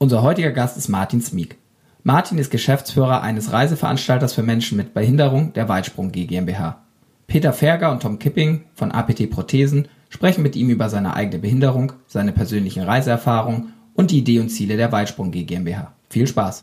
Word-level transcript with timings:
Unser 0.00 0.22
heutiger 0.22 0.52
Gast 0.52 0.76
ist 0.76 0.88
Martin 0.88 1.20
Smiek. 1.20 1.58
Martin 2.04 2.38
ist 2.38 2.50
Geschäftsführer 2.50 3.22
eines 3.22 3.52
Reiseveranstalters 3.52 4.32
für 4.32 4.44
Menschen 4.44 4.76
mit 4.76 4.94
Behinderung 4.94 5.52
der 5.54 5.68
Weitsprung 5.68 6.12
GmbH. 6.12 6.84
Peter 7.26 7.52
Ferger 7.52 7.90
und 7.90 8.00
Tom 8.00 8.20
Kipping 8.20 8.62
von 8.74 8.92
APT 8.92 9.28
Prothesen 9.28 9.88
sprechen 10.08 10.44
mit 10.44 10.54
ihm 10.54 10.70
über 10.70 10.88
seine 10.88 11.14
eigene 11.14 11.40
Behinderung, 11.40 11.94
seine 12.06 12.30
persönlichen 12.30 12.84
Reiseerfahrungen 12.84 13.72
und 13.94 14.12
die 14.12 14.18
Idee 14.18 14.38
und 14.38 14.50
Ziele 14.50 14.76
der 14.76 14.92
Weitsprung 14.92 15.32
GmbH. 15.32 15.92
Viel 16.08 16.28
Spaß! 16.28 16.62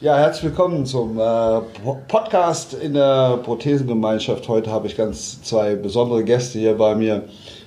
Ja, 0.00 0.16
herzlich 0.16 0.44
willkommen 0.44 0.86
zum 0.86 1.18
äh, 1.18 1.60
Podcast 2.06 2.72
in 2.72 2.94
der 2.94 3.36
Prothesengemeinschaft. 3.38 4.46
Heute 4.46 4.70
habe 4.70 4.86
ich 4.86 4.96
ganz 4.96 5.42
zwei 5.42 5.74
besondere 5.74 6.22
Gäste 6.22 6.60
hier 6.60 6.76
bei 6.76 6.94
mir. 6.94 7.24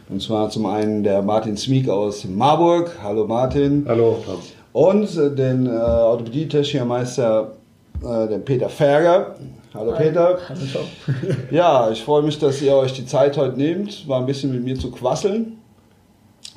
Und 0.08 0.22
zwar 0.22 0.50
zum 0.50 0.66
einen 0.66 1.04
der 1.04 1.22
Martin 1.24 1.58
Smiek 1.58 1.90
aus 1.90 2.24
Marburg. 2.24 2.98
Hallo 3.04 3.28
Martin. 3.28 3.84
Hallo. 3.86 4.24
Und 4.72 5.14
äh, 5.18 5.36
den 5.36 5.66
äh, 5.68 5.72
Orthopädie-Technikermeister, 5.72 7.52
äh, 8.02 8.28
den 8.30 8.46
Peter 8.46 8.70
Ferger. 8.70 9.36
Hallo 9.74 9.92
Peter. 9.98 10.38
Hallo. 10.48 10.86
Ja, 11.52 11.92
ich 11.92 12.02
freue 12.02 12.24
mich, 12.24 12.40
dass 12.40 12.62
ihr 12.62 12.74
euch 12.76 12.94
die 12.94 13.06
Zeit 13.06 13.36
heute 13.36 13.58
nehmt, 13.58 14.08
mal 14.08 14.20
ein 14.20 14.26
bisschen 14.26 14.54
mit 14.54 14.64
mir 14.64 14.80
zu 14.80 14.90
quasseln. 14.90 15.58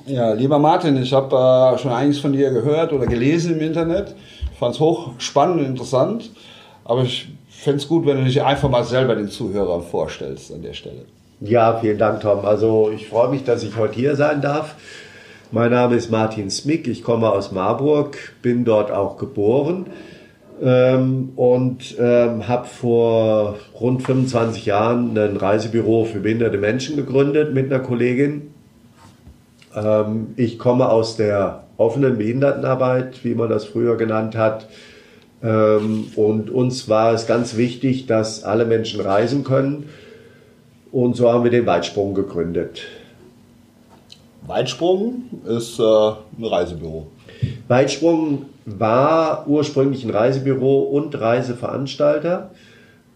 Ja, 0.06 0.34
lieber 0.34 0.60
Martin, 0.60 0.96
ich 1.02 1.12
habe 1.12 1.34
äh, 1.34 1.78
schon 1.78 1.90
einiges 1.90 2.20
von 2.20 2.32
dir 2.32 2.50
gehört 2.50 2.92
oder 2.92 3.06
gelesen 3.06 3.54
im 3.54 3.60
Internet. 3.60 4.14
Fand 4.64 4.76
es 4.76 4.80
hochspannend 4.80 5.60
und 5.60 5.66
interessant. 5.66 6.30
Aber 6.86 7.02
ich 7.02 7.28
fände 7.50 7.80
es 7.80 7.86
gut, 7.86 8.06
wenn 8.06 8.16
du 8.16 8.24
dich 8.24 8.42
einfach 8.42 8.70
mal 8.70 8.82
selber 8.82 9.14
den 9.14 9.28
Zuhörern 9.28 9.82
vorstellst 9.82 10.50
an 10.54 10.62
der 10.62 10.72
Stelle. 10.72 11.04
Ja, 11.42 11.80
vielen 11.82 11.98
Dank, 11.98 12.22
Tom. 12.22 12.46
Also 12.46 12.90
ich 12.90 13.06
freue 13.06 13.28
mich, 13.28 13.44
dass 13.44 13.62
ich 13.62 13.76
heute 13.76 13.96
hier 13.96 14.16
sein 14.16 14.40
darf. 14.40 14.74
Mein 15.50 15.70
Name 15.70 15.96
ist 15.96 16.10
Martin 16.10 16.48
Smick, 16.48 16.88
ich 16.88 17.04
komme 17.04 17.30
aus 17.30 17.52
Marburg, 17.52 18.16
bin 18.40 18.64
dort 18.64 18.90
auch 18.90 19.18
geboren 19.18 19.84
ähm, 20.62 21.32
und 21.36 21.94
ähm, 22.00 22.48
habe 22.48 22.66
vor 22.66 23.56
rund 23.78 24.02
25 24.02 24.64
Jahren 24.64 25.14
ein 25.18 25.36
Reisebüro 25.36 26.06
für 26.06 26.20
behinderte 26.20 26.56
Menschen 26.56 26.96
gegründet 26.96 27.52
mit 27.52 27.70
einer 27.70 27.82
Kollegin. 27.82 28.54
Ähm, 29.76 30.28
ich 30.36 30.58
komme 30.58 30.88
aus 30.88 31.18
der 31.18 31.63
offenen 31.76 32.18
Behindertenarbeit, 32.18 33.24
wie 33.24 33.34
man 33.34 33.48
das 33.48 33.64
früher 33.64 33.96
genannt 33.96 34.36
hat. 34.36 34.68
Ähm, 35.42 36.06
und 36.16 36.50
uns 36.50 36.88
war 36.88 37.12
es 37.12 37.26
ganz 37.26 37.56
wichtig, 37.56 38.06
dass 38.06 38.44
alle 38.44 38.64
Menschen 38.64 39.00
reisen 39.00 39.44
können. 39.44 39.88
Und 40.92 41.16
so 41.16 41.30
haben 41.30 41.44
wir 41.44 41.50
den 41.50 41.66
Weitsprung 41.66 42.14
gegründet. 42.14 42.82
Weitsprung 44.46 45.24
ist 45.46 45.78
äh, 45.78 45.82
ein 45.82 46.44
Reisebüro. 46.44 47.08
Weitsprung 47.68 48.46
war 48.66 49.46
ursprünglich 49.48 50.04
ein 50.04 50.10
Reisebüro 50.10 50.82
und 50.82 51.18
Reiseveranstalter. 51.18 52.50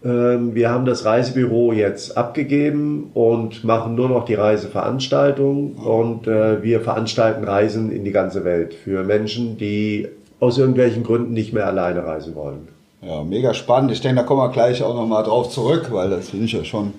Ähm, 0.03 0.55
wir 0.55 0.69
haben 0.69 0.85
das 0.85 1.03
Reisebüro 1.03 1.73
jetzt 1.73 2.17
abgegeben 2.17 3.11
und 3.13 3.63
machen 3.63 3.95
nur 3.95 4.07
noch 4.07 4.25
die 4.25 4.35
Reiseveranstaltung 4.35 5.73
und 5.73 6.27
äh, 6.27 6.63
wir 6.63 6.81
veranstalten 6.81 7.43
Reisen 7.43 7.91
in 7.91 8.05
die 8.05 8.11
ganze 8.11 8.45
Welt 8.45 8.73
für 8.73 9.03
Menschen, 9.03 9.57
die 9.57 10.07
aus 10.39 10.57
irgendwelchen 10.57 11.03
Gründen 11.03 11.33
nicht 11.33 11.51
mehr 11.51 11.67
alleine 11.67 12.05
reisen 12.05 12.33
wollen. 12.35 12.69
Ja, 13.01 13.23
mega 13.23 13.53
spannend. 13.53 13.91
Ich 13.91 14.01
denke, 14.01 14.21
da 14.21 14.23
kommen 14.23 14.41
wir 14.41 14.51
gleich 14.51 14.83
auch 14.83 14.95
nochmal 14.95 15.23
drauf 15.23 15.49
zurück, 15.49 15.89
weil 15.91 16.09
das 16.09 16.29
finde 16.29 16.45
ich 16.45 16.53
ja 16.53 16.63
schon 16.63 16.93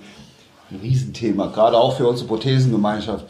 ein 0.70 0.80
Riesenthema, 0.82 1.46
gerade 1.46 1.76
auch 1.76 1.96
für 1.96 2.06
unsere 2.06 2.28
Prothesengemeinschaft. 2.28 3.26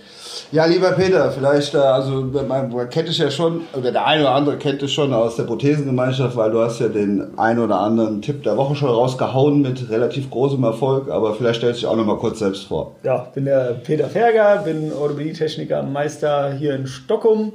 Ja, 0.53 0.65
lieber 0.65 0.91
Peter, 0.93 1.31
vielleicht, 1.31 1.75
äh, 1.75 1.79
also 1.79 2.23
man, 2.23 2.91
kennt 2.91 3.09
dich 3.09 3.19
ja 3.19 3.31
schon, 3.31 3.63
oder 3.73 3.93
der 3.93 4.05
eine 4.05 4.23
oder 4.23 4.33
andere 4.33 4.57
kennt 4.57 4.83
dich 4.83 4.93
schon 4.93 5.13
aus 5.13 5.37
der 5.37 5.45
Prothesengemeinschaft, 5.45 6.35
weil 6.35 6.51
du 6.51 6.61
hast 6.61 6.81
ja 6.81 6.89
den 6.89 7.39
ein 7.39 7.61
oder 7.61 7.79
anderen 7.79 8.21
Tipp 8.21 8.43
der 8.43 8.57
Woche 8.57 8.75
schon 8.75 8.89
rausgehauen 8.89 9.63
mit 9.63 9.91
relativ 9.91 10.29
großem 10.29 10.65
Erfolg, 10.65 11.09
aber 11.09 11.35
vielleicht 11.35 11.59
stellst 11.59 11.83
du 11.83 11.87
dich 11.87 11.93
auch 11.93 11.97
noch 11.97 12.05
mal 12.05 12.19
kurz 12.19 12.41
selbst 12.41 12.65
vor. 12.65 12.97
Ja, 13.05 13.27
ich 13.29 13.35
bin 13.35 13.45
der 13.45 13.75
Peter 13.85 14.09
Ferger, 14.09 14.63
bin 14.65 14.93
Orthopädietechniker 14.93 15.85
Meister 15.85 16.53
hier 16.53 16.75
in 16.75 16.89
Stockholm, 16.89 17.53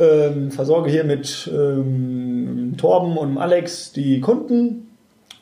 ähm, 0.00 0.50
versorge 0.50 0.90
hier 0.90 1.04
mit 1.04 1.48
ähm, 1.54 2.74
Torben 2.76 3.16
und 3.16 3.38
Alex 3.38 3.92
die 3.92 4.20
Kunden 4.20 4.88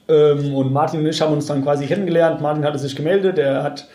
ähm, 0.06 0.54
und 0.54 0.70
Martin 0.70 1.00
und 1.00 1.06
ich 1.06 1.22
haben 1.22 1.32
uns 1.32 1.46
dann 1.46 1.62
quasi 1.62 1.86
kennengelernt. 1.86 2.42
Martin 2.42 2.62
hatte 2.62 2.78
sich 2.78 2.94
gemeldet, 2.94 3.38
er 3.38 3.62
hat 3.62 3.88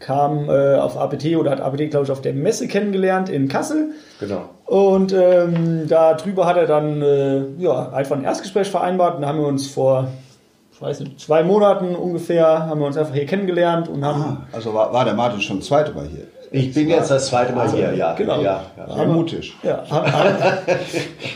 kam 0.00 0.48
äh, 0.48 0.76
auf 0.76 0.98
APT 0.98 1.36
oder 1.36 1.52
hat 1.52 1.60
APT, 1.60 1.90
glaube 1.90 2.04
ich, 2.04 2.10
auf 2.10 2.22
der 2.22 2.32
Messe 2.32 2.66
kennengelernt 2.66 3.28
in 3.28 3.48
Kassel. 3.48 3.90
Genau. 4.18 4.48
Und 4.64 5.12
ähm, 5.12 5.86
da 5.88 6.14
drüber 6.14 6.46
hat 6.46 6.56
er 6.56 6.66
dann 6.66 7.02
äh, 7.02 7.42
ja, 7.58 7.90
einfach 7.92 8.16
ein 8.16 8.24
Erstgespräch 8.24 8.70
vereinbart 8.70 9.16
und 9.16 9.22
da 9.22 9.28
haben 9.28 9.38
wir 9.38 9.46
uns 9.46 9.66
vor, 9.66 10.08
weiß 10.80 11.00
nicht, 11.00 11.20
zwei 11.20 11.42
Monaten 11.42 11.94
ungefähr, 11.94 12.66
haben 12.66 12.80
wir 12.80 12.86
uns 12.86 12.96
einfach 12.96 13.14
hier 13.14 13.26
kennengelernt 13.26 13.88
und 13.88 14.04
haben. 14.04 14.22
Ah, 14.22 14.46
also 14.52 14.72
war, 14.74 14.92
war 14.92 15.04
der 15.04 15.14
Martin 15.14 15.40
schon 15.40 15.58
das 15.58 15.66
zweite 15.66 15.92
Mal 15.92 16.06
hier? 16.06 16.26
Ich 16.52 16.74
bin 16.74 16.88
jetzt 16.88 17.10
das 17.12 17.28
zweite 17.28 17.52
Mal 17.52 17.70
hier, 17.70 17.94
ja. 17.94 18.12
Genau. 18.14 18.40
Ja, 18.42 18.64
ja. 18.76 18.92
Sehr 18.92 19.06
mutig. 19.06 19.54
Ja, 19.62 19.84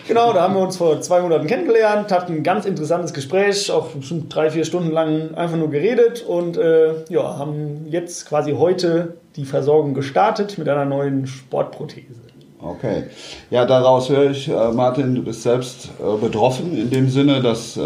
genau, 0.09 0.33
da 0.33 0.43
haben 0.43 0.55
wir 0.55 0.63
uns 0.63 0.77
vor 0.77 1.01
zwei 1.03 1.21
Monaten 1.21 1.47
kennengelernt, 1.47 2.11
hatten 2.11 2.33
ein 2.33 2.43
ganz 2.43 2.67
interessantes 2.67 3.15
Gespräch, 3.15 3.71
auch 3.71 3.91
schon 4.01 4.29
drei, 4.29 4.51
vier 4.51 4.65
Stunden 4.65 4.91
lang 4.91 5.35
einfach 5.35 5.57
nur 5.57 5.71
geredet 5.71 6.25
und 6.27 6.57
äh, 6.57 7.05
ja, 7.11 7.39
haben 7.39 7.87
jetzt 7.91 8.27
quasi 8.29 8.53
heute 8.53 9.15
die 9.37 9.45
Versorgung 9.45 9.95
gestartet 9.95 10.59
mit 10.59 10.69
einer 10.69 10.85
neuen 10.85 11.29
Sportprothese. 11.29 12.24
Okay. 12.67 13.05
Ja, 13.51 13.67
daraus 13.67 14.09
höre 14.09 14.31
ich, 14.31 14.49
äh, 14.49 14.73
Martin, 14.73 15.15
du 15.15 15.23
bist 15.23 15.43
selbst 15.43 15.91
äh, 16.01 16.17
betroffen 16.19 16.75
in 16.77 16.89
dem 16.89 17.11
Sinne, 17.11 17.43
dass 17.43 17.77
äh, 17.77 17.83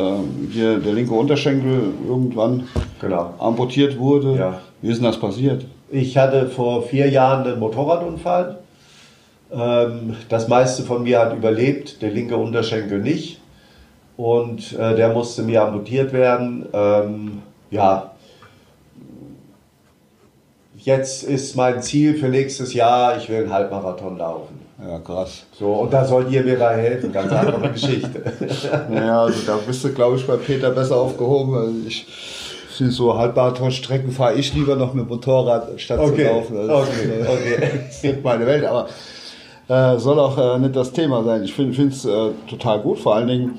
hier 0.52 0.78
der 0.78 0.92
linke 0.92 1.14
Unterschenkel 1.14 1.92
irgendwann 2.06 2.68
Genau. 3.00 3.34
amputiert 3.38 3.98
wurde. 3.98 4.36
Ja. 4.36 4.60
Wie 4.80 4.90
ist 4.90 4.98
denn 4.98 5.04
das 5.06 5.18
passiert? 5.18 5.64
Ich 5.90 6.16
hatte 6.16 6.46
vor 6.48 6.82
vier 6.82 7.08
Jahren 7.10 7.44
einen 7.44 7.58
Motorradunfall. 7.58 8.58
Ähm, 9.52 10.14
das 10.28 10.46
meiste 10.46 10.84
von 10.84 11.02
mir 11.02 11.18
hat 11.18 11.34
überlebt, 11.34 12.00
der 12.00 12.10
linke 12.12 12.36
Unterschenkel 12.36 13.00
nicht. 13.00 13.40
Und 14.16 14.78
äh, 14.78 14.94
der 14.94 15.08
musste 15.12 15.42
mir 15.42 15.62
amputiert 15.62 16.12
werden. 16.12 16.66
Ähm, 16.72 17.42
ja, 17.70 18.12
jetzt 20.76 21.24
ist 21.24 21.56
mein 21.56 21.82
Ziel 21.82 22.14
für 22.16 22.28
nächstes 22.28 22.74
Jahr, 22.74 23.16
ich 23.16 23.28
will 23.28 23.38
einen 23.42 23.52
Halbmarathon 23.52 24.18
laufen. 24.18 24.67
Ja, 24.80 24.98
krass. 25.00 25.44
So, 25.58 25.72
und 25.72 25.92
da 25.92 26.04
sollt 26.04 26.30
ihr 26.30 26.44
mir 26.44 26.56
da 26.56 26.70
helfen, 26.70 27.12
ganz 27.12 27.32
andere 27.32 27.70
Geschichte. 27.72 28.22
Naja, 28.90 29.22
also 29.22 29.40
da 29.46 29.58
bist 29.66 29.82
du, 29.82 29.92
glaube 29.92 30.16
ich, 30.16 30.26
bei 30.26 30.36
Peter 30.36 30.70
besser 30.70 30.96
aufgehoben. 30.96 31.54
Also 31.56 31.72
ich 31.86 32.06
finde 32.76 32.92
so 32.92 33.18
Halbmarathon-Strecken 33.18 34.12
fahre 34.12 34.34
ich 34.34 34.54
lieber 34.54 34.76
noch 34.76 34.94
mit 34.94 35.08
Motorrad, 35.08 35.80
statt 35.80 35.98
Okay, 35.98 36.16
zu 36.16 36.22
laufen. 36.22 36.58
Also, 36.58 36.74
okay, 36.74 37.20
äh, 37.20 37.22
okay. 37.26 37.70
Das 37.88 38.04
ist 38.04 38.22
meine 38.24 38.46
Welt, 38.46 38.64
aber 38.64 38.86
äh, 39.68 39.98
soll 39.98 40.18
auch 40.20 40.38
äh, 40.38 40.58
nicht 40.60 40.76
das 40.76 40.92
Thema 40.92 41.24
sein. 41.24 41.42
Ich 41.42 41.54
finde 41.54 41.76
es 41.88 42.04
äh, 42.04 42.30
total 42.48 42.80
gut, 42.80 43.00
vor 43.00 43.16
allen 43.16 43.26
Dingen 43.26 43.58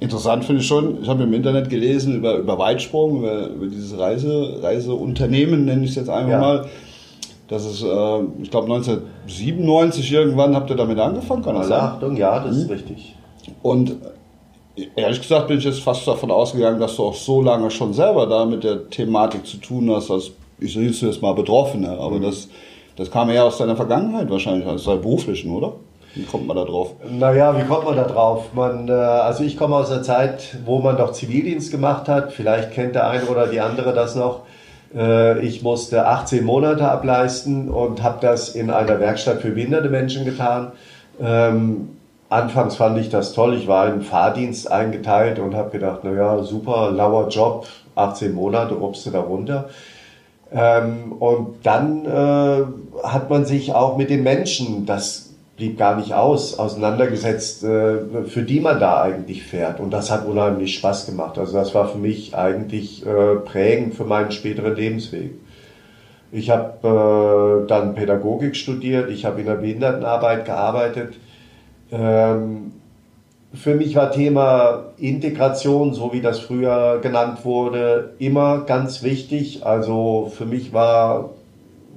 interessant 0.00 0.44
finde 0.44 0.60
ich 0.60 0.66
schon, 0.68 1.02
ich 1.02 1.08
habe 1.08 1.22
im 1.22 1.32
Internet 1.32 1.70
gelesen 1.70 2.16
über, 2.16 2.36
über 2.36 2.58
Weitsprung, 2.58 3.20
über, 3.20 3.46
über 3.46 3.66
dieses 3.66 3.98
Reise, 3.98 4.58
Reiseunternehmen, 4.62 5.64
nenne 5.64 5.84
ich 5.84 5.90
es 5.90 5.96
jetzt 5.96 6.10
einfach 6.10 6.30
Ja. 6.30 6.38
mal. 6.38 6.66
Das 7.48 7.64
ist, 7.64 7.82
äh, 7.82 8.20
ich 8.42 8.50
glaube 8.50 8.72
1997 8.72 10.12
irgendwann 10.12 10.54
habt 10.54 10.70
ihr 10.70 10.76
damit 10.76 10.98
angefangen, 10.98 11.42
kann 11.42 11.54
das 11.54 11.70
Also, 11.70 11.74
sein? 11.74 11.82
Achtung, 11.82 12.16
ja, 12.16 12.40
das 12.40 12.56
ist 12.56 12.70
richtig. 12.70 13.14
Und 13.62 13.96
ehrlich 14.96 15.20
gesagt 15.20 15.48
bin 15.48 15.58
ich 15.58 15.64
jetzt 15.64 15.80
fast 15.80 16.06
davon 16.08 16.30
ausgegangen, 16.30 16.80
dass 16.80 16.96
du 16.96 17.04
auch 17.04 17.14
so 17.14 17.42
lange 17.42 17.70
schon 17.70 17.92
selber 17.92 18.26
da 18.26 18.44
mit 18.44 18.64
der 18.64 18.88
Thematik 18.88 19.46
zu 19.46 19.58
tun 19.58 19.90
hast, 19.94 20.10
als 20.10 20.30
ich 20.58 20.74
nenne 20.76 20.90
es 20.90 21.00
jetzt 21.00 21.20
mal 21.20 21.34
Betroffene. 21.34 21.90
Aber 21.98 22.18
das, 22.18 22.48
das 22.96 23.10
kam 23.10 23.28
eher 23.28 23.44
aus 23.44 23.58
deiner 23.58 23.76
Vergangenheit 23.76 24.30
wahrscheinlich, 24.30 24.66
aus 24.66 24.84
deiner 24.84 25.00
beruflichen, 25.00 25.50
oder? 25.54 25.72
Wie 26.14 26.22
kommt 26.22 26.46
man 26.46 26.56
da 26.56 26.64
drauf? 26.64 26.92
Naja, 27.10 27.56
wie 27.58 27.64
kommt 27.66 27.84
man 27.86 27.96
da 27.96 28.04
drauf? 28.04 28.44
Man, 28.54 28.88
äh, 28.88 28.92
also 28.92 29.42
ich 29.42 29.56
komme 29.56 29.74
aus 29.74 29.88
der 29.88 30.02
Zeit, 30.02 30.56
wo 30.64 30.78
man 30.78 30.96
noch 30.96 31.10
Zivildienst 31.10 31.72
gemacht 31.72 32.08
hat. 32.08 32.32
Vielleicht 32.32 32.70
kennt 32.70 32.94
der 32.94 33.10
eine 33.10 33.24
oder 33.26 33.48
die 33.48 33.60
andere 33.60 33.92
das 33.92 34.14
noch. 34.14 34.42
Äh, 34.94 35.40
ich 35.40 35.62
musste 35.62 36.06
18 36.06 36.44
Monate 36.44 36.88
ableisten 36.88 37.68
und 37.68 38.02
habe 38.02 38.18
das 38.20 38.50
in 38.50 38.70
einer 38.70 39.00
Werkstatt 39.00 39.40
für 39.40 39.50
behinderte 39.50 39.88
Menschen 39.88 40.24
getan. 40.24 40.72
Ähm, 41.20 41.90
anfangs 42.28 42.76
fand 42.76 42.98
ich 42.98 43.10
das 43.10 43.32
toll. 43.32 43.54
Ich 43.54 43.66
war 43.66 43.88
im 43.88 44.02
Fahrdienst 44.02 44.70
eingeteilt 44.70 45.38
und 45.38 45.54
habe 45.54 45.70
gedacht, 45.70 46.04
naja, 46.04 46.42
super, 46.42 46.90
lauer 46.90 47.28
Job, 47.28 47.66
18 47.94 48.32
Monate, 48.32 48.74
rupst 48.74 49.06
du 49.06 49.10
da 49.10 49.20
runter. 49.20 49.68
Ähm, 50.52 51.12
und 51.12 51.56
dann 51.64 52.04
äh, 52.04 52.62
hat 53.02 53.30
man 53.30 53.44
sich 53.44 53.74
auch 53.74 53.96
mit 53.96 54.10
den 54.10 54.22
Menschen, 54.22 54.86
das 54.86 55.33
blieb 55.56 55.78
gar 55.78 55.96
nicht 55.96 56.14
aus, 56.14 56.58
auseinandergesetzt, 56.58 57.62
äh, 57.62 58.24
für 58.26 58.42
die 58.42 58.60
man 58.60 58.80
da 58.80 59.02
eigentlich 59.02 59.44
fährt. 59.44 59.80
Und 59.80 59.90
das 59.90 60.10
hat 60.10 60.26
unheimlich 60.26 60.74
Spaß 60.74 61.06
gemacht. 61.06 61.38
Also 61.38 61.54
das 61.54 61.74
war 61.74 61.88
für 61.88 61.98
mich 61.98 62.36
eigentlich 62.36 63.06
äh, 63.06 63.36
prägend 63.36 63.94
für 63.94 64.04
meinen 64.04 64.32
späteren 64.32 64.74
Lebensweg. 64.74 65.32
Ich 66.32 66.50
habe 66.50 67.62
äh, 67.64 67.68
dann 67.68 67.94
Pädagogik 67.94 68.56
studiert, 68.56 69.08
ich 69.10 69.24
habe 69.24 69.40
in 69.40 69.46
der 69.46 69.54
Behindertenarbeit 69.54 70.44
gearbeitet. 70.44 71.14
Ähm, 71.92 72.72
für 73.52 73.76
mich 73.76 73.94
war 73.94 74.10
Thema 74.10 74.86
Integration, 74.98 75.94
so 75.94 76.12
wie 76.12 76.20
das 76.20 76.40
früher 76.40 76.98
genannt 77.00 77.44
wurde, 77.44 78.14
immer 78.18 78.62
ganz 78.62 79.04
wichtig. 79.04 79.64
Also 79.64 80.32
für 80.36 80.44
mich 80.44 80.72
war 80.72 81.30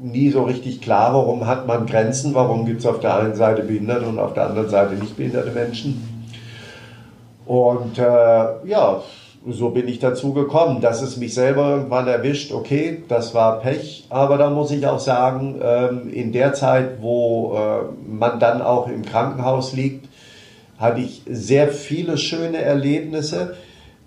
nie 0.01 0.29
so 0.29 0.44
richtig 0.44 0.81
klar, 0.81 1.13
warum 1.13 1.47
hat 1.47 1.67
man 1.67 1.85
Grenzen, 1.85 2.33
warum 2.33 2.65
gibt 2.65 2.81
es 2.81 2.85
auf 2.85 2.99
der 2.99 3.15
einen 3.15 3.35
Seite 3.35 3.63
behinderte 3.63 4.05
und 4.05 4.19
auf 4.19 4.33
der 4.33 4.47
anderen 4.47 4.69
Seite 4.69 4.95
nicht 4.95 5.17
behinderte 5.17 5.51
Menschen. 5.51 6.25
Und 7.45 7.97
äh, 7.97 8.67
ja, 8.67 9.01
so 9.49 9.69
bin 9.69 9.88
ich 9.88 9.99
dazu 9.99 10.33
gekommen, 10.33 10.81
dass 10.81 11.01
es 11.01 11.17
mich 11.17 11.33
selber 11.33 11.69
irgendwann 11.69 12.07
erwischt. 12.07 12.51
Okay, 12.51 13.03
das 13.07 13.33
war 13.33 13.59
Pech, 13.59 14.05
aber 14.09 14.38
da 14.38 14.49
muss 14.49 14.71
ich 14.71 14.85
auch 14.85 14.99
sagen, 14.99 15.59
ähm, 15.63 16.11
in 16.11 16.31
der 16.33 16.53
Zeit, 16.53 17.01
wo 17.01 17.55
äh, 17.55 18.09
man 18.09 18.39
dann 18.39 18.61
auch 18.61 18.88
im 18.88 19.03
Krankenhaus 19.03 19.73
liegt, 19.73 20.09
hatte 20.77 21.01
ich 21.01 21.23
sehr 21.27 21.69
viele 21.69 22.17
schöne 22.17 22.57
Erlebnisse 22.57 23.55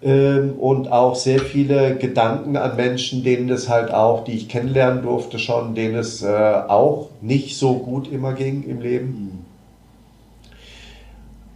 ähm, 0.02 0.54
und 0.58 0.90
auch 0.90 1.14
sehr 1.14 1.40
viele 1.40 1.96
Gedanken 1.96 2.56
an 2.56 2.76
Menschen, 2.76 3.22
denen 3.22 3.48
es 3.50 3.68
halt 3.68 3.92
auch, 3.92 4.24
die 4.24 4.32
ich 4.32 4.48
kennenlernen 4.48 5.02
durfte 5.02 5.38
schon, 5.38 5.74
denen 5.74 5.96
es 5.96 6.22
äh, 6.22 6.28
auch 6.68 7.10
nicht 7.20 7.58
so 7.58 7.74
gut 7.74 8.10
immer 8.10 8.32
ging 8.32 8.62
im 8.62 8.80
Leben. 8.80 9.44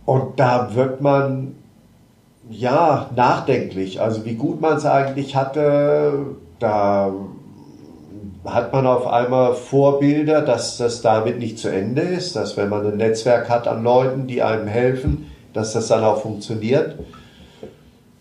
Und 0.04 0.38
da 0.38 0.74
wird 0.74 1.00
man 1.00 1.54
ja, 2.50 3.10
nachdenklich. 3.16 4.00
Also 4.00 4.24
wie 4.24 4.34
gut 4.34 4.60
man 4.60 4.76
es 4.76 4.84
eigentlich 4.84 5.34
hatte, 5.36 6.36
da 6.58 7.12
hat 8.44 8.72
man 8.72 8.86
auf 8.86 9.06
einmal 9.06 9.54
Vorbilder, 9.54 10.42
dass 10.42 10.76
das 10.76 11.00
damit 11.00 11.38
nicht 11.38 11.58
zu 11.58 11.68
Ende 11.68 12.02
ist, 12.02 12.36
dass 12.36 12.56
wenn 12.56 12.68
man 12.68 12.86
ein 12.86 12.98
Netzwerk 12.98 13.48
hat 13.48 13.66
an 13.66 13.82
Leuten, 13.82 14.26
die 14.26 14.42
einem 14.42 14.66
helfen, 14.66 15.30
dass 15.54 15.72
das 15.72 15.88
dann 15.88 16.04
auch 16.04 16.20
funktioniert. 16.20 16.98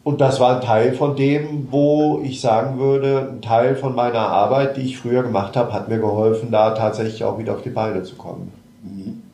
Und 0.04 0.20
das 0.20 0.40
war 0.40 0.56
ein 0.58 0.62
Teil 0.62 0.94
von 0.94 1.16
dem, 1.16 1.68
wo 1.72 2.22
ich 2.24 2.42
sagen 2.42 2.78
würde, 2.78 3.30
ein 3.32 3.42
Teil 3.42 3.76
von 3.76 3.96
meiner 3.96 4.20
Arbeit, 4.20 4.76
die 4.76 4.82
ich 4.82 4.98
früher 4.98 5.24
gemacht 5.24 5.56
habe, 5.56 5.72
hat 5.72 5.88
mir 5.88 6.00
geholfen, 6.00 6.52
da 6.52 6.72
tatsächlich 6.72 7.24
auch 7.24 7.38
wieder 7.38 7.54
auf 7.54 7.62
die 7.62 7.70
Beine 7.70 8.04
zu 8.04 8.16
kommen. 8.16 8.52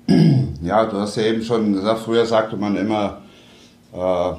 Ja, 0.62 0.86
du 0.86 0.98
hast 0.98 1.16
ja 1.16 1.24
eben 1.24 1.42
schon 1.42 1.71
gesagt, 1.71 2.01
früher 2.01 2.25
sagte 2.25 2.57
man 2.57 2.75
immer, 2.75 3.19
äh, 3.95 4.33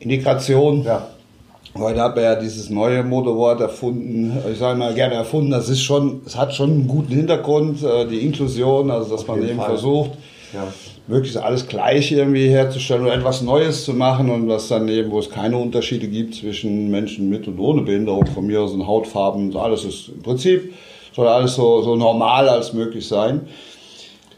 Integration. 0.00 0.82
Ja. 0.82 1.06
Heute 1.78 2.00
hat 2.00 2.16
man 2.16 2.24
ja 2.24 2.34
dieses 2.34 2.70
neue 2.70 3.04
Modewort 3.04 3.60
erfunden. 3.60 4.36
Ich 4.50 4.58
sage 4.58 4.76
mal 4.76 4.92
gerne 4.94 5.14
erfunden. 5.14 5.52
Das 5.52 5.68
ist 5.68 5.82
schon, 5.82 6.22
es 6.26 6.36
hat 6.36 6.52
schon 6.54 6.70
einen 6.70 6.88
guten 6.88 7.12
Hintergrund, 7.12 7.82
äh, 7.84 8.04
die 8.06 8.26
Inklusion, 8.26 8.90
also 8.90 9.10
dass 9.12 9.20
Auf 9.20 9.28
man 9.28 9.46
eben 9.46 9.58
Fall. 9.58 9.68
versucht, 9.68 10.10
ja. 10.52 10.64
Möglichst 11.10 11.36
alles 11.36 11.66
gleich 11.66 12.12
irgendwie 12.12 12.48
herzustellen 12.48 13.02
oder 13.02 13.14
etwas 13.14 13.42
Neues 13.42 13.84
zu 13.84 13.92
machen 13.92 14.30
und 14.30 14.48
was 14.48 14.68
dann 14.68 14.88
eben, 14.88 15.10
wo 15.10 15.18
es 15.18 15.28
keine 15.28 15.58
Unterschiede 15.58 16.06
gibt 16.06 16.36
zwischen 16.36 16.90
Menschen 16.90 17.28
mit 17.28 17.46
und 17.48 17.58
ohne 17.58 17.82
Behinderung, 17.82 18.26
von 18.26 18.46
mir 18.46 18.62
aus 18.62 18.72
und 18.72 18.86
Hautfarben, 18.86 19.54
alles 19.56 19.84
ist 19.84 20.08
im 20.08 20.22
Prinzip 20.22 20.72
soll 21.14 21.26
alles 21.26 21.54
so, 21.54 21.82
so 21.82 21.96
normal 21.96 22.48
als 22.48 22.72
möglich 22.72 23.06
sein. 23.06 23.48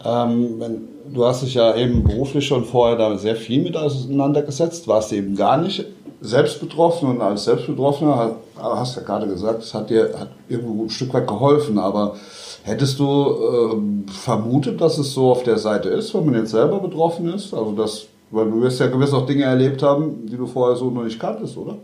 Ähm, 0.05 0.89
du 1.13 1.25
hast 1.25 1.43
dich 1.43 1.55
ja 1.55 1.77
eben 1.77 2.03
beruflich 2.03 2.47
schon 2.47 2.65
vorher 2.65 2.97
da 2.97 3.17
sehr 3.19 3.37
viel 3.37 3.63
mit 3.63 3.77
auseinandergesetzt, 3.77 4.89
warst 4.89 5.13
eben 5.13 5.37
gar 5.37 5.59
nicht 5.59 5.85
selbst 6.21 6.61
betroffen 6.61 7.09
und 7.09 7.21
als 7.21 7.45
Selbstbetroffener 7.45 8.37
hast 8.57 8.97
ja 8.97 9.03
gerade 9.03 9.27
gesagt, 9.27 9.63
es 9.63 9.75
hat 9.75 9.91
dir 9.91 10.15
hat 10.19 10.29
irgendwo 10.49 10.85
ein 10.85 10.91
Stück 10.91 11.13
weit 11.15 11.27
geholfen, 11.27 11.79
aber 11.79 12.17
hättest 12.65 12.99
du 12.99 13.05
äh, 13.05 14.11
vermutet, 14.11 14.81
dass 14.81 14.99
es 14.99 15.13
so 15.13 15.31
auf 15.31 15.43
der 15.43 15.59
Seite 15.59 15.89
ist, 15.89 16.15
wenn 16.15 16.25
man 16.25 16.35
jetzt 16.35 16.51
selber 16.51 16.81
betroffen 16.81 17.33
ist? 17.33 17.53
Also 17.53 17.73
das, 17.73 18.07
weil 18.31 18.51
du 18.51 18.61
wirst 18.63 18.81
ja 18.81 18.87
gewiss 18.87 19.13
auch 19.13 19.27
Dinge 19.27 19.45
erlebt 19.45 19.83
haben, 19.83 20.27
die 20.27 20.37
du 20.37 20.47
vorher 20.47 20.77
so 20.77 20.91
noch 20.91 21.05
nicht 21.05 21.19
kanntest, 21.19 21.57
oder? 21.57 21.77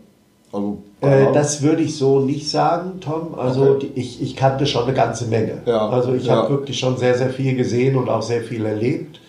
Also, 0.51 0.79
äh, 1.01 1.31
das 1.31 1.61
würde 1.61 1.83
ich 1.83 1.95
so 1.95 2.21
nicht 2.21 2.49
sagen, 2.49 2.99
Tom. 3.01 3.35
Also 3.37 3.75
okay. 3.75 3.91
die, 3.95 3.99
ich, 3.99 4.21
ich 4.21 4.35
kannte 4.35 4.65
schon 4.65 4.83
eine 4.83 4.93
ganze 4.93 5.25
Menge. 5.25 5.61
Ja. 5.65 5.89
Also 5.89 6.13
ich 6.13 6.25
ja. 6.25 6.37
habe 6.37 6.49
wirklich 6.49 6.79
schon 6.79 6.97
sehr, 6.97 7.15
sehr 7.15 7.29
viel 7.29 7.55
gesehen 7.55 7.95
und 7.95 8.09
auch 8.09 8.23
sehr 8.23 8.41
viel 8.41 8.65
erlebt. 8.65 9.19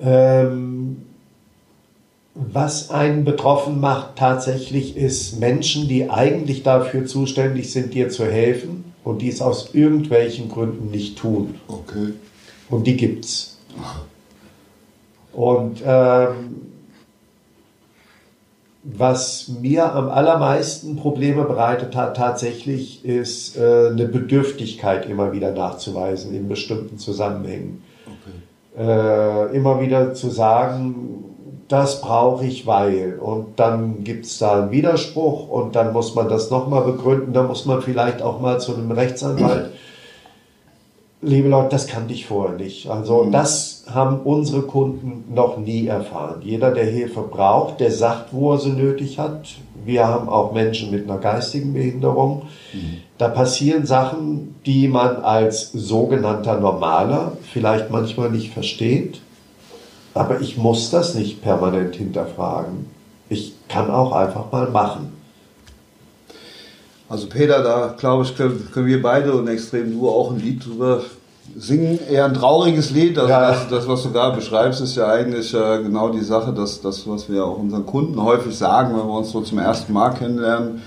Ähm, 0.00 1.02
was 2.34 2.90
einen 2.90 3.24
betroffen 3.24 3.80
macht 3.80 4.16
tatsächlich 4.16 4.96
ist 4.96 5.40
Menschen, 5.40 5.88
die 5.88 6.10
eigentlich 6.10 6.62
dafür 6.62 7.06
zuständig 7.06 7.72
sind, 7.72 7.94
dir 7.94 8.10
zu 8.10 8.26
helfen 8.26 8.84
und 9.06 9.22
die 9.22 9.28
es 9.28 9.40
aus 9.40 9.72
irgendwelchen 9.72 10.48
Gründen 10.48 10.90
nicht 10.90 11.16
tun. 11.16 11.54
Okay. 11.68 12.14
Und 12.68 12.88
die 12.88 12.96
gibt's. 12.96 13.56
Und 15.32 15.80
ähm, 15.86 16.72
was 18.82 19.46
mir 19.60 19.94
am 19.94 20.08
allermeisten 20.08 20.96
Probleme 20.96 21.44
bereitet 21.44 21.94
hat, 21.94 22.16
tatsächlich 22.16 23.04
ist 23.04 23.56
äh, 23.56 23.90
eine 23.90 24.08
Bedürftigkeit 24.08 25.08
immer 25.08 25.32
wieder 25.32 25.52
nachzuweisen 25.52 26.34
in 26.34 26.48
bestimmten 26.48 26.98
Zusammenhängen. 26.98 27.84
Okay. 28.06 28.88
Äh, 28.90 29.56
immer 29.56 29.80
wieder 29.80 30.14
zu 30.14 30.30
sagen, 30.30 31.35
das 31.68 32.00
brauche 32.00 32.46
ich, 32.46 32.66
weil. 32.66 33.18
Und 33.18 33.58
dann 33.58 34.04
gibt 34.04 34.26
es 34.26 34.38
da 34.38 34.62
einen 34.62 34.70
Widerspruch 34.70 35.48
und 35.48 35.76
dann 35.76 35.92
muss 35.92 36.14
man 36.14 36.28
das 36.28 36.50
nochmal 36.50 36.82
begründen. 36.82 37.32
Da 37.32 37.42
muss 37.42 37.66
man 37.66 37.82
vielleicht 37.82 38.22
auch 38.22 38.40
mal 38.40 38.60
zu 38.60 38.74
einem 38.74 38.90
Rechtsanwalt 38.90 39.72
liebe 41.26 41.48
Leute, 41.48 41.70
das 41.70 41.86
kannte 41.86 42.14
ich 42.14 42.26
vorher 42.26 42.56
nicht. 42.56 42.88
Also 42.88 43.24
mhm. 43.24 43.32
das 43.32 43.84
haben 43.92 44.20
unsere 44.20 44.62
Kunden 44.62 45.34
noch 45.34 45.58
nie 45.58 45.86
erfahren. 45.86 46.40
Jeder, 46.42 46.70
der 46.70 46.84
Hilfe 46.84 47.22
braucht, 47.22 47.80
der 47.80 47.90
sagt, 47.90 48.32
wo 48.32 48.52
er 48.52 48.58
sie 48.58 48.70
nötig 48.70 49.18
hat. 49.18 49.48
Wir 49.84 50.06
haben 50.06 50.28
auch 50.28 50.52
Menschen 50.52 50.90
mit 50.90 51.08
einer 51.08 51.18
geistigen 51.18 51.72
Behinderung. 51.74 52.42
Mhm. 52.72 52.98
Da 53.18 53.28
passieren 53.28 53.86
Sachen, 53.86 54.56
die 54.66 54.88
man 54.88 55.16
als 55.16 55.72
sogenannter 55.72 56.60
Normaler 56.60 57.32
vielleicht 57.52 57.90
manchmal 57.90 58.30
nicht 58.30 58.52
versteht. 58.52 59.20
Aber 60.16 60.40
ich 60.40 60.56
muss 60.56 60.90
das 60.90 61.14
nicht 61.14 61.42
permanent 61.42 61.94
hinterfragen. 61.94 62.86
Ich 63.28 63.52
kann 63.68 63.90
auch 63.90 64.12
einfach 64.12 64.50
mal 64.50 64.70
machen. 64.70 65.12
Also 67.08 67.28
Peter, 67.28 67.62
da 67.62 67.94
glaube 67.98 68.24
ich, 68.24 68.34
können, 68.34 68.66
können, 68.72 68.86
wir 68.86 69.02
beide 69.02 69.34
und 69.34 69.46
extrem 69.46 69.92
du 69.92 70.08
auch 70.08 70.30
ein 70.30 70.40
Lied 70.40 70.64
drüber 70.64 71.02
singen. 71.54 71.98
Eher 72.10 72.24
ein 72.24 72.32
trauriges 72.32 72.90
Lied. 72.92 73.18
Also 73.18 73.30
ja. 73.30 73.50
das, 73.50 73.68
das, 73.68 73.86
was 73.86 74.04
du 74.04 74.08
da 74.08 74.30
beschreibst, 74.30 74.80
ist 74.80 74.96
ja 74.96 75.06
eigentlich 75.06 75.52
äh, 75.52 75.82
genau 75.82 76.08
die 76.08 76.24
Sache, 76.24 76.52
dass 76.52 76.80
das, 76.80 77.06
was 77.06 77.30
wir 77.30 77.44
auch 77.44 77.58
unseren 77.58 77.84
Kunden 77.84 78.22
häufig 78.22 78.56
sagen, 78.56 78.96
wenn 78.96 79.06
wir 79.06 79.18
uns 79.18 79.30
so 79.30 79.42
zum 79.42 79.58
ersten 79.58 79.92
Mal 79.92 80.10
kennenlernen. 80.10 80.82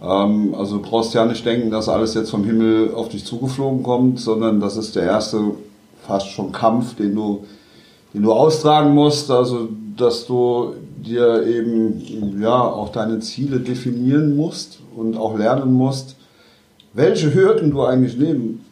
Ähm, 0.00 0.54
also 0.56 0.76
du 0.76 0.82
brauchst 0.82 1.12
ja 1.12 1.24
nicht 1.24 1.44
denken, 1.44 1.72
dass 1.72 1.88
alles 1.88 2.14
jetzt 2.14 2.30
vom 2.30 2.44
Himmel 2.44 2.94
auf 2.94 3.08
dich 3.08 3.26
zugeflogen 3.26 3.82
kommt, 3.82 4.20
sondern 4.20 4.60
das 4.60 4.76
ist 4.76 4.94
der 4.94 5.02
erste 5.02 5.40
fast 6.06 6.28
schon 6.28 6.52
Kampf, 6.52 6.94
den 6.94 7.16
du, 7.16 7.44
den 8.12 8.22
du 8.22 8.32
austragen 8.32 8.94
musst. 8.94 9.30
Also 9.30 9.68
dass 9.96 10.26
du 10.26 10.74
dir 11.02 11.46
eben 11.46 12.40
ja 12.40 12.58
auch 12.60 12.90
deine 12.90 13.20
Ziele 13.20 13.60
definieren 13.60 14.36
musst 14.36 14.80
und 14.96 15.16
auch 15.16 15.36
lernen 15.36 15.72
musst, 15.72 16.16
welche 16.92 17.32
Hürden 17.34 17.70
du 17.70 17.82
eigentlich 17.82 18.16
nehmen 18.16 18.64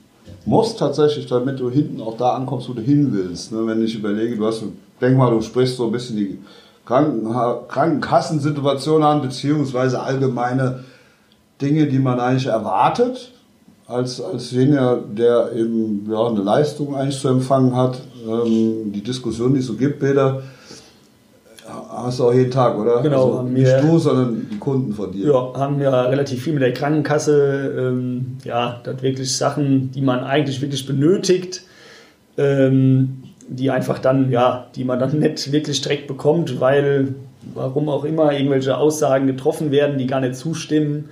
musst 0.44 0.78
tatsächlich, 0.78 1.26
damit 1.26 1.60
du 1.60 1.70
hinten 1.70 2.00
auch 2.00 2.16
da 2.16 2.30
ankommst, 2.30 2.68
wo 2.68 2.72
du 2.72 2.82
hin 2.82 3.12
willst. 3.12 3.52
Ne? 3.52 3.66
Wenn 3.66 3.82
ich 3.82 3.94
überlege, 3.94 4.36
du 4.36 4.46
hast, 4.46 4.62
denk 5.00 5.16
mal, 5.16 5.30
du 5.30 5.40
sprichst 5.40 5.76
so 5.76 5.86
ein 5.86 5.92
bisschen 5.92 6.16
die 6.16 6.38
Kranken, 6.84 7.30
Krankenkassensituation 7.68 9.02
an, 9.02 9.20
beziehungsweise 9.20 10.00
allgemeine 10.00 10.84
Dinge, 11.60 11.86
die 11.86 11.98
man 11.98 12.18
eigentlich 12.18 12.46
erwartet, 12.46 13.32
als, 13.88 14.20
als 14.20 14.50
jener, 14.50 14.96
der 14.96 15.50
eben 15.56 16.06
ja, 16.10 16.26
eine 16.26 16.40
Leistung 16.40 16.94
eigentlich 16.94 17.18
zu 17.18 17.28
empfangen 17.28 17.74
hat. 17.74 18.00
Ähm, 18.26 18.92
die 18.92 19.02
Diskussion, 19.02 19.54
die 19.54 19.60
es 19.60 19.66
so 19.66 19.74
gibt, 19.74 19.98
Peter, 19.98 20.42
hast 21.90 22.18
du 22.18 22.24
auch 22.24 22.34
jeden 22.34 22.50
Tag, 22.50 22.78
oder? 22.78 23.00
Genau. 23.02 23.38
Also 23.38 23.42
nicht 23.42 23.66
wir, 23.66 23.80
du, 23.80 23.98
sondern 23.98 24.46
die 24.52 24.58
Kunden 24.58 24.92
von 24.92 25.10
dir. 25.10 25.28
Ja, 25.28 25.52
haben 25.54 25.80
ja 25.80 26.02
relativ 26.02 26.42
viel 26.42 26.52
mit 26.52 26.62
der 26.62 26.74
Krankenkasse. 26.74 27.74
Ähm, 27.78 28.36
ja, 28.44 28.80
das 28.84 29.02
wirklich 29.02 29.34
Sachen, 29.34 29.90
die 29.90 30.02
man 30.02 30.20
eigentlich 30.20 30.60
wirklich 30.60 30.86
benötigt. 30.86 31.62
Ähm, 32.36 33.22
die 33.50 33.70
einfach 33.70 33.98
dann, 33.98 34.30
ja, 34.30 34.66
die 34.76 34.84
man 34.84 34.98
dann 34.98 35.18
nicht 35.18 35.50
wirklich 35.50 35.80
direkt 35.80 36.06
bekommt, 36.06 36.60
weil 36.60 37.14
warum 37.54 37.88
auch 37.88 38.04
immer 38.04 38.32
irgendwelche 38.32 38.76
Aussagen 38.76 39.26
getroffen 39.26 39.70
werden, 39.70 39.96
die 39.96 40.06
gar 40.06 40.20
nicht 40.20 40.36
zustimmen, 40.36 41.08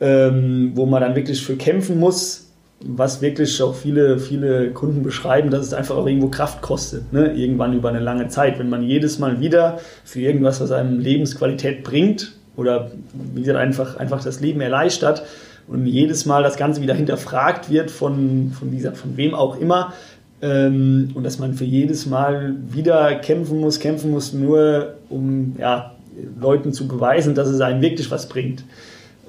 ähm, 0.00 0.72
wo 0.74 0.86
man 0.86 1.00
dann 1.00 1.14
wirklich 1.14 1.44
für 1.44 1.56
kämpfen 1.56 1.98
muss, 1.98 2.48
was 2.80 3.22
wirklich 3.22 3.62
auch 3.62 3.74
viele, 3.74 4.18
viele 4.18 4.70
Kunden 4.70 5.02
beschreiben, 5.02 5.50
dass 5.50 5.66
es 5.66 5.72
einfach 5.72 5.96
auch 5.96 6.06
irgendwo 6.06 6.28
Kraft 6.28 6.60
kostet, 6.60 7.12
ne? 7.12 7.32
irgendwann 7.32 7.72
über 7.72 7.88
eine 7.88 8.00
lange 8.00 8.28
Zeit. 8.28 8.58
Wenn 8.58 8.68
man 8.68 8.82
jedes 8.82 9.18
Mal 9.18 9.40
wieder 9.40 9.80
für 10.04 10.20
irgendwas, 10.20 10.60
was 10.60 10.70
einem 10.70 11.00
Lebensqualität 11.00 11.82
bringt 11.84 12.32
oder 12.56 12.90
wie 13.34 13.40
gesagt 13.40 13.58
einfach, 13.58 13.96
einfach 13.96 14.22
das 14.22 14.40
Leben 14.40 14.60
erleichtert 14.60 15.22
und 15.66 15.86
jedes 15.86 16.26
Mal 16.26 16.42
das 16.42 16.56
Ganze 16.56 16.82
wieder 16.82 16.94
hinterfragt 16.94 17.70
wird 17.70 17.90
von, 17.90 18.52
von, 18.58 18.70
dieser, 18.70 18.92
von 18.92 19.16
wem 19.16 19.34
auch 19.34 19.58
immer, 19.58 19.94
ähm, 20.42 21.10
und 21.14 21.24
dass 21.24 21.38
man 21.38 21.54
für 21.54 21.64
jedes 21.64 22.04
Mal 22.04 22.54
wieder 22.68 23.14
kämpfen 23.16 23.60
muss, 23.60 23.80
kämpfen 23.80 24.10
muss, 24.10 24.34
nur 24.34 24.94
um 25.08 25.56
ja, 25.58 25.94
Leuten 26.38 26.72
zu 26.72 26.86
beweisen, 26.86 27.34
dass 27.34 27.48
es 27.48 27.60
einem 27.62 27.80
wirklich 27.80 28.10
was 28.10 28.28
bringt. 28.28 28.62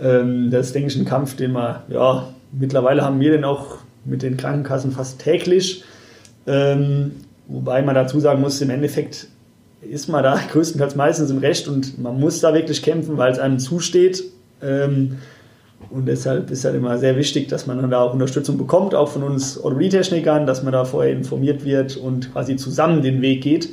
Ähm, 0.01 0.49
das 0.51 0.67
ist, 0.67 0.75
denke 0.75 0.89
ich, 0.89 0.95
ein 0.97 1.05
Kampf, 1.05 1.35
den 1.35 1.51
man, 1.51 1.81
ja, 1.89 2.27
mittlerweile 2.51 3.03
haben 3.03 3.19
wir 3.19 3.31
den 3.31 3.43
auch 3.43 3.77
mit 4.05 4.21
den 4.21 4.37
Krankenkassen 4.37 4.91
fast 4.91 5.19
täglich. 5.19 5.83
Ähm, 6.47 7.11
wobei 7.47 7.81
man 7.81 7.95
dazu 7.95 8.19
sagen 8.19 8.41
muss, 8.41 8.61
im 8.61 8.69
Endeffekt 8.69 9.27
ist 9.81 10.09
man 10.09 10.23
da 10.23 10.39
größtenteils 10.51 10.95
meistens 10.95 11.29
im 11.31 11.39
Recht 11.39 11.67
und 11.67 12.01
man 12.01 12.19
muss 12.19 12.39
da 12.39 12.53
wirklich 12.53 12.81
kämpfen, 12.81 13.17
weil 13.17 13.31
es 13.31 13.39
einem 13.39 13.59
zusteht. 13.59 14.23
Ähm, 14.61 15.17
und 15.89 16.07
deshalb 16.07 16.49
ist 16.49 16.65
halt 16.65 16.75
immer 16.75 16.97
sehr 16.97 17.15
wichtig, 17.15 17.47
dass 17.47 17.67
man 17.67 17.79
dann 17.79 17.91
da 17.91 18.01
auch 18.01 18.13
Unterstützung 18.13 18.57
bekommt, 18.57 18.95
auch 18.95 19.09
von 19.09 19.23
uns 19.23 19.57
Orthopädie-Technikern, 19.57 20.47
dass 20.47 20.63
man 20.63 20.73
da 20.73 20.85
vorher 20.85 21.13
informiert 21.13 21.63
wird 21.63 21.97
und 21.97 22.31
quasi 22.33 22.55
zusammen 22.55 23.01
den 23.01 23.21
Weg 23.21 23.41
geht. 23.43 23.69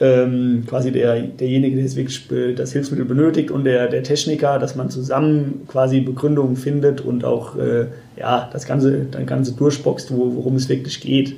Ähm, 0.00 0.62
quasi 0.68 0.92
der, 0.92 1.20
derjenige, 1.22 1.74
der 1.74 1.96
wirklich 1.96 2.28
das 2.54 2.72
Hilfsmittel 2.72 3.04
benötigt 3.04 3.50
und 3.50 3.64
der, 3.64 3.88
der 3.88 4.04
Techniker, 4.04 4.60
dass 4.60 4.76
man 4.76 4.90
zusammen 4.90 5.62
quasi 5.66 6.00
Begründungen 6.00 6.54
findet 6.54 7.00
und 7.00 7.24
auch 7.24 7.56
äh, 7.56 7.86
ja, 8.16 8.48
das 8.52 8.64
Ganze, 8.64 9.06
das 9.10 9.26
Ganze 9.26 9.54
durchboxt, 9.54 10.12
wo, 10.12 10.36
worum 10.36 10.54
es 10.54 10.68
wirklich 10.68 11.00
geht. 11.00 11.36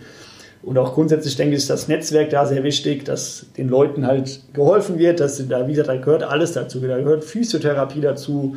Und 0.62 0.76
auch 0.76 0.94
grundsätzlich 0.94 1.36
denke 1.36 1.54
ich, 1.54 1.62
ist 1.62 1.70
das 1.70 1.88
Netzwerk 1.88 2.30
da 2.30 2.44
sehr 2.44 2.62
wichtig, 2.62 3.04
dass 3.04 3.46
den 3.56 3.68
Leuten 3.68 4.06
halt 4.06 4.40
geholfen 4.52 4.98
wird, 4.98 5.20
dass 5.20 5.46
da, 5.48 5.66
wie 5.66 5.72
gesagt, 5.72 5.88
da 5.88 5.96
gehört 5.96 6.22
alles 6.22 6.52
dazu, 6.52 6.80
da 6.80 6.98
gehört 6.98 7.24
Physiotherapie 7.24 8.02
dazu, 8.02 8.56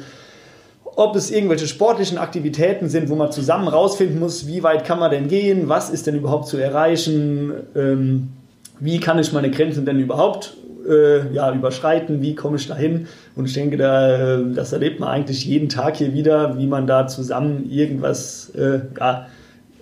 ob 0.95 1.15
es 1.15 1.31
irgendwelche 1.31 1.67
sportlichen 1.67 2.17
Aktivitäten 2.17 2.89
sind, 2.89 3.10
wo 3.10 3.15
man 3.15 3.31
zusammen 3.31 3.67
rausfinden 3.67 4.19
muss, 4.19 4.48
wie 4.48 4.63
weit 4.63 4.86
kann 4.86 5.00
man 5.00 5.12
denn 5.12 5.27
gehen, 5.27 5.69
was 5.69 5.89
ist 5.89 6.05
denn 6.07 6.15
überhaupt 6.15 6.48
zu 6.48 6.57
erreichen, 6.57 7.53
ähm, 7.75 8.29
wie 8.79 8.99
kann 8.99 9.19
ich 9.19 9.31
meine 9.33 9.51
Grenzen 9.51 9.85
denn 9.85 9.99
überhaupt 9.99 10.55
äh, 10.87 11.33
ja, 11.33 11.53
überschreiten, 11.53 12.21
wie 12.21 12.35
komme 12.35 12.57
ich 12.57 12.67
dahin. 12.67 13.07
Und 13.35 13.45
ich 13.45 13.53
denke, 13.53 13.77
da, 13.77 14.37
das 14.37 14.73
erlebt 14.73 14.99
man 14.99 15.09
eigentlich 15.09 15.45
jeden 15.45 15.69
Tag 15.69 15.97
hier 15.97 16.13
wieder, 16.13 16.57
wie 16.57 16.67
man 16.67 16.87
da 16.87 17.07
zusammen 17.07 17.69
irgendwas, 17.69 18.51
äh, 18.55 18.79
ja, 18.99 19.27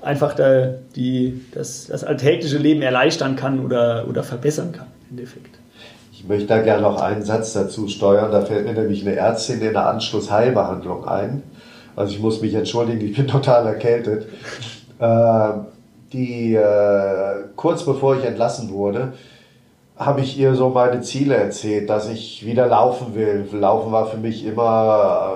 einfach 0.02 0.34
da 0.34 0.74
die, 0.96 1.42
das, 1.54 1.88
das 1.88 2.04
alltägliche 2.04 2.58
Leben 2.58 2.82
erleichtern 2.82 3.36
kann 3.36 3.64
oder, 3.64 4.06
oder 4.08 4.24
verbessern 4.24 4.72
kann, 4.72 4.88
im 5.10 5.18
Endeffekt. 5.18 5.60
Ich 6.12 6.28
möchte 6.28 6.48
da 6.48 6.62
gerne 6.62 6.84
noch 6.84 7.02
einen 7.02 7.24
Satz 7.24 7.54
dazu 7.54 7.88
steuern. 7.88 8.32
Da 8.32 8.42
fällt 8.42 8.68
mir 8.68 8.74
nämlich 8.74 9.02
eine 9.02 9.16
Ärztin 9.16 9.60
in 9.62 9.74
der 9.74 9.88
Anschlussheilbehandlung 9.88 11.08
ein. 11.08 11.42
Also 11.96 12.14
ich 12.14 12.20
muss 12.20 12.42
mich 12.42 12.54
entschuldigen, 12.54 13.02
ich 13.02 13.16
bin 13.16 13.28
total 13.28 13.66
erkältet. 13.66 14.28
Äh, 15.00 15.54
die 16.14 16.56
äh, 16.56 17.46
kurz 17.56 17.84
bevor 17.84 18.18
ich 18.18 18.26
entlassen 18.26 18.72
wurde, 18.72 19.14
habe 19.98 20.22
ich 20.22 20.38
ihr 20.38 20.56
so 20.56 20.70
meine 20.70 21.02
Ziele 21.02 21.36
erzählt, 21.36 21.90
dass 21.90 22.10
ich 22.10 22.46
wieder 22.46 22.68
laufen 22.68 23.14
will. 23.14 23.48
Laufen 23.52 23.92
war 23.92 24.08
für 24.08 24.18
mich 24.18 24.46
immer 24.46 25.36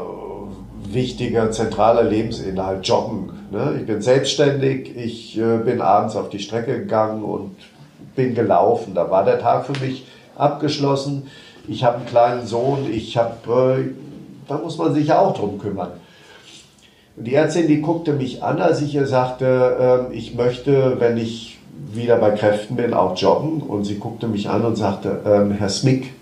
äh, 0.89 0.93
wichtiger, 0.93 1.51
zentraler 1.51 2.03
Lebensinhalt, 2.03 2.85
Joggen. 2.87 3.31
Ne? 3.51 3.77
Ich 3.79 3.85
bin 3.85 4.01
selbstständig, 4.01 4.95
ich 4.97 5.37
äh, 5.37 5.57
bin 5.57 5.81
abends 5.81 6.15
auf 6.15 6.29
die 6.29 6.39
Strecke 6.39 6.79
gegangen 6.79 7.23
und 7.23 7.55
bin 8.15 8.33
gelaufen. 8.33 8.93
Da 8.95 9.11
war 9.11 9.23
der 9.23 9.39
Tag 9.39 9.65
für 9.65 9.79
mich 9.85 10.05
abgeschlossen. 10.35 11.27
Ich 11.67 11.83
habe 11.83 11.97
einen 11.97 12.05
kleinen 12.05 12.45
Sohn, 12.45 12.87
ich 12.91 13.17
habe, 13.17 13.79
äh, 13.79 13.89
da 14.47 14.57
muss 14.57 14.77
man 14.77 14.93
sich 14.93 15.07
ja 15.07 15.19
auch 15.19 15.35
drum 15.37 15.59
kümmern. 15.59 15.91
Die 17.17 17.33
Ärztin, 17.33 17.67
die 17.67 17.81
guckte 17.81 18.13
mich 18.13 18.43
an, 18.43 18.61
als 18.61 18.81
ich 18.81 18.93
ihr 18.93 19.07
sagte, 19.07 20.09
äh, 20.11 20.15
ich 20.15 20.35
möchte, 20.35 20.99
wenn 20.99 21.17
ich 21.17 21.59
wieder 21.93 22.17
bei 22.17 22.31
Kräften 22.31 22.75
bin, 22.75 22.93
auch 22.93 23.17
joggen. 23.17 23.61
Und 23.61 23.85
sie 23.85 23.99
guckte 23.99 24.27
mich 24.27 24.49
an 24.49 24.65
und 24.65 24.75
sagte, 24.75 25.21
äh, 25.25 25.53
Herr 25.57 25.69
Smick, 25.69 26.13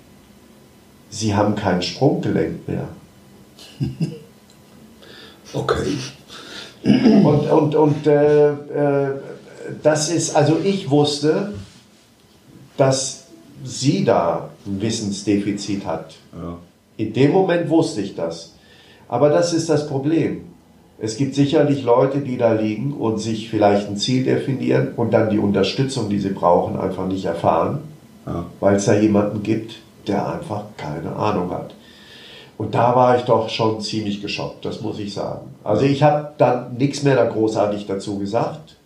Sie 1.13 1.35
haben 1.35 1.55
kein 1.55 1.81
Sprunggelenk 1.81 2.67
mehr. 2.67 2.87
Okay. 5.55 5.99
Und, 6.83 7.47
und, 7.47 7.75
und 7.75 8.07
äh, 8.07 8.49
äh, 8.49 9.19
das 9.83 10.09
ist, 10.09 10.35
also 10.35 10.57
ich 10.63 10.89
wusste, 10.89 11.53
dass 12.75 13.25
sie 13.63 14.03
da 14.03 14.49
ein 14.65 14.81
Wissensdefizit 14.81 15.85
hat. 15.85 16.15
Ja. 16.35 16.57
In 16.97 17.13
dem 17.13 17.33
Moment 17.33 17.69
wusste 17.69 18.01
ich 18.01 18.15
das. 18.15 18.55
Aber 19.07 19.29
das 19.29 19.53
ist 19.53 19.69
das 19.69 19.87
Problem. 19.87 20.52
Es 21.03 21.17
gibt 21.17 21.35
sicherlich 21.35 21.83
Leute, 21.83 22.19
die 22.19 22.37
da 22.37 22.53
liegen 22.53 22.93
und 22.93 23.17
sich 23.17 23.49
vielleicht 23.49 23.89
ein 23.89 23.97
Ziel 23.97 24.23
definieren 24.23 24.93
und 24.95 25.13
dann 25.13 25.29
die 25.29 25.37
Unterstützung, 25.37 26.07
die 26.07 26.19
sie 26.19 26.29
brauchen, 26.29 26.79
einfach 26.79 27.07
nicht 27.07 27.25
erfahren, 27.25 27.79
ja. 28.25 28.45
weil 28.61 28.77
es 28.77 28.85
da 28.85 28.93
jemanden 28.93 29.43
gibt, 29.43 29.81
der 30.07 30.25
einfach 30.25 30.63
keine 30.77 31.13
Ahnung 31.13 31.51
hat. 31.51 31.75
Und 32.57 32.73
da 32.73 32.95
war 32.95 33.17
ich 33.17 33.23
doch 33.23 33.49
schon 33.49 33.81
ziemlich 33.81 34.21
geschockt, 34.21 34.63
das 34.63 34.79
muss 34.79 34.97
ich 34.97 35.13
sagen. 35.13 35.53
Also 35.65 35.83
ich 35.83 36.03
habe 36.03 36.29
dann 36.37 36.77
nichts 36.77 37.03
mehr 37.03 37.17
da 37.17 37.25
großartig 37.25 37.85
dazu 37.85 38.17
gesagt, 38.17 38.77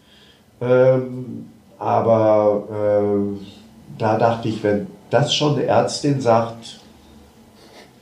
ähm, 0.59 1.45
aber 1.77 2.63
äh, 2.71 3.45
da 3.99 4.17
dachte 4.17 4.49
ich, 4.49 4.63
wenn 4.63 4.87
das 5.11 5.35
schon 5.35 5.53
eine 5.53 5.65
Ärztin 5.65 6.19
sagt, 6.19 6.79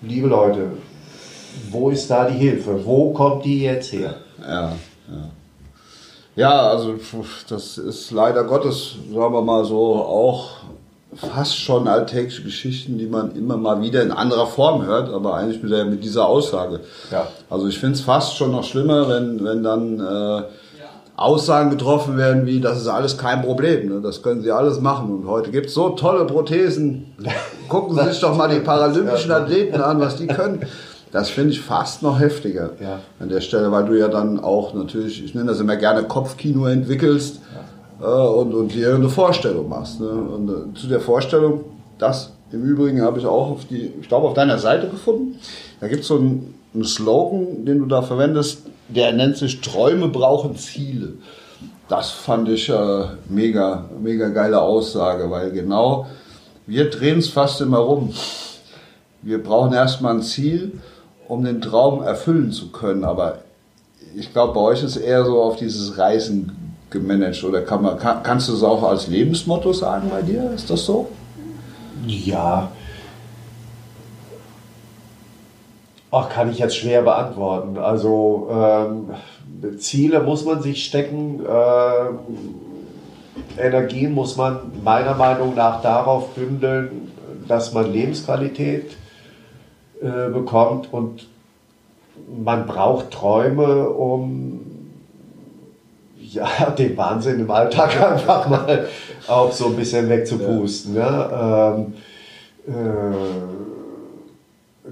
liebe 0.02 0.30
Leute, 0.30 0.70
wo 1.72 1.90
ist 1.90 2.10
da 2.10 2.30
die 2.30 2.38
Hilfe? 2.38 2.86
Wo 2.86 3.12
kommt 3.12 3.46
die 3.46 3.64
jetzt 3.64 3.92
her? 3.92 4.16
Ja, 4.42 4.74
ja. 5.08 5.30
Ja, 6.38 6.70
also 6.70 6.96
das 7.48 7.78
ist 7.78 8.12
leider 8.12 8.44
Gottes, 8.44 8.96
sagen 9.14 9.34
wir 9.34 9.42
mal 9.42 9.64
so, 9.64 9.96
auch 9.96 10.50
fast 11.16 11.58
schon 11.58 11.88
alltägliche 11.88 12.44
Geschichten, 12.44 12.98
die 12.98 13.08
man 13.08 13.34
immer 13.36 13.56
mal 13.56 13.82
wieder 13.82 14.04
in 14.04 14.12
anderer 14.12 14.48
Form 14.48 14.86
hört, 14.86 15.10
aber 15.10 15.36
eigentlich 15.36 15.64
mit, 15.64 15.72
der, 15.72 15.86
mit 15.86 16.04
dieser 16.04 16.28
Aussage. 16.28 16.82
Ja. 17.10 17.28
Also 17.50 17.68
ich 17.68 17.80
finde 17.80 17.96
es 17.96 18.02
fast 18.02 18.36
schon 18.36 18.52
noch 18.52 18.66
schlimmer, 18.66 19.08
wenn, 19.08 19.44
wenn 19.46 19.64
dann 19.64 20.00
äh, 20.02 20.44
Aussagen 21.16 21.70
getroffen 21.70 22.18
werden 22.18 22.46
wie, 22.46 22.60
das 22.60 22.82
ist 22.82 22.88
alles 22.88 23.18
kein 23.18 23.42
Problem, 23.42 23.88
ne? 23.88 24.02
das 24.02 24.22
können 24.22 24.42
Sie 24.42 24.52
alles 24.52 24.82
machen. 24.82 25.10
Und 25.10 25.28
heute 25.28 25.52
gibt 25.52 25.68
es 25.68 25.74
so 25.74 25.90
tolle 25.92 26.26
Prothesen. 26.26 27.16
Gucken 27.70 27.96
Sie 27.96 28.04
sich 28.10 28.20
doch 28.20 28.36
mal 28.36 28.50
die 28.50 28.60
paralympischen 28.60 29.32
Athleten 29.32 29.80
an, 29.80 30.02
was 30.02 30.18
die 30.18 30.28
können. 30.28 30.66
Das 31.16 31.30
finde 31.30 31.52
ich 31.54 31.62
fast 31.62 32.04
noch 32.04 32.20
heftiger 32.20 32.72
ja. 32.82 33.00
an 33.22 33.30
der 33.30 33.40
Stelle, 33.40 33.72
weil 33.72 33.86
du 33.86 33.98
ja 33.98 34.10
dann 34.10 34.38
auch 34.38 34.74
natürlich, 34.74 35.24
ich 35.24 35.34
nenne 35.34 35.48
das 35.48 35.62
immer 35.62 35.78
gerne 35.78 36.04
Kopfkino 36.04 36.66
entwickelst 36.66 37.40
ja. 38.02 38.06
äh, 38.06 38.28
und, 38.28 38.54
und 38.54 38.74
dir 38.74 38.94
eine 38.94 39.08
Vorstellung 39.08 39.70
machst. 39.70 40.02
Ne? 40.02 40.10
Und 40.10 40.50
äh, 40.50 40.78
zu 40.78 40.88
der 40.88 41.00
Vorstellung, 41.00 41.64
das 42.00 42.34
im 42.52 42.66
Übrigen 42.66 43.02
habe 43.02 43.18
ich 43.18 43.26
auch 43.26 43.52
auf 43.52 43.64
die, 43.64 43.94
ich 44.02 44.10
glaube 44.10 44.28
auf 44.28 44.34
deiner 44.34 44.58
Seite 44.58 44.90
gefunden. 44.90 45.40
Da 45.80 45.88
gibt 45.88 46.02
es 46.02 46.10
so 46.10 46.18
einen, 46.18 46.54
einen 46.74 46.84
Slogan, 46.84 47.64
den 47.64 47.80
du 47.80 47.86
da 47.86 48.02
verwendest, 48.02 48.64
der 48.90 49.14
nennt 49.14 49.38
sich 49.38 49.62
Träume 49.62 50.10
brauchen 50.10 50.58
Ziele. 50.58 51.14
Das 51.88 52.12
fand 52.12 52.50
ich 52.50 52.68
äh, 52.68 53.06
mega, 53.30 53.86
mega 54.02 54.28
geile 54.28 54.60
Aussage, 54.60 55.32
weil 55.32 55.52
genau 55.52 56.08
wir 56.68 56.90
drehen 56.90 57.20
es 57.20 57.30
fast 57.30 57.62
immer 57.62 57.78
rum. 57.78 58.14
Wir 59.22 59.42
brauchen 59.42 59.72
erstmal 59.72 60.16
ein 60.16 60.22
Ziel, 60.22 60.74
um 61.28 61.44
den 61.44 61.62
Traum 61.62 62.04
erfüllen 62.04 62.52
zu 62.52 62.72
können. 62.72 63.04
Aber 63.04 63.40
ich 64.16 64.32
glaube, 64.34 64.54
bei 64.54 64.62
euch 64.62 64.84
ist 64.84 64.98
eher 64.98 65.26
so 65.26 65.42
auf 65.42 65.58
dieses 65.58 65.98
Reisen 65.98 66.76
gemanagt. 66.90 67.44
Oder 67.44 67.62
kann 67.62 67.82
man, 67.82 67.98
kann, 67.98 68.24
kannst 68.24 68.50
du 68.50 68.54
es 68.54 68.64
auch 68.64 68.84
als 68.84 69.08
Lebensmotto 69.08 69.74
sagen 69.74 70.10
bei 70.10 70.22
dir? 70.22 70.52
Ist 70.52 70.70
das 70.70 70.86
so? 70.86 71.10
Ja, 72.08 72.72
Ach, 76.18 76.30
kann 76.30 76.50
ich 76.50 76.60
jetzt 76.60 76.78
schwer 76.78 77.02
beantworten. 77.02 77.78
Also 77.78 78.48
ähm, 78.50 79.10
Ziele 79.80 80.22
muss 80.22 80.46
man 80.46 80.62
sich 80.62 80.86
stecken, 80.86 81.42
äh, 81.46 82.06
Energien 83.62 84.14
muss 84.14 84.38
man 84.38 84.72
meiner 84.82 85.16
Meinung 85.16 85.56
nach 85.56 85.82
darauf 85.82 86.30
bündeln, 86.30 87.12
dass 87.50 87.74
man 87.74 87.92
Lebensqualität 87.92 88.96
äh, 90.02 90.30
bekommt 90.30 90.92
und 90.92 91.28
man 92.44 92.66
braucht 92.66 93.12
Träume, 93.12 93.90
um 93.90 94.62
ja, 96.20 96.48
den 96.78 96.98
Wahnsinn 96.98 97.40
im 97.40 97.52
Alltag 97.52 98.02
einfach 98.12 98.48
mal 98.48 98.88
auch 99.28 99.52
so 99.52 99.68
ein 99.68 99.76
bisschen 99.76 100.10
wegzupusten. 100.10 100.96
Ja. 100.96 101.76
Ähm, 101.76 101.94
äh, 102.68 102.72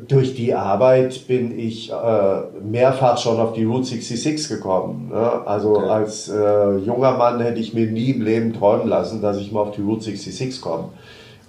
durch 0.08 0.36
die 0.36 0.54
Arbeit 0.54 1.28
bin 1.28 1.58
ich 1.58 1.92
äh, 1.92 2.42
mehrfach 2.64 3.18
schon 3.18 3.40
auf 3.40 3.54
die 3.54 3.64
Route 3.64 3.86
66 3.86 4.50
gekommen. 4.50 5.10
Ne? 5.10 5.48
Also 5.48 5.78
okay. 5.78 5.88
als 5.88 6.30
äh, 6.30 6.78
junger 6.78 7.14
Mann 7.18 7.40
hätte 7.40 7.60
ich 7.60 7.74
mir 7.74 7.88
nie 7.88 8.12
im 8.12 8.22
Leben 8.22 8.54
träumen 8.54 8.88
lassen, 8.88 9.22
dass 9.22 9.38
ich 9.38 9.52
mal 9.52 9.62
auf 9.62 9.72
die 9.72 9.82
Route 9.82 10.04
66 10.06 10.62
komme. 10.62 10.90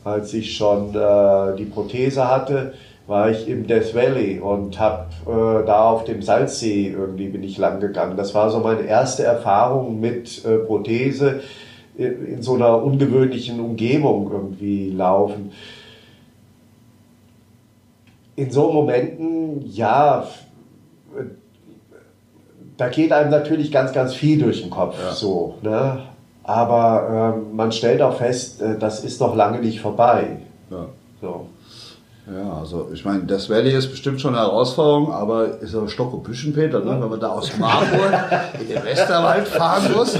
Als 0.04 0.34
ich 0.34 0.54
schon 0.56 0.94
äh, 0.94 1.56
die 1.56 1.64
Prothese 1.64 2.28
hatte, 2.28 2.74
war 3.06 3.30
ich 3.30 3.48
im 3.48 3.66
Death 3.66 3.94
Valley 3.94 4.40
und 4.40 4.78
habe 4.78 5.06
äh, 5.26 5.66
da 5.66 5.90
auf 5.90 6.04
dem 6.04 6.22
Salzsee 6.22 6.88
irgendwie 6.88 7.28
bin 7.28 7.42
ich 7.42 7.58
lang 7.58 7.80
gegangen. 7.80 8.16
Das 8.16 8.34
war 8.34 8.50
so 8.50 8.60
meine 8.60 8.82
erste 8.82 9.24
Erfahrung 9.24 10.00
mit 10.00 10.44
äh, 10.44 10.58
Prothese 10.58 11.40
in, 11.96 12.26
in 12.26 12.42
so 12.42 12.54
einer 12.54 12.82
ungewöhnlichen 12.82 13.60
Umgebung 13.60 14.30
irgendwie 14.32 14.90
laufen 14.90 15.52
in 18.36 18.50
so 18.50 18.72
Momenten, 18.72 19.64
ja, 19.70 20.26
da 22.76 22.88
geht 22.88 23.12
einem 23.12 23.30
natürlich 23.30 23.70
ganz, 23.70 23.92
ganz 23.92 24.14
viel 24.14 24.40
durch 24.40 24.62
den 24.62 24.70
Kopf. 24.70 24.96
Ja. 25.00 25.12
So, 25.12 25.54
ne? 25.62 26.02
Aber 26.42 27.34
ähm, 27.36 27.56
man 27.56 27.72
stellt 27.72 28.02
auch 28.02 28.16
fest, 28.16 28.60
äh, 28.60 28.78
das 28.78 29.04
ist 29.04 29.20
noch 29.20 29.34
lange 29.34 29.60
nicht 29.60 29.80
vorbei. 29.80 30.38
Ja. 30.70 30.86
So. 31.20 31.46
Ja, 32.26 32.58
also 32.58 32.88
ich 32.92 33.04
meine, 33.04 33.24
das 33.24 33.50
Valley 33.50 33.74
ist 33.74 33.90
bestimmt 33.90 34.18
schon 34.18 34.34
eine 34.34 34.46
Herausforderung, 34.46 35.12
aber 35.12 35.60
ist 35.60 35.74
auch 35.74 35.86
Stock 35.88 36.14
und 36.14 36.22
Büschenpeter, 36.22 36.80
ne? 36.80 36.98
wenn 36.98 37.10
man 37.10 37.20
da 37.20 37.28
aus 37.28 37.56
Marburg 37.58 38.12
in 38.60 38.68
den 38.68 38.82
Westerwald 38.82 39.46
fahren 39.46 39.92
muss. 39.94 40.18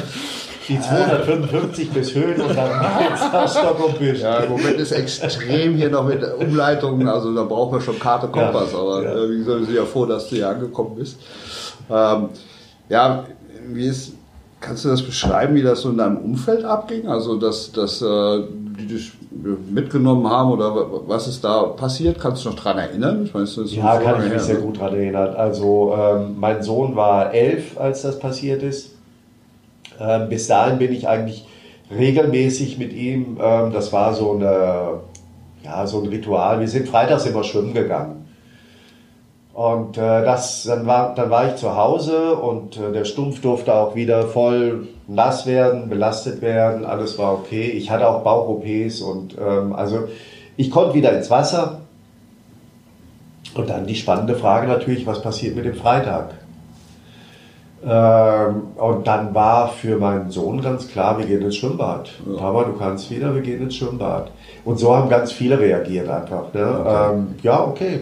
Die 0.69 0.81
255 0.81 1.91
bis 1.91 2.15
Höhen 2.15 2.41
und 2.41 2.57
dann 2.57 2.71
geht's 2.99 3.53
Stock 3.53 3.87
und 3.87 3.99
Büsch. 3.99 4.21
Ja, 4.21 4.39
im 4.39 4.53
Moment 4.53 4.77
ist 4.77 4.93
extrem 4.93 5.77
hier 5.77 5.91
noch 5.91 6.07
mit 6.07 6.23
Umleitungen, 6.39 7.09
also 7.09 7.35
da 7.35 7.43
brauchen 7.43 7.79
wir 7.79 7.81
schon 7.81 7.99
Karte, 7.99 8.29
Kompass, 8.29 8.73
ja, 8.73 8.79
aber 8.79 9.03
ja. 9.03 9.13
Äh, 9.13 9.31
wie 9.31 9.39
gesagt, 9.39 9.59
wir 9.61 9.67
sind 9.67 9.77
ja 9.77 9.85
froh, 9.85 10.07
dass 10.07 10.29
du 10.29 10.37
hier 10.37 10.49
angekommen 10.49 10.97
bist. 10.97 11.19
Ähm, 11.91 12.29
ja, 12.89 13.25
wie 13.69 13.87
ist, 13.87 14.13
kannst 14.61 14.85
du 14.85 14.89
das 14.91 15.03
beschreiben, 15.03 15.55
wie 15.55 15.63
das 15.63 15.81
so 15.83 15.91
in 15.91 15.99
deinem 15.99 16.19
Umfeld 16.19 16.65
abging? 16.65 17.09
Also, 17.09 17.37
dass, 17.37 17.73
dass 17.73 18.01
äh, 18.01 18.43
die 18.87 18.95
dich 18.95 19.13
mitgenommen 19.71 20.29
haben 20.29 20.51
oder 20.51 20.75
was 21.07 21.27
ist 21.27 21.43
da 21.45 21.63
passiert? 21.65 22.19
Kannst 22.21 22.45
du 22.45 22.49
dich 22.49 22.57
noch 22.57 22.65
daran 22.65 22.79
erinnern? 22.79 23.31
Weiß, 23.33 23.59
ja, 23.67 23.99
kann 23.99 24.25
ich 24.25 24.33
mich 24.33 24.43
sehr 24.43 24.57
gut 24.57 24.79
daran 24.79 24.95
erinnern. 24.95 25.35
Also, 25.35 25.95
ähm, 25.99 26.37
mein 26.39 26.63
Sohn 26.63 26.97
war 26.97 27.33
elf, 27.33 27.79
als 27.79 28.03
das 28.03 28.19
passiert 28.19 28.63
ist. 28.63 28.95
Ähm, 30.01 30.29
bis 30.29 30.47
dahin 30.47 30.79
bin 30.79 30.93
ich 30.93 31.09
eigentlich 31.09 31.47
regelmäßig 31.91 32.79
mit 32.79 32.93
ihm, 32.93 33.39
ähm, 33.41 33.73
das 33.73 33.93
war 33.93 34.15
so, 34.15 34.33
eine, 34.33 35.01
ja, 35.63 35.87
so 35.87 36.01
ein 36.01 36.09
Ritual. 36.09 36.61
Wir 36.61 36.69
sind 36.69 36.89
freitags 36.89 37.27
immer 37.27 37.45
schwimmen 37.45 37.75
gegangen. 37.75 38.24
Und 39.55 39.97
äh, 39.97 40.25
das, 40.25 40.65
dann, 40.65 40.85
war, 40.85 41.15
dann 41.15 41.31
war 41.31 41.49
ich 41.49 41.55
zu 41.55 41.77
Hause 41.77 42.35
und 42.35 42.77
äh, 42.77 42.93
der 42.93 43.05
Stumpf 43.05 43.41
durfte 43.41 43.73
auch 43.73 43.95
wieder 43.95 44.25
voll 44.25 44.89
nass 45.07 45.47
werden, 45.47 45.89
belastet 45.89 46.43
werden, 46.43 46.85
alles 46.85 47.19
war 47.19 47.35
okay. 47.35 47.71
Ich 47.71 47.89
hatte 47.89 48.09
auch 48.09 48.25
Bauch-OPs 48.25 49.01
und 49.01 49.37
ähm, 49.39 49.73
also 49.73 50.09
ich 50.57 50.73
konnte 50.73 50.95
wieder 50.95 51.17
ins 51.17 51.31
Wasser. 51.31 51.81
Und 53.55 53.71
dann 53.71 53.87
die 53.87 53.95
spannende 53.95 54.35
Frage 54.35 54.67
natürlich, 54.67 55.07
was 55.07 55.23
passiert 55.23 55.55
mit 55.55 55.65
dem 55.65 55.77
Freitag? 55.77 56.31
Ähm, 57.87 58.63
und 58.77 59.07
dann 59.07 59.35
war 59.35 59.69
für 59.69 59.99
meinen 59.99 60.33
Sohn 60.33 60.63
ganz 60.63 60.89
klar, 60.89 61.17
wir 61.19 61.27
gehen 61.27 61.43
ins 61.43 61.57
Schwimmbad. 61.57 62.11
Ja. 62.27 62.39
Papa, 62.39 62.65
du 62.65 62.73
kannst 62.73 63.09
wieder, 63.09 63.33
wir 63.33 63.43
gehen 63.43 63.63
ins 63.63 63.77
Schwimmbad. 63.77 64.33
Und 64.65 64.79
so 64.79 64.97
haben 64.97 65.09
ganz 65.09 65.31
viele 65.31 65.61
reagiert 65.61 66.09
einfach. 66.09 66.53
Ne? 66.53 66.81
Okay. 66.81 67.15
Ähm, 67.15 67.35
ja, 67.43 67.63
okay, 67.63 68.01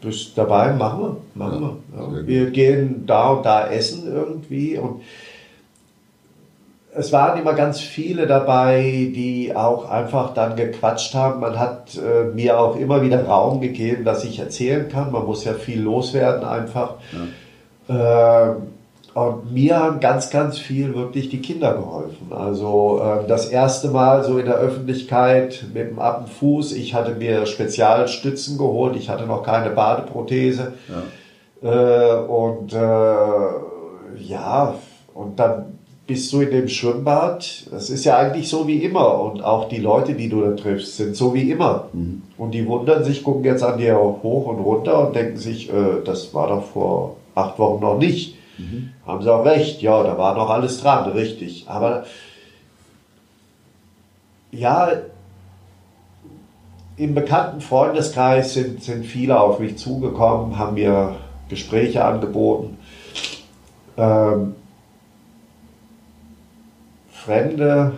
bist 0.00 0.36
dabei, 0.36 0.72
machen 0.72 1.00
wir, 1.00 1.16
machen 1.34 1.62
ja, 1.94 2.06
wir. 2.10 2.20
Ja. 2.20 2.26
Wir 2.26 2.50
gehen 2.50 3.04
da 3.06 3.30
und 3.30 3.44
da 3.44 3.68
essen 3.68 4.12
irgendwie 4.12 4.78
und 4.78 5.02
es 6.98 7.12
waren 7.12 7.40
immer 7.40 7.54
ganz 7.54 7.80
viele 7.80 8.26
dabei, 8.26 9.12
die 9.14 9.54
auch 9.54 9.88
einfach 9.88 10.34
dann 10.34 10.56
gequatscht 10.56 11.14
haben. 11.14 11.40
Man 11.40 11.58
hat 11.58 11.96
äh, 11.96 12.24
mir 12.34 12.58
auch 12.58 12.76
immer 12.76 13.02
wieder 13.02 13.24
Raum 13.24 13.60
gegeben, 13.60 14.04
dass 14.04 14.24
ich 14.24 14.38
erzählen 14.40 14.88
kann. 14.88 15.12
Man 15.12 15.24
muss 15.24 15.44
ja 15.44 15.54
viel 15.54 15.80
loswerden 15.80 16.44
einfach. 16.44 16.94
Ja. 17.88 18.50
Äh, 18.50 18.54
und 19.26 19.52
mir 19.52 19.78
haben 19.78 20.00
ganz, 20.00 20.30
ganz 20.30 20.58
viel 20.58 20.94
wirklich 20.94 21.28
die 21.28 21.40
Kinder 21.40 21.74
geholfen. 21.74 22.28
Also 22.30 23.00
äh, 23.02 23.26
das 23.26 23.48
erste 23.48 23.88
Mal 23.88 24.24
so 24.24 24.38
in 24.38 24.46
der 24.46 24.56
Öffentlichkeit 24.56 25.64
mit 25.74 25.90
dem 25.90 25.98
Appenfuß. 25.98 26.72
Ich 26.72 26.94
hatte 26.94 27.14
mir 27.14 27.46
Spezialstützen 27.46 28.58
geholt. 28.58 28.96
Ich 28.96 29.08
hatte 29.08 29.26
noch 29.26 29.42
keine 29.42 29.70
Badeprothese. 29.70 30.74
Ja. 30.88 31.02
Äh, 31.62 32.22
und 32.26 32.72
äh, 32.72 34.22
ja, 34.22 34.74
und 35.14 35.38
dann 35.38 35.78
bist 36.06 36.32
du 36.32 36.40
in 36.40 36.50
dem 36.50 36.68
Schwimmbad. 36.68 37.66
Das 37.70 37.90
ist 37.90 38.04
ja 38.04 38.16
eigentlich 38.18 38.48
so 38.48 38.66
wie 38.66 38.84
immer. 38.84 39.20
Und 39.20 39.42
auch 39.42 39.68
die 39.68 39.78
Leute, 39.78 40.14
die 40.14 40.28
du 40.28 40.40
da 40.42 40.52
triffst, 40.52 40.96
sind 40.96 41.16
so 41.16 41.34
wie 41.34 41.50
immer. 41.50 41.88
Mhm. 41.92 42.22
Und 42.38 42.52
die 42.52 42.66
wundern 42.66 43.04
sich, 43.04 43.24
gucken 43.24 43.44
jetzt 43.44 43.62
an 43.62 43.78
dir 43.78 43.98
hoch 43.98 44.46
und 44.46 44.60
runter 44.60 45.06
und 45.06 45.16
denken 45.16 45.36
sich, 45.36 45.70
äh, 45.70 46.02
das 46.04 46.32
war 46.34 46.48
doch 46.48 46.64
vor 46.64 47.16
acht 47.34 47.58
Wochen 47.58 47.82
noch 47.82 47.98
nicht. 47.98 48.37
Mhm. 48.58 48.92
Haben 49.06 49.22
sie 49.22 49.32
auch 49.32 49.44
recht, 49.44 49.80
ja, 49.82 50.02
da 50.02 50.18
war 50.18 50.34
noch 50.34 50.50
alles 50.50 50.80
dran, 50.80 51.10
richtig. 51.12 51.64
Aber 51.68 52.04
ja, 54.50 54.90
im 56.96 57.14
bekannten 57.14 57.60
Freundeskreis 57.60 58.54
sind, 58.54 58.82
sind 58.82 59.06
viele 59.06 59.40
auf 59.40 59.60
mich 59.60 59.78
zugekommen, 59.78 60.58
haben 60.58 60.74
mir 60.74 61.16
Gespräche 61.48 62.04
angeboten. 62.04 62.76
Ähm, 63.96 64.54
Fremde, 67.12 67.92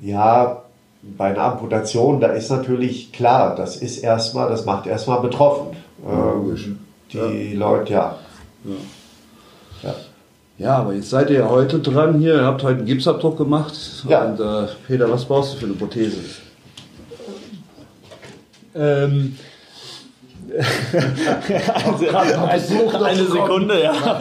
ja, 0.00 0.62
bei 1.02 1.30
einer 1.30 1.42
Amputation, 1.42 2.20
da 2.20 2.28
ist 2.28 2.50
natürlich 2.50 3.12
klar, 3.12 3.54
das 3.56 3.76
ist 3.76 3.98
erstmal, 3.98 4.48
das 4.48 4.64
macht 4.64 4.86
erstmal 4.86 5.20
betroffen. 5.20 5.76
Ähm, 6.06 6.78
die 7.12 7.52
ja. 7.52 7.58
Leute, 7.58 7.92
ja, 7.92 8.18
ja. 8.64 9.90
ja. 9.90 9.94
Ja, 10.60 10.76
aber 10.76 10.92
jetzt 10.92 11.08
seid 11.08 11.30
ihr 11.30 11.38
ja 11.38 11.48
heute 11.48 11.78
dran 11.78 12.18
hier, 12.18 12.34
ihr 12.34 12.44
habt 12.44 12.62
heute 12.62 12.78
einen 12.78 12.86
Gipsabdruck 12.86 13.38
gemacht. 13.38 13.72
Ja. 14.06 14.24
Und 14.24 14.40
äh, 14.40 14.68
Peter, 14.86 15.10
was 15.10 15.24
brauchst 15.24 15.54
du 15.54 15.58
für 15.58 15.64
eine 15.64 15.74
Prothese? 15.74 16.18
Ähm, 18.74 19.38
also, 21.74 22.08
eine, 22.08 23.04
eine 23.06 23.24
Sekunde, 23.24 23.82
ja. 23.82 24.20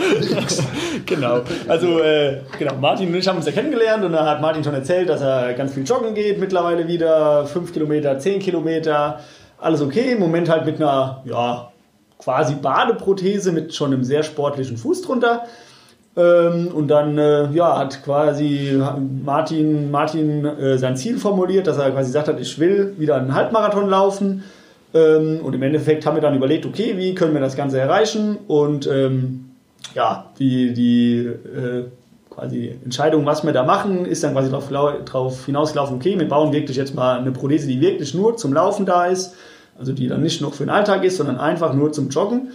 genau. 1.06 1.42
Also, 1.68 2.00
äh, 2.00 2.38
genau, 2.58 2.76
Martin 2.76 3.10
und 3.10 3.16
ich 3.16 3.28
haben 3.28 3.38
uns 3.38 3.46
ja 3.46 3.52
kennengelernt 3.52 4.06
und 4.06 4.14
da 4.14 4.26
hat 4.26 4.40
Martin 4.40 4.64
schon 4.64 4.76
erzählt, 4.76 5.10
dass 5.10 5.22
er 5.22 5.54
ganz 5.56 5.74
viel 5.74 5.84
joggen 5.84 6.14
geht, 6.14 6.40
mittlerweile 6.40 6.88
wieder 6.88 7.48
5 7.48 7.74
Kilometer, 7.74 8.18
10 8.18 8.40
Kilometer, 8.40 9.20
alles 9.58 9.82
okay. 9.82 10.14
Im 10.14 10.20
Moment 10.20 10.50
halt 10.50 10.66
mit 10.66 10.78
einer, 10.78 11.22
ja, 11.26 11.72
quasi 12.20 12.56
Badeprothese 12.56 13.52
mit 13.52 13.74
schon 13.74 13.94
einem 13.94 14.04
sehr 14.04 14.24
sportlichen 14.24 14.78
Fuß 14.78 15.02
drunter. 15.02 15.46
Ähm, 16.16 16.68
und 16.74 16.90
dann 16.90 17.18
äh, 17.18 17.50
ja, 17.52 17.78
hat 17.78 18.04
quasi 18.04 18.80
Martin, 19.24 19.90
Martin 19.90 20.46
äh, 20.46 20.78
sein 20.78 20.98
Ziel 20.98 21.18
formuliert, 21.18 21.66
dass 21.66 21.78
er 21.78 21.92
quasi 21.92 22.10
gesagt 22.10 22.28
hat, 22.28 22.40
ich 22.40 22.60
will 22.60 22.94
wieder 22.98 23.16
einen 23.16 23.34
Halbmarathon 23.34 23.90
laufen. 23.90 24.44
Ähm, 24.94 25.40
und 25.44 25.54
im 25.54 25.64
Endeffekt 25.64 26.06
haben 26.06 26.16
wir 26.16 26.22
dann 26.22 26.36
überlegt, 26.36 26.66
okay, 26.66 26.98
wie 26.98 27.16
können 27.16 27.34
wir 27.34 27.42
das 27.42 27.56
Ganze 27.56 27.80
erreichen? 27.80 28.38
Und 28.48 28.86
ähm, 28.88 29.52
ja, 29.96 30.26
die, 30.40 30.74
die 30.74 31.20
äh, 31.26 31.86
quasi 32.30 32.76
Entscheidung, 32.84 33.26
was 33.26 33.46
wir 33.46 33.54
da 33.54 33.64
machen, 33.64 34.06
ist 34.06 34.24
dann 34.24 34.34
quasi 34.34 34.50
darauf 34.50 35.46
hinausgelaufen, 35.46 35.96
okay, 35.96 36.20
wir 36.20 36.28
bauen 36.28 36.52
wirklich 36.52 36.76
jetzt 36.76 36.96
mal 36.96 37.20
eine 37.20 37.32
Prothese, 37.32 37.68
die 37.68 37.80
wirklich 37.80 38.14
nur 38.14 38.36
zum 38.36 38.52
Laufen 38.52 38.86
da 38.86 39.06
ist 39.06 39.36
also 39.80 39.94
die 39.94 40.08
dann 40.08 40.22
nicht 40.22 40.42
noch 40.42 40.54
für 40.54 40.64
den 40.64 40.70
Alltag 40.70 41.04
ist, 41.04 41.18
sondern 41.18 41.38
einfach 41.40 41.74
nur 41.74 41.92
zum 41.92 42.10
Joggen. 42.10 42.50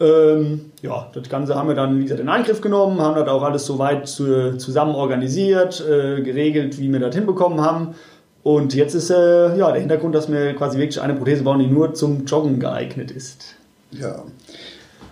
Ähm, 0.00 0.72
ja, 0.80 1.08
das 1.12 1.28
Ganze 1.28 1.54
haben 1.54 1.68
wir 1.68 1.74
dann, 1.74 1.98
wie 1.98 2.04
gesagt, 2.04 2.20
in 2.20 2.28
Angriff 2.28 2.60
genommen, 2.60 3.00
haben 3.00 3.14
das 3.14 3.28
auch 3.28 3.42
alles 3.42 3.66
soweit 3.66 4.08
zu, 4.08 4.56
zusammen 4.56 4.94
organisiert, 4.94 5.80
äh, 5.80 6.22
geregelt, 6.22 6.78
wie 6.80 6.90
wir 6.90 7.00
das 7.00 7.14
hinbekommen 7.14 7.60
haben. 7.60 7.94
Und 8.42 8.74
jetzt 8.74 8.94
ist 8.94 9.10
äh, 9.10 9.56
ja, 9.56 9.70
der 9.70 9.80
Hintergrund, 9.80 10.14
dass 10.14 10.30
wir 10.30 10.54
quasi 10.54 10.78
wirklich 10.78 11.00
eine 11.00 11.14
Prothese 11.14 11.44
bauen, 11.44 11.60
die 11.60 11.66
nur 11.66 11.94
zum 11.94 12.24
Joggen 12.24 12.58
geeignet 12.58 13.10
ist. 13.12 13.54
Ja. 13.92 14.22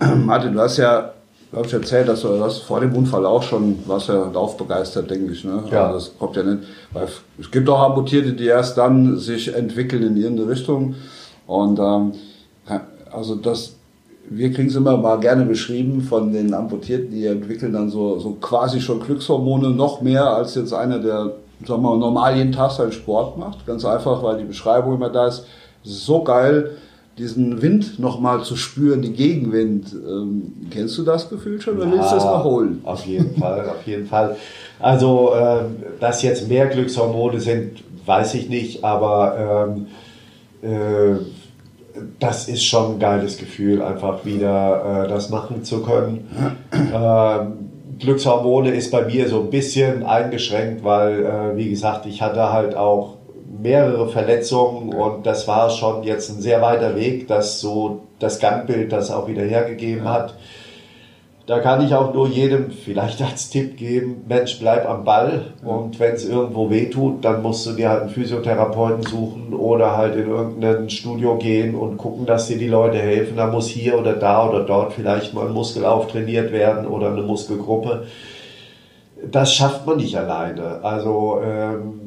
Martin, 0.16 0.54
du 0.54 0.60
hast 0.60 0.78
ja, 0.78 1.12
glaube 1.52 1.68
ich, 1.68 1.72
erzählt, 1.72 2.08
dass 2.08 2.22
du, 2.22 2.42
hast 2.42 2.60
vor 2.60 2.80
dem 2.80 2.94
Unfall 2.96 3.24
auch 3.26 3.44
schon, 3.44 3.78
warst 3.86 4.08
ja 4.08 4.28
laufbegeistert, 4.32 5.08
denke 5.08 5.32
ich. 5.32 5.44
Ne? 5.44 5.62
Ja. 5.70 5.86
Also 5.86 5.98
das 5.98 6.18
kommt 6.18 6.34
ja 6.36 6.42
nicht. 6.42 6.64
Weil 6.92 7.06
es 7.38 7.50
gibt 7.50 7.68
auch 7.68 7.80
Amputierte, 7.80 8.32
die 8.32 8.46
erst 8.46 8.76
dann 8.76 9.18
sich 9.18 9.54
entwickeln 9.54 10.02
in 10.02 10.16
irgendeine 10.16 10.50
Richtung. 10.50 10.96
Und 11.50 11.80
ähm, 11.80 12.12
also 13.10 13.34
das, 13.34 13.74
wir 14.28 14.52
kriegen 14.52 14.68
es 14.68 14.76
immer 14.76 14.96
mal 14.96 15.18
gerne 15.18 15.44
beschrieben 15.44 16.00
von 16.00 16.32
den 16.32 16.54
Amputierten, 16.54 17.10
die 17.10 17.26
entwickeln 17.26 17.72
dann 17.72 17.90
so, 17.90 18.20
so 18.20 18.36
quasi 18.40 18.80
schon 18.80 19.00
Glückshormone 19.00 19.70
noch 19.70 20.00
mehr 20.00 20.32
als 20.32 20.54
jetzt 20.54 20.72
einer, 20.72 21.00
der 21.00 21.32
sagen 21.66 21.82
wir 21.82 21.90
mal, 21.90 21.98
normal 21.98 22.36
jeden 22.36 22.52
Tag 22.52 22.70
seinen 22.70 22.92
Sport 22.92 23.36
macht. 23.36 23.66
Ganz 23.66 23.84
einfach, 23.84 24.22
weil 24.22 24.38
die 24.38 24.44
Beschreibung 24.44 24.94
immer 24.94 25.10
da 25.10 25.26
ist. 25.26 25.44
Es 25.84 25.90
ist 25.90 26.06
so 26.06 26.22
geil, 26.22 26.76
diesen 27.18 27.60
Wind 27.60 27.98
nochmal 27.98 28.44
zu 28.44 28.54
spüren, 28.54 29.02
den 29.02 29.14
Gegenwind. 29.14 29.92
Ähm, 29.92 30.68
kennst 30.70 30.96
du 30.98 31.02
das 31.02 31.28
Gefühl 31.28 31.60
schon 31.60 31.76
oder 31.76 31.86
Ja, 31.86 31.92
willst 31.94 32.12
du 32.12 32.14
das 32.14 32.24
noch 32.24 32.44
holen? 32.44 32.80
Auf 32.84 33.04
jeden 33.06 33.34
Fall, 33.36 33.68
auf 33.68 33.86
jeden 33.86 34.06
Fall. 34.06 34.36
Also, 34.78 35.32
ähm, 35.34 35.76
dass 35.98 36.22
jetzt 36.22 36.48
mehr 36.48 36.68
Glückshormone 36.68 37.40
sind, 37.40 37.82
weiß 38.06 38.34
ich 38.34 38.48
nicht, 38.48 38.84
aber 38.84 39.66
ähm, 39.74 39.86
äh, 40.62 41.16
das 42.18 42.48
ist 42.48 42.64
schon 42.64 42.94
ein 42.94 42.98
geiles 42.98 43.38
Gefühl, 43.38 43.82
einfach 43.82 44.24
wieder 44.24 45.04
äh, 45.04 45.08
das 45.08 45.30
machen 45.30 45.64
zu 45.64 45.82
können. 45.82 46.28
Ähm, 46.72 47.70
Glückshormone 47.98 48.70
ist 48.70 48.90
bei 48.90 49.04
mir 49.04 49.28
so 49.28 49.40
ein 49.40 49.50
bisschen 49.50 50.04
eingeschränkt, 50.04 50.82
weil, 50.82 51.24
äh, 51.24 51.56
wie 51.56 51.68
gesagt, 51.68 52.06
ich 52.06 52.22
hatte 52.22 52.52
halt 52.52 52.74
auch 52.74 53.16
mehrere 53.60 54.08
Verletzungen 54.08 54.94
und 54.94 55.26
das 55.26 55.46
war 55.46 55.70
schon 55.70 56.02
jetzt 56.02 56.30
ein 56.30 56.40
sehr 56.40 56.62
weiter 56.62 56.96
Weg, 56.96 57.28
dass 57.28 57.60
so 57.60 58.02
das 58.18 58.38
Gangbild 58.38 58.92
das 58.92 59.10
auch 59.10 59.28
wieder 59.28 59.42
hergegeben 59.42 60.08
hat. 60.08 60.34
Da 61.50 61.58
kann 61.58 61.84
ich 61.84 61.92
auch 61.96 62.14
nur 62.14 62.28
jedem 62.28 62.70
vielleicht 62.70 63.20
als 63.28 63.50
Tipp 63.50 63.76
geben, 63.76 64.24
Mensch, 64.28 64.60
bleib 64.60 64.88
am 64.88 65.02
Ball 65.02 65.46
und 65.64 65.98
wenn 65.98 66.14
es 66.14 66.24
irgendwo 66.24 66.70
weh 66.70 66.88
tut, 66.88 67.24
dann 67.24 67.42
musst 67.42 67.66
du 67.66 67.72
dir 67.72 67.88
halt 67.88 68.02
einen 68.02 68.10
Physiotherapeuten 68.10 69.02
suchen 69.02 69.52
oder 69.52 69.96
halt 69.96 70.14
in 70.14 70.28
irgendein 70.28 70.88
Studio 70.90 71.38
gehen 71.38 71.74
und 71.74 71.96
gucken, 71.96 72.24
dass 72.24 72.46
dir 72.46 72.56
die 72.56 72.68
Leute 72.68 72.98
helfen. 72.98 73.36
Da 73.36 73.48
muss 73.48 73.66
hier 73.66 73.98
oder 73.98 74.12
da 74.12 74.48
oder 74.48 74.62
dort 74.62 74.92
vielleicht 74.92 75.34
mal 75.34 75.48
ein 75.48 75.52
Muskel 75.52 75.84
auftrainiert 75.84 76.52
werden 76.52 76.86
oder 76.86 77.08
eine 77.10 77.22
Muskelgruppe. 77.22 78.06
Das 79.28 79.52
schafft 79.52 79.88
man 79.88 79.96
nicht 79.96 80.16
alleine. 80.16 80.84
Also 80.84 81.40
ähm, 81.44 82.00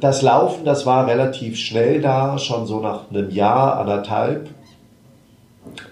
das 0.00 0.20
Laufen, 0.22 0.64
das 0.64 0.84
war 0.84 1.06
relativ 1.06 1.56
schnell 1.56 2.00
da, 2.00 2.38
schon 2.38 2.66
so 2.66 2.80
nach 2.80 3.08
einem 3.08 3.30
Jahr, 3.30 3.78
anderthalb. 3.78 4.48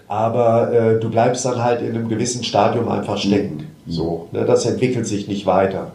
Aber 0.07 0.73
äh, 0.73 0.99
du 0.99 1.09
bleibst 1.09 1.45
dann 1.45 1.63
halt 1.63 1.81
in 1.81 1.95
einem 1.95 2.07
gewissen 2.07 2.43
Stadium 2.43 2.87
einfach 2.89 3.17
stecken. 3.17 3.67
So, 3.87 4.27
ne? 4.31 4.45
Das 4.45 4.65
entwickelt 4.65 5.07
sich 5.07 5.27
nicht 5.27 5.45
weiter. 5.45 5.93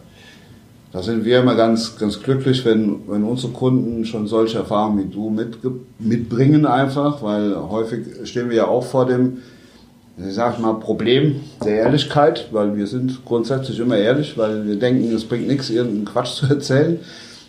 Da 0.93 1.01
sind 1.01 1.25
wir 1.25 1.39
immer 1.39 1.55
ganz, 1.55 1.97
ganz 1.97 2.21
glücklich, 2.21 2.63
wenn, 2.65 3.07
wenn 3.07 3.23
unsere 3.23 3.51
Kunden 3.51 4.05
schon 4.05 4.27
solche 4.27 4.59
Erfahrungen 4.59 4.99
wie 4.99 5.11
du 5.11 5.31
mit, 5.31 5.57
mitbringen 5.97 6.67
einfach, 6.67 7.23
weil 7.23 7.55
häufig 7.55 8.29
stehen 8.29 8.49
wir 8.49 8.57
ja 8.57 8.67
auch 8.67 8.83
vor 8.83 9.07
dem, 9.07 9.39
ich 10.17 10.35
sag 10.35 10.59
mal, 10.59 10.73
Problem 10.73 11.41
der 11.65 11.77
Ehrlichkeit, 11.77 12.49
weil 12.51 12.77
wir 12.77 12.85
sind 12.85 13.25
grundsätzlich 13.25 13.79
immer 13.79 13.97
ehrlich, 13.97 14.37
weil 14.37 14.67
wir 14.67 14.75
denken, 14.75 15.11
es 15.15 15.25
bringt 15.25 15.47
nichts, 15.47 15.71
irgendeinen 15.71 16.05
Quatsch 16.05 16.35
zu 16.35 16.45
erzählen. 16.45 16.99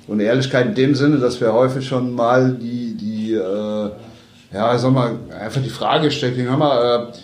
Und 0.07 0.21
Ehrlichkeit 0.21 0.69
in 0.69 0.75
dem 0.75 0.95
Sinne, 0.95 1.19
dass 1.19 1.39
wir 1.41 1.53
häufig 1.53 1.87
schon 1.87 2.15
mal 2.15 2.53
die, 2.53 2.95
die 2.95 3.35
äh, 3.35 3.91
ja, 4.55 4.75
ich 4.75 4.81
sag 4.81 4.93
mal, 4.93 5.17
einfach 5.41 5.61
die 5.61 5.69
Frage 5.69 6.11
stecken, 6.11 6.43
hör 6.43 6.57
mal, 6.57 7.11
äh, 7.11 7.17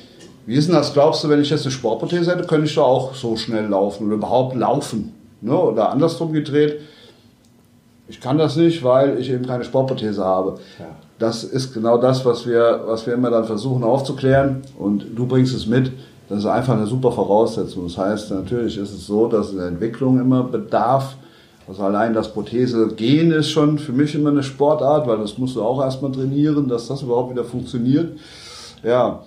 wie 0.46 0.56
ist 0.56 0.68
denn 0.68 0.74
das, 0.74 0.92
glaubst 0.92 1.22
du, 1.22 1.28
wenn 1.28 1.40
ich 1.40 1.50
jetzt 1.50 1.62
eine 1.62 1.70
Sportprothese 1.70 2.32
hätte, 2.32 2.46
könnte 2.46 2.66
ich 2.66 2.74
da 2.74 2.82
auch 2.82 3.14
so 3.14 3.36
schnell 3.36 3.66
laufen 3.66 4.08
oder 4.08 4.16
überhaupt 4.16 4.56
laufen? 4.56 5.14
Ne? 5.40 5.56
Oder 5.56 5.90
andersrum 5.90 6.32
gedreht, 6.32 6.80
ich 8.08 8.20
kann 8.20 8.36
das 8.36 8.56
nicht, 8.56 8.82
weil 8.82 9.18
ich 9.18 9.30
eben 9.30 9.46
keine 9.46 9.62
Sportprothese 9.62 10.24
habe. 10.24 10.58
Ja. 10.78 10.86
Das 11.20 11.44
ist 11.44 11.72
genau 11.72 11.98
das, 11.98 12.24
was 12.24 12.46
wir, 12.46 12.82
was 12.86 13.06
wir 13.06 13.14
immer 13.14 13.30
dann 13.30 13.44
versuchen 13.44 13.84
aufzuklären 13.84 14.62
und 14.78 15.06
du 15.14 15.26
bringst 15.26 15.54
es 15.54 15.66
mit. 15.66 15.92
Das 16.28 16.40
ist 16.40 16.46
einfach 16.46 16.74
eine 16.74 16.86
super 16.86 17.12
Voraussetzung. 17.12 17.84
Das 17.84 17.98
heißt, 17.98 18.30
natürlich 18.32 18.76
ist 18.76 18.92
es 18.92 19.06
so, 19.06 19.28
dass 19.28 19.50
in 19.50 19.58
der 19.58 19.68
Entwicklung 19.68 20.18
immer 20.18 20.42
bedarf. 20.42 21.16
Also 21.70 21.84
allein 21.84 22.14
das 22.14 22.32
Prothese 22.32 22.88
gehen 22.96 23.30
ist 23.30 23.50
schon 23.50 23.78
für 23.78 23.92
mich 23.92 24.16
immer 24.16 24.30
eine 24.30 24.42
Sportart, 24.42 25.06
weil 25.06 25.18
das 25.18 25.38
musst 25.38 25.54
du 25.54 25.62
auch 25.62 25.80
erstmal 25.80 26.10
trainieren, 26.10 26.66
dass 26.68 26.88
das 26.88 27.02
überhaupt 27.02 27.30
wieder 27.30 27.44
funktioniert. 27.44 28.18
Ja. 28.82 29.20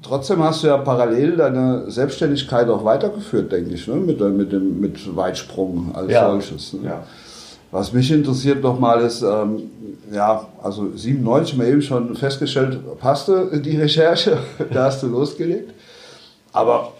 Trotzdem 0.00 0.42
hast 0.42 0.62
du 0.62 0.68
ja 0.68 0.78
parallel 0.78 1.36
deine 1.36 1.90
Selbstständigkeit 1.90 2.70
auch 2.70 2.82
weitergeführt, 2.82 3.52
denke 3.52 3.74
ich, 3.74 3.86
ne? 3.86 3.96
mit, 3.96 4.18
mit 4.20 4.52
dem 4.52 4.80
mit 4.80 5.14
Weitsprung 5.14 5.90
als 5.94 6.10
Ja. 6.10 6.30
solches. 6.30 6.72
Ne? 6.72 6.80
Ja. 6.88 7.02
Was 7.72 7.92
mich 7.92 8.10
interessiert 8.10 8.62
nochmal 8.62 9.02
ist, 9.02 9.20
ähm, 9.20 9.64
ja, 10.10 10.46
also 10.62 10.88
97 10.96 11.58
mal 11.58 11.66
eben 11.68 11.82
schon 11.82 12.14
festgestellt, 12.16 12.78
passte 12.98 13.60
die 13.60 13.76
Recherche, 13.76 14.38
da 14.72 14.84
hast 14.84 15.02
du 15.02 15.08
losgelegt. 15.08 15.74
Aber 16.54 16.92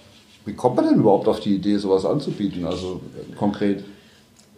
wie 0.45 0.53
kommt 0.53 0.77
man 0.77 0.85
denn 0.87 0.97
überhaupt 0.97 1.29
auf 1.29 1.41
die 1.41 1.55
Idee, 1.55 1.79
sowas 1.79 2.05
anzubieten, 2.05 2.67
also 2.67 3.01
konkret? 3.39 3.85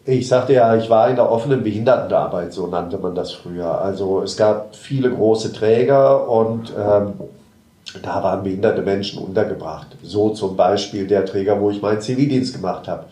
Ich 0.07 0.29
sagte 0.29 0.55
ja, 0.55 0.75
ich 0.77 0.89
war 0.89 1.11
in 1.11 1.17
der 1.17 1.31
offenen 1.31 1.63
Behindertenarbeit, 1.63 2.55
so 2.55 2.67
nannte 2.67 2.97
man 2.97 3.15
das 3.15 3.33
früher. 3.33 3.81
Also 3.81 4.23
es 4.23 4.37
gab 4.37 4.75
viele 4.75 5.11
große 5.11 5.53
Träger 5.53 6.27
und 6.29 6.73
ähm, 6.77 7.13
da 8.03 8.23
waren 8.23 8.43
behinderte 8.43 8.81
Menschen 8.81 9.23
untergebracht. 9.23 9.89
So 10.03 10.31
zum 10.31 10.57
Beispiel 10.57 11.07
der 11.07 11.27
Träger, 11.27 11.61
wo 11.61 11.71
ich 11.71 11.83
meinen 11.83 12.01
Zivildienst 12.01 12.55
gemacht 12.55 12.89
habe. 12.89 13.05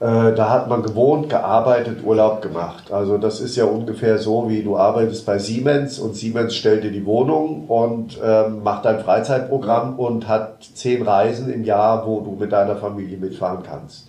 Äh, 0.00 0.34
da 0.34 0.50
hat 0.50 0.68
man 0.68 0.82
gewohnt, 0.82 1.28
gearbeitet, 1.28 2.04
Urlaub 2.04 2.40
gemacht. 2.40 2.92
Also 2.92 3.18
das 3.18 3.40
ist 3.40 3.56
ja 3.56 3.64
ungefähr 3.64 4.18
so, 4.18 4.48
wie 4.48 4.62
du 4.62 4.76
arbeitest 4.76 5.26
bei 5.26 5.38
Siemens 5.38 5.98
und 5.98 6.16
Siemens 6.16 6.54
stellt 6.54 6.84
dir 6.84 6.92
die 6.92 7.04
Wohnung 7.04 7.66
und 7.66 8.18
ähm, 8.24 8.62
macht 8.62 8.86
dein 8.86 9.00
Freizeitprogramm 9.00 9.98
und 9.98 10.28
hat 10.28 10.62
zehn 10.62 11.02
Reisen 11.02 11.52
im 11.52 11.64
Jahr, 11.64 12.06
wo 12.06 12.20
du 12.20 12.36
mit 12.38 12.52
deiner 12.52 12.76
Familie 12.76 13.18
mitfahren 13.18 13.62
kannst. 13.62 14.08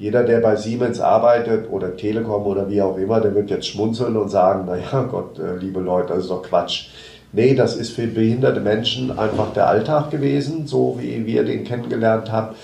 Jeder, 0.00 0.24
der 0.24 0.40
bei 0.40 0.56
Siemens 0.56 0.98
arbeitet 0.98 1.70
oder 1.70 1.94
Telekom 1.94 2.46
oder 2.46 2.70
wie 2.70 2.80
auch 2.80 2.96
immer, 2.96 3.20
der 3.20 3.34
wird 3.34 3.50
jetzt 3.50 3.66
schmunzeln 3.66 4.16
und 4.16 4.30
sagen, 4.30 4.64
naja 4.64 5.02
Gott, 5.02 5.38
äh, 5.38 5.56
liebe 5.56 5.80
Leute, 5.80 6.14
das 6.14 6.20
ist 6.20 6.30
doch 6.30 6.42
Quatsch. 6.42 6.88
Nee, 7.34 7.54
das 7.54 7.76
ist 7.76 7.92
für 7.92 8.06
behinderte 8.06 8.60
Menschen 8.60 9.18
einfach 9.18 9.52
der 9.52 9.66
Alltag 9.66 10.10
gewesen, 10.10 10.66
so 10.66 10.96
wie 10.98 11.26
wir 11.26 11.44
den 11.44 11.64
kennengelernt 11.64 12.32
haben. 12.32 12.56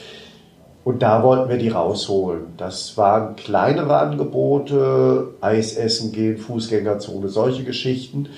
Und 0.83 1.03
da 1.03 1.23
wollten 1.23 1.51
wir 1.51 1.59
die 1.59 1.69
rausholen. 1.69 2.55
Das 2.57 2.97
waren 2.97 3.37
kleinere 3.37 3.99
Angebote, 3.99 5.35
Eis 5.43 5.77
essen 5.77 6.13
gehen, 6.13 6.39
Fußgängerzone, 6.39 7.29
solche 7.29 7.65
Geschichten. 7.65 8.31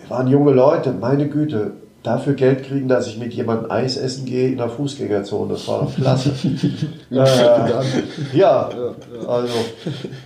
Wir 0.00 0.08
waren 0.08 0.28
junge 0.28 0.52
Leute, 0.52 0.92
meine 0.98 1.28
Güte, 1.28 1.72
dafür 2.02 2.34
Geld 2.34 2.64
kriegen, 2.64 2.88
dass 2.88 3.06
ich 3.06 3.18
mit 3.18 3.32
jemandem 3.32 3.70
Eis 3.70 3.96
essen 3.96 4.24
gehe 4.24 4.48
in 4.48 4.58
der 4.58 4.68
Fußgängerzone, 4.68 5.52
das 5.52 5.68
war 5.68 5.82
doch 5.82 5.94
klasse. 5.94 6.32
äh, 7.10 8.36
ja, 8.36 8.70
also. 9.26 9.54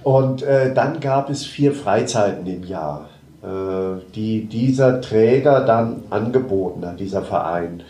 Und 0.03 0.43
äh, 0.43 0.73
dann 0.73 1.01
gab 1.01 1.29
es 1.31 1.45
vier 1.45 1.73
Freizeiten 1.73 2.47
im 2.47 2.65
Jahr, 2.65 3.09
äh, 3.43 4.01
die 4.15 4.47
dieser 4.47 5.01
Träger 5.01 5.65
dann 5.65 6.05
angeboten 6.11 6.87
hat, 6.87 6.99
dieser 6.99 7.23
Verein. 7.23 7.83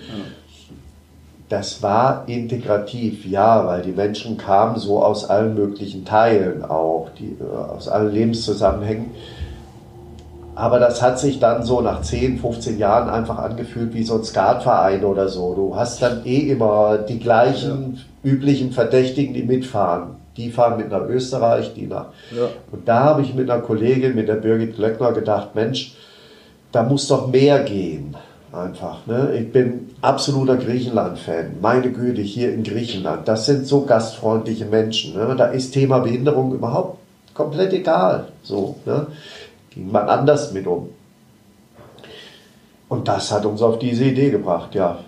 Das 1.48 1.80
war 1.80 2.24
integrativ, 2.26 3.24
ja, 3.24 3.64
weil 3.66 3.82
die 3.82 3.92
Menschen 3.92 4.36
kamen 4.36 4.78
so 4.78 5.00
aus 5.00 5.30
allen 5.30 5.54
möglichen 5.54 6.04
Teilen 6.04 6.64
auch, 6.64 7.10
die, 7.16 7.36
äh, 7.40 7.56
aus 7.56 7.86
allen 7.86 8.12
Lebenszusammenhängen. 8.12 9.12
Aber 10.56 10.80
das 10.80 11.02
hat 11.02 11.18
sich 11.18 11.38
dann 11.38 11.62
so 11.62 11.82
nach 11.82 12.00
10, 12.00 12.38
15 12.38 12.78
Jahren 12.78 13.10
einfach 13.10 13.38
angefühlt 13.38 13.92
wie 13.92 14.02
so 14.02 14.14
ein 14.14 14.24
Skatverein 14.24 15.04
oder 15.04 15.28
so. 15.28 15.54
Du 15.54 15.76
hast 15.76 16.00
dann 16.00 16.24
eh 16.24 16.50
immer 16.50 16.96
die 16.96 17.18
gleichen 17.18 18.00
üblichen 18.24 18.72
Verdächtigen, 18.72 19.34
die 19.34 19.42
mitfahren. 19.42 20.16
Die 20.38 20.50
fahren 20.50 20.78
mit 20.78 20.90
nach 20.90 21.06
Österreich, 21.08 21.74
die 21.74 21.86
nach. 21.86 22.06
Ja. 22.34 22.48
Und 22.72 22.88
da 22.88 23.00
habe 23.00 23.20
ich 23.20 23.34
mit 23.34 23.50
einer 23.50 23.60
Kollegin, 23.60 24.14
mit 24.14 24.28
der 24.28 24.36
Birgit 24.36 24.76
Glöckner, 24.76 25.12
gedacht, 25.12 25.54
Mensch, 25.54 25.94
da 26.72 26.82
muss 26.82 27.06
doch 27.06 27.28
mehr 27.28 27.62
gehen. 27.62 28.16
Einfach. 28.50 29.06
Ne? 29.06 29.34
Ich 29.38 29.52
bin 29.52 29.90
absoluter 30.00 30.56
Griechenland-Fan. 30.56 31.56
Meine 31.60 31.90
Güte, 31.92 32.22
hier 32.22 32.54
in 32.54 32.62
Griechenland. 32.62 33.28
Das 33.28 33.44
sind 33.44 33.66
so 33.66 33.82
gastfreundliche 33.82 34.64
Menschen. 34.64 35.14
Ne? 35.14 35.34
Da 35.36 35.46
ist 35.46 35.72
Thema 35.72 35.98
Behinderung 35.98 36.54
überhaupt 36.54 36.98
komplett 37.34 37.74
egal. 37.74 38.28
So, 38.42 38.76
ne? 38.86 39.08
Ging 39.76 39.92
man 39.92 40.08
anders 40.08 40.52
mit 40.52 40.66
um. 40.66 40.88
Und 42.88 43.08
das 43.08 43.30
hat 43.30 43.44
uns 43.44 43.60
auf 43.60 43.78
diese 43.78 44.04
Idee 44.04 44.30
gebracht, 44.30 44.74
ja. 44.74 45.00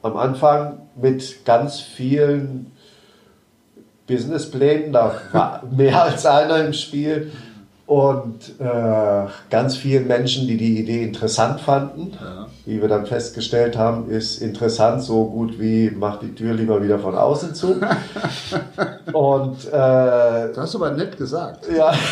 Am 0.00 0.16
Anfang 0.16 0.78
mit 0.94 1.44
ganz 1.44 1.80
vielen 1.80 2.72
Businessplänen, 4.06 4.94
da 4.94 5.12
war 5.32 5.62
mehr 5.70 6.04
als 6.04 6.24
einer 6.24 6.64
im 6.64 6.72
Spiel 6.72 7.32
und 7.84 8.58
äh, 8.58 9.26
ganz 9.50 9.76
vielen 9.76 10.08
Menschen, 10.08 10.46
die 10.46 10.56
die 10.56 10.80
Idee 10.80 11.04
interessant 11.04 11.60
fanden. 11.60 12.16
Wie 12.64 12.80
wir 12.80 12.88
dann 12.88 13.04
festgestellt 13.04 13.76
haben, 13.76 14.08
ist 14.10 14.40
interessant 14.40 15.02
so 15.02 15.26
gut 15.26 15.60
wie 15.60 15.90
macht 15.90 16.22
die 16.22 16.34
Tür 16.34 16.54
lieber 16.54 16.82
wieder 16.82 16.98
von 16.98 17.14
außen 17.14 17.54
zu. 17.54 17.76
und 19.12 19.66
äh, 19.66 19.70
Das 19.70 20.56
hast 20.56 20.74
du 20.74 20.78
aber 20.78 20.92
nett 20.92 21.18
gesagt. 21.18 21.66
ja. 21.76 21.92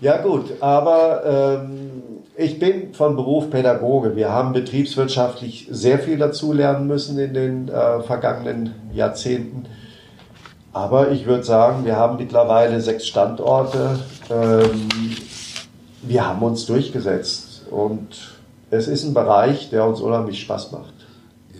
Ja 0.00 0.18
gut, 0.18 0.50
aber 0.60 1.60
ähm, 1.62 1.90
ich 2.36 2.58
bin 2.58 2.94
von 2.94 3.16
Beruf 3.16 3.50
Pädagoge. 3.50 4.16
Wir 4.16 4.30
haben 4.30 4.52
betriebswirtschaftlich 4.52 5.68
sehr 5.70 5.98
viel 5.98 6.16
dazu 6.16 6.52
lernen 6.52 6.86
müssen 6.86 7.18
in 7.18 7.34
den 7.34 7.68
äh, 7.68 8.00
vergangenen 8.00 8.74
Jahrzehnten. 8.92 9.66
Aber 10.72 11.10
ich 11.10 11.26
würde 11.26 11.44
sagen, 11.44 11.84
wir 11.84 11.96
haben 11.96 12.16
mittlerweile 12.16 12.80
sechs 12.80 13.06
Standorte. 13.06 14.00
Ähm, 14.30 14.88
wir 16.02 16.26
haben 16.26 16.42
uns 16.42 16.66
durchgesetzt 16.66 17.66
und 17.70 18.08
es 18.70 18.88
ist 18.88 19.04
ein 19.04 19.14
Bereich, 19.14 19.70
der 19.70 19.86
uns 19.86 20.00
unheimlich 20.00 20.40
Spaß 20.40 20.72
macht. 20.72 20.94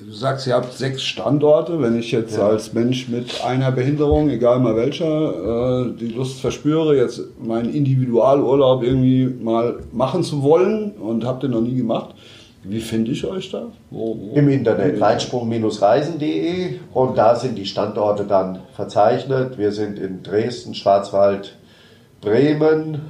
Du 0.06 0.12
sagst, 0.12 0.46
ihr 0.46 0.54
habt 0.54 0.74
sechs 0.74 1.02
Standorte. 1.02 1.80
Wenn 1.80 1.98
ich 1.98 2.12
jetzt 2.12 2.36
ja. 2.36 2.46
als 2.46 2.74
Mensch 2.74 3.08
mit 3.08 3.42
einer 3.42 3.72
Behinderung, 3.72 4.28
egal 4.28 4.58
mal 4.60 4.76
welcher, 4.76 5.86
äh, 5.86 5.92
die 5.98 6.08
Lust 6.08 6.40
verspüre, 6.40 6.96
jetzt 6.96 7.22
meinen 7.40 7.72
Individualurlaub 7.72 8.82
irgendwie 8.82 9.26
mal 9.26 9.80
machen 9.92 10.22
zu 10.22 10.42
wollen 10.42 10.92
und 10.92 11.24
habt 11.24 11.42
ihr 11.42 11.48
noch 11.48 11.62
nie 11.62 11.76
gemacht, 11.76 12.14
wie 12.64 12.80
finde 12.80 13.12
ich 13.12 13.24
euch 13.24 13.50
da? 13.50 13.66
Wo, 13.90 14.18
wo? 14.18 14.34
Im 14.34 14.48
Internet, 14.48 15.00
weitsprung-reisen.de 15.00 16.78
und 16.92 17.16
da 17.16 17.36
sind 17.36 17.56
die 17.56 17.66
Standorte 17.66 18.24
dann 18.24 18.60
verzeichnet. 18.74 19.58
Wir 19.58 19.72
sind 19.72 19.98
in 19.98 20.22
Dresden, 20.22 20.74
Schwarzwald, 20.74 21.56
Bremen, 22.20 23.00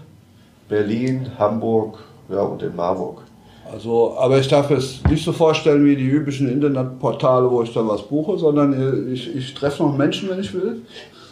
Berlin, 0.68 1.32
Hamburg 1.38 1.98
ja, 2.28 2.42
und 2.42 2.62
in 2.62 2.76
Marburg. 2.76 3.22
Also, 3.74 4.14
aber 4.16 4.38
ich 4.38 4.46
darf 4.46 4.70
es 4.70 5.00
nicht 5.10 5.24
so 5.24 5.32
vorstellen 5.32 5.84
wie 5.84 5.96
die 5.96 6.06
üblichen 6.06 6.48
Internetportale, 6.48 7.50
wo 7.50 7.60
ich 7.64 7.74
dann 7.74 7.88
was 7.88 8.02
buche, 8.02 8.38
sondern 8.38 9.12
ich, 9.12 9.34
ich 9.34 9.52
treffe 9.52 9.82
noch 9.82 9.96
Menschen, 9.96 10.30
wenn 10.30 10.38
ich 10.38 10.54
will. 10.54 10.82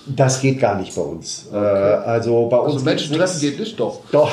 Das 0.07 0.41
geht 0.41 0.59
gar 0.59 0.77
nicht 0.81 0.93
bei 0.97 1.03
uns. 1.03 1.47
Okay. 1.49 1.59
also 1.59 2.49
bei 2.49 2.59
also 2.59 2.75
uns 2.75 2.85
Menschen 2.85 3.17
treffen 3.17 3.41
geht 3.41 3.61
nicht 3.61 3.79
doch. 3.79 4.01
Doch. 4.11 4.33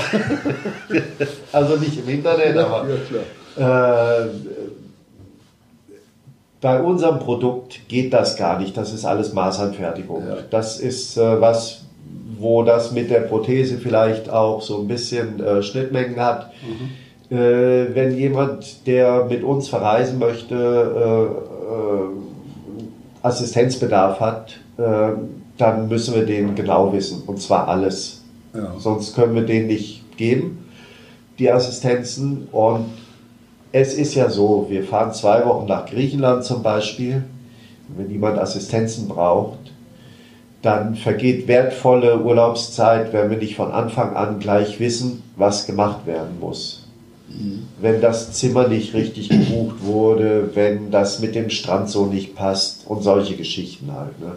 also 1.52 1.76
nicht 1.76 2.00
im 2.00 2.10
Internet, 2.10 2.58
aber 2.58 2.88
ja, 3.58 4.24
äh, 4.24 4.28
bei 6.62 6.82
unserem 6.82 7.19
Produkt 7.19 7.88
geht 7.88 8.12
das 8.12 8.36
gar 8.36 8.58
nicht. 8.58 8.76
Das 8.76 8.91
ist 8.91 9.06
alles 9.06 9.34
Maßanfertigung. 9.34 10.28
Ja. 10.28 10.38
Das 10.50 10.80
ist 10.80 11.15
äh, 11.15 11.39
was, 11.39 11.82
wo 12.39 12.63
das 12.63 12.91
mit 12.91 13.12
der 13.12 13.22
Prothese 13.22 13.78
vielleicht 13.78 14.32
auch 14.32 14.63
so 14.63 14.80
ein 14.80 14.88
bisschen 14.88 15.39
äh, 15.39 15.62
Schnittmengen 15.62 16.19
hat. 16.19 16.52
Mhm 16.63 16.89
äh, 16.89 17.09
wenn 17.36 18.18
jemand, 18.18 18.88
der 18.88 19.26
mit 19.26 19.44
uns 19.44 19.70
verreisen 19.70 20.18
möchte, 20.18 20.56
äh, 20.56 21.74
äh, 21.74 22.10
Assistenzbedarf 23.22 24.20
hat, 24.20 24.58
äh, 24.78 25.12
dann 25.58 25.89
müssen 25.89 26.15
wir 26.15 26.26
den 26.26 26.56
genau 26.56 26.92
wissen. 26.92 27.24
Und 27.28 27.42
zwar 27.42 27.68
alles. 27.68 28.24
Ja. 28.54 28.74
Sonst 28.80 29.13
können 29.15 29.36
wir 29.36 29.44
den 29.44 29.68
nicht 29.68 30.18
geben, 30.18 30.65
die 31.38 31.52
Assistenzen. 31.52 32.48
Und 32.52 32.86
es 33.72 33.94
ist 33.94 34.15
ja 34.15 34.30
so, 34.30 34.65
wir 34.70 34.84
fahren 34.84 35.13
zwei 35.13 35.46
Wochen 35.46 35.68
nach 35.68 35.86
Griechenland 35.86 36.44
zum 36.46 36.63
Beispiel. 36.63 37.24
Wenn 37.96 38.10
jemand 38.10 38.39
Assistenzen 38.39 39.08
braucht, 39.08 39.60
dann 40.63 40.96
vergeht 40.96 41.48
wertvolle 41.48 42.22
Urlaubszeit, 42.22 43.13
wenn 43.13 43.30
wir 43.30 43.38
nicht 43.38 43.56
von 43.56 43.72
Anfang 43.72 44.15
an 44.15 44.39
gleich 44.39 44.80
wissen, 44.80 45.22
was 45.36 45.68
gemacht 45.68 46.08
werden 46.08 46.39
muss 46.39 46.79
wenn 47.82 48.02
das 48.02 48.34
Zimmer 48.34 48.68
nicht 48.68 48.94
richtig 48.94 49.30
gebucht 49.30 49.78
wurde, 49.82 50.50
wenn 50.54 50.92
das 50.92 51.20
mit 51.20 51.36
dem 51.36 51.50
Strand 51.50 51.89
so 51.89 52.06
nicht 52.06 52.36
passt 52.36 52.86
und 52.88 53.04
solche 53.04 53.36
Geschichten 53.36 53.92
halt. 53.94 54.20
Ne? 54.20 54.34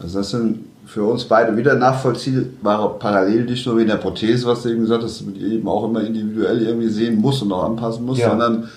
Also 0.00 0.18
das 0.18 0.30
sind 0.30 0.64
für 0.86 1.04
uns 1.04 1.24
beide 1.24 1.56
wieder 1.56 1.74
nachvollziehbare 1.74 2.98
Parallelen, 2.98 3.46
nicht 3.46 3.66
nur 3.66 3.76
wie 3.76 3.82
in 3.82 3.88
der 3.88 3.96
Prothese, 3.96 4.46
was 4.46 4.62
du 4.62 4.70
eben 4.70 4.80
gesagt 4.80 5.02
hast, 5.02 5.20
dass 5.20 5.26
man 5.26 5.36
eben 5.36 5.68
auch 5.68 5.84
immer 5.84 6.02
individuell 6.02 6.62
irgendwie 6.62 6.88
sehen 6.88 7.20
muss 7.20 7.42
und 7.42 7.52
auch 7.52 7.64
anpassen 7.64 8.06
muss, 8.06 8.18
ja. 8.18 8.30
sondern 8.30 8.68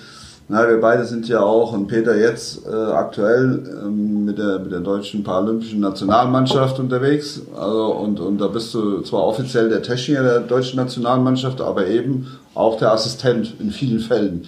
na, 0.52 0.68
wir 0.68 0.82
beide 0.82 1.06
sind 1.06 1.26
ja 1.28 1.40
auch, 1.40 1.72
und 1.72 1.86
Peter 1.86 2.14
jetzt 2.14 2.66
äh, 2.66 2.70
aktuell 2.70 3.62
ähm, 3.82 4.26
mit, 4.26 4.36
der, 4.36 4.58
mit 4.58 4.70
der 4.70 4.80
deutschen 4.80 5.24
paralympischen 5.24 5.80
Nationalmannschaft 5.80 6.78
unterwegs. 6.78 7.40
Also, 7.56 7.86
und, 7.86 8.20
und 8.20 8.38
da 8.38 8.48
bist 8.48 8.74
du 8.74 9.00
zwar 9.00 9.22
offiziell 9.24 9.70
der 9.70 9.80
Techniker 9.80 10.22
der 10.22 10.40
deutschen 10.40 10.76
Nationalmannschaft, 10.76 11.62
aber 11.62 11.86
eben 11.86 12.26
auch 12.54 12.76
der 12.76 12.92
Assistent 12.92 13.54
in 13.60 13.70
vielen 13.70 14.00
Fällen. 14.00 14.46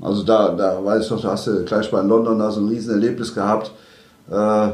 Also 0.00 0.22
da, 0.22 0.50
da 0.50 0.84
weiß 0.84 1.06
ich 1.06 1.10
noch, 1.10 1.20
da 1.20 1.32
hast 1.32 1.48
du 1.48 1.64
gleich 1.64 1.90
bei 1.90 2.00
London 2.00 2.38
da 2.38 2.52
so 2.52 2.60
ein 2.60 2.68
Riesenerlebnis 2.68 3.34
gehabt. 3.34 3.72
Äh, 4.30 4.68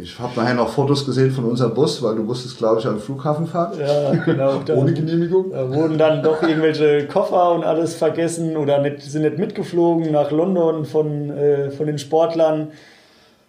ich 0.00 0.18
habe 0.18 0.38
nachher 0.40 0.54
noch 0.54 0.70
Fotos 0.70 1.06
gesehen 1.06 1.30
von 1.30 1.44
unserem 1.44 1.74
Bus, 1.74 2.02
weil 2.02 2.16
du 2.16 2.22
musstest, 2.22 2.58
glaube 2.58 2.80
ich, 2.80 2.86
an 2.86 2.94
den 2.94 3.00
Flughafen 3.00 3.46
fahren. 3.46 3.78
Ja, 3.78 4.12
genau. 4.24 4.60
Ohne 4.74 4.92
Genehmigung. 4.92 5.50
Da 5.52 5.72
wurden 5.72 5.98
dann 5.98 6.22
doch 6.22 6.42
irgendwelche 6.42 7.06
Koffer 7.06 7.52
und 7.52 7.64
alles 7.64 7.94
vergessen 7.94 8.56
oder 8.56 8.80
nicht, 8.80 9.02
sind 9.02 9.22
nicht 9.22 9.38
mitgeflogen 9.38 10.10
nach 10.10 10.30
London 10.30 10.84
von, 10.84 11.30
äh, 11.30 11.70
von 11.70 11.86
den 11.86 11.98
Sportlern. 11.98 12.68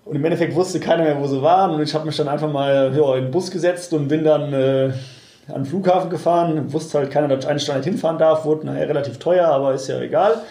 Und 0.05 0.15
im 0.15 0.23
Endeffekt 0.23 0.55
wusste 0.55 0.79
keiner 0.79 1.03
mehr, 1.03 1.19
wo 1.19 1.25
sie 1.25 1.41
waren. 1.41 1.71
Und 1.71 1.81
ich 1.81 1.93
habe 1.95 2.05
mich 2.05 2.15
dann 2.15 2.27
einfach 2.27 2.51
mal 2.51 2.93
ja, 2.95 3.15
in 3.15 3.25
den 3.25 3.31
Bus 3.31 3.49
gesetzt 3.49 3.91
und 3.93 4.07
bin 4.07 4.23
dann 4.23 4.53
äh, 4.53 4.91
an 5.47 5.63
den 5.63 5.65
Flughafen 5.65 6.11
gefahren. 6.11 6.71
Wusste 6.71 6.99
halt 6.99 7.11
keiner, 7.11 7.27
dass 7.27 7.43
ich 7.43 7.49
eine 7.49 7.59
Stunde 7.59 7.81
hinfahren 7.81 8.19
darf. 8.19 8.45
Wurde 8.45 8.67
nachher 8.67 8.87
relativ 8.87 9.17
teuer, 9.17 9.47
aber 9.47 9.73
ist 9.73 9.87
ja 9.87 9.99
egal. 9.99 10.41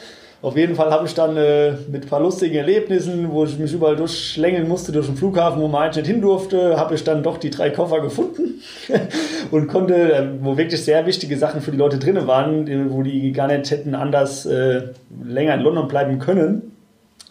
Auf 0.45 0.59
jeden 0.59 0.75
Fall 0.75 0.91
habe 0.91 1.07
ich 1.07 1.15
dann 1.15 1.39
äh, 1.39 1.73
mit 1.91 2.03
ein 2.03 2.09
paar 2.11 2.21
lustigen 2.21 2.55
Erlebnissen, 2.55 3.33
wo 3.33 3.47
ich 3.47 3.59
mich 3.59 3.73
überall 3.73 3.97
durchschlängeln 3.97 4.69
musste 4.69 4.93
durch 4.93 5.07
den 5.07 5.17
Flughafen, 5.17 5.59
wo 5.59 5.69
man 5.69 5.85
eigentlich 5.85 6.05
nicht 6.05 6.13
hin 6.13 6.21
durfte, 6.21 6.77
habe 6.77 6.95
ich 6.95 7.03
dann 7.03 7.23
doch 7.23 7.39
die 7.39 7.49
drei 7.49 7.71
Koffer 7.71 8.03
gefunden 8.03 8.61
und 9.51 9.69
konnte, 9.69 9.95
äh, 9.95 10.27
wo 10.43 10.59
wirklich 10.59 10.85
sehr 10.85 11.07
wichtige 11.07 11.39
Sachen 11.39 11.63
für 11.63 11.71
die 11.71 11.79
Leute 11.79 11.99
drin 11.99 12.27
waren, 12.27 12.91
wo 12.93 13.03
die 13.03 13.33
gar 13.33 13.47
nicht 13.47 13.71
hätten 13.71 13.95
anders 13.95 14.45
äh, 14.45 14.83
länger 15.25 15.55
in 15.55 15.61
London 15.61 15.89
bleiben 15.89 16.19
können 16.19 16.73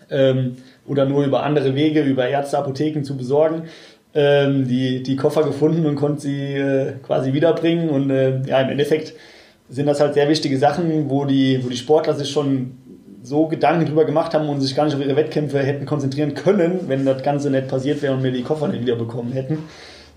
ähm, 0.10 0.58
oder 0.88 1.06
nur 1.06 1.24
über 1.24 1.44
andere 1.44 1.76
Wege, 1.76 2.02
über 2.02 2.28
Ärzte, 2.28 2.58
Apotheken 2.58 3.04
zu 3.04 3.16
besorgen. 3.16 3.66
Ähm, 4.16 4.68
die, 4.68 5.04
die 5.04 5.18
Koffer 5.18 5.44
gefunden 5.44 5.86
und 5.86 5.98
konnte 5.98 6.22
sie 6.22 6.56
äh, 6.56 6.94
quasi 7.04 7.34
wiederbringen 7.34 7.90
und 7.90 8.10
äh, 8.10 8.42
ja, 8.48 8.60
im 8.62 8.70
Endeffekt 8.70 9.14
sind 9.70 9.88
das 9.88 10.00
halt 10.00 10.14
sehr 10.14 10.30
wichtige 10.30 10.58
Sachen, 10.58 11.10
wo 11.10 11.26
die, 11.26 11.64
wo 11.64 11.70
die 11.70 11.78
Sportler 11.78 12.14
sich 12.14 12.30
schon 12.30 12.78
so 13.24 13.48
Gedanken 13.48 13.86
drüber 13.86 14.06
gemacht 14.06 14.34
haben 14.34 14.50
und 14.50 14.60
sich 14.60 14.76
gar 14.76 14.86
nicht 14.86 14.96
auf 14.96 15.02
ihre 15.02 15.16
Wettkämpfe 15.16 15.60
hätten 15.60 15.86
konzentrieren 15.86 16.34
können, 16.34 16.82
wenn 16.88 17.06
das 17.06 17.24
Ganze 17.24 17.50
nicht 17.50 17.70
passiert 17.70 18.02
wäre 18.02 18.14
und 18.14 18.24
wir 18.24 18.32
die 18.32 18.44
Koffer 18.44 18.68
nicht 18.68 18.82
wiederbekommen 18.82 19.32
hätten. 19.32 19.60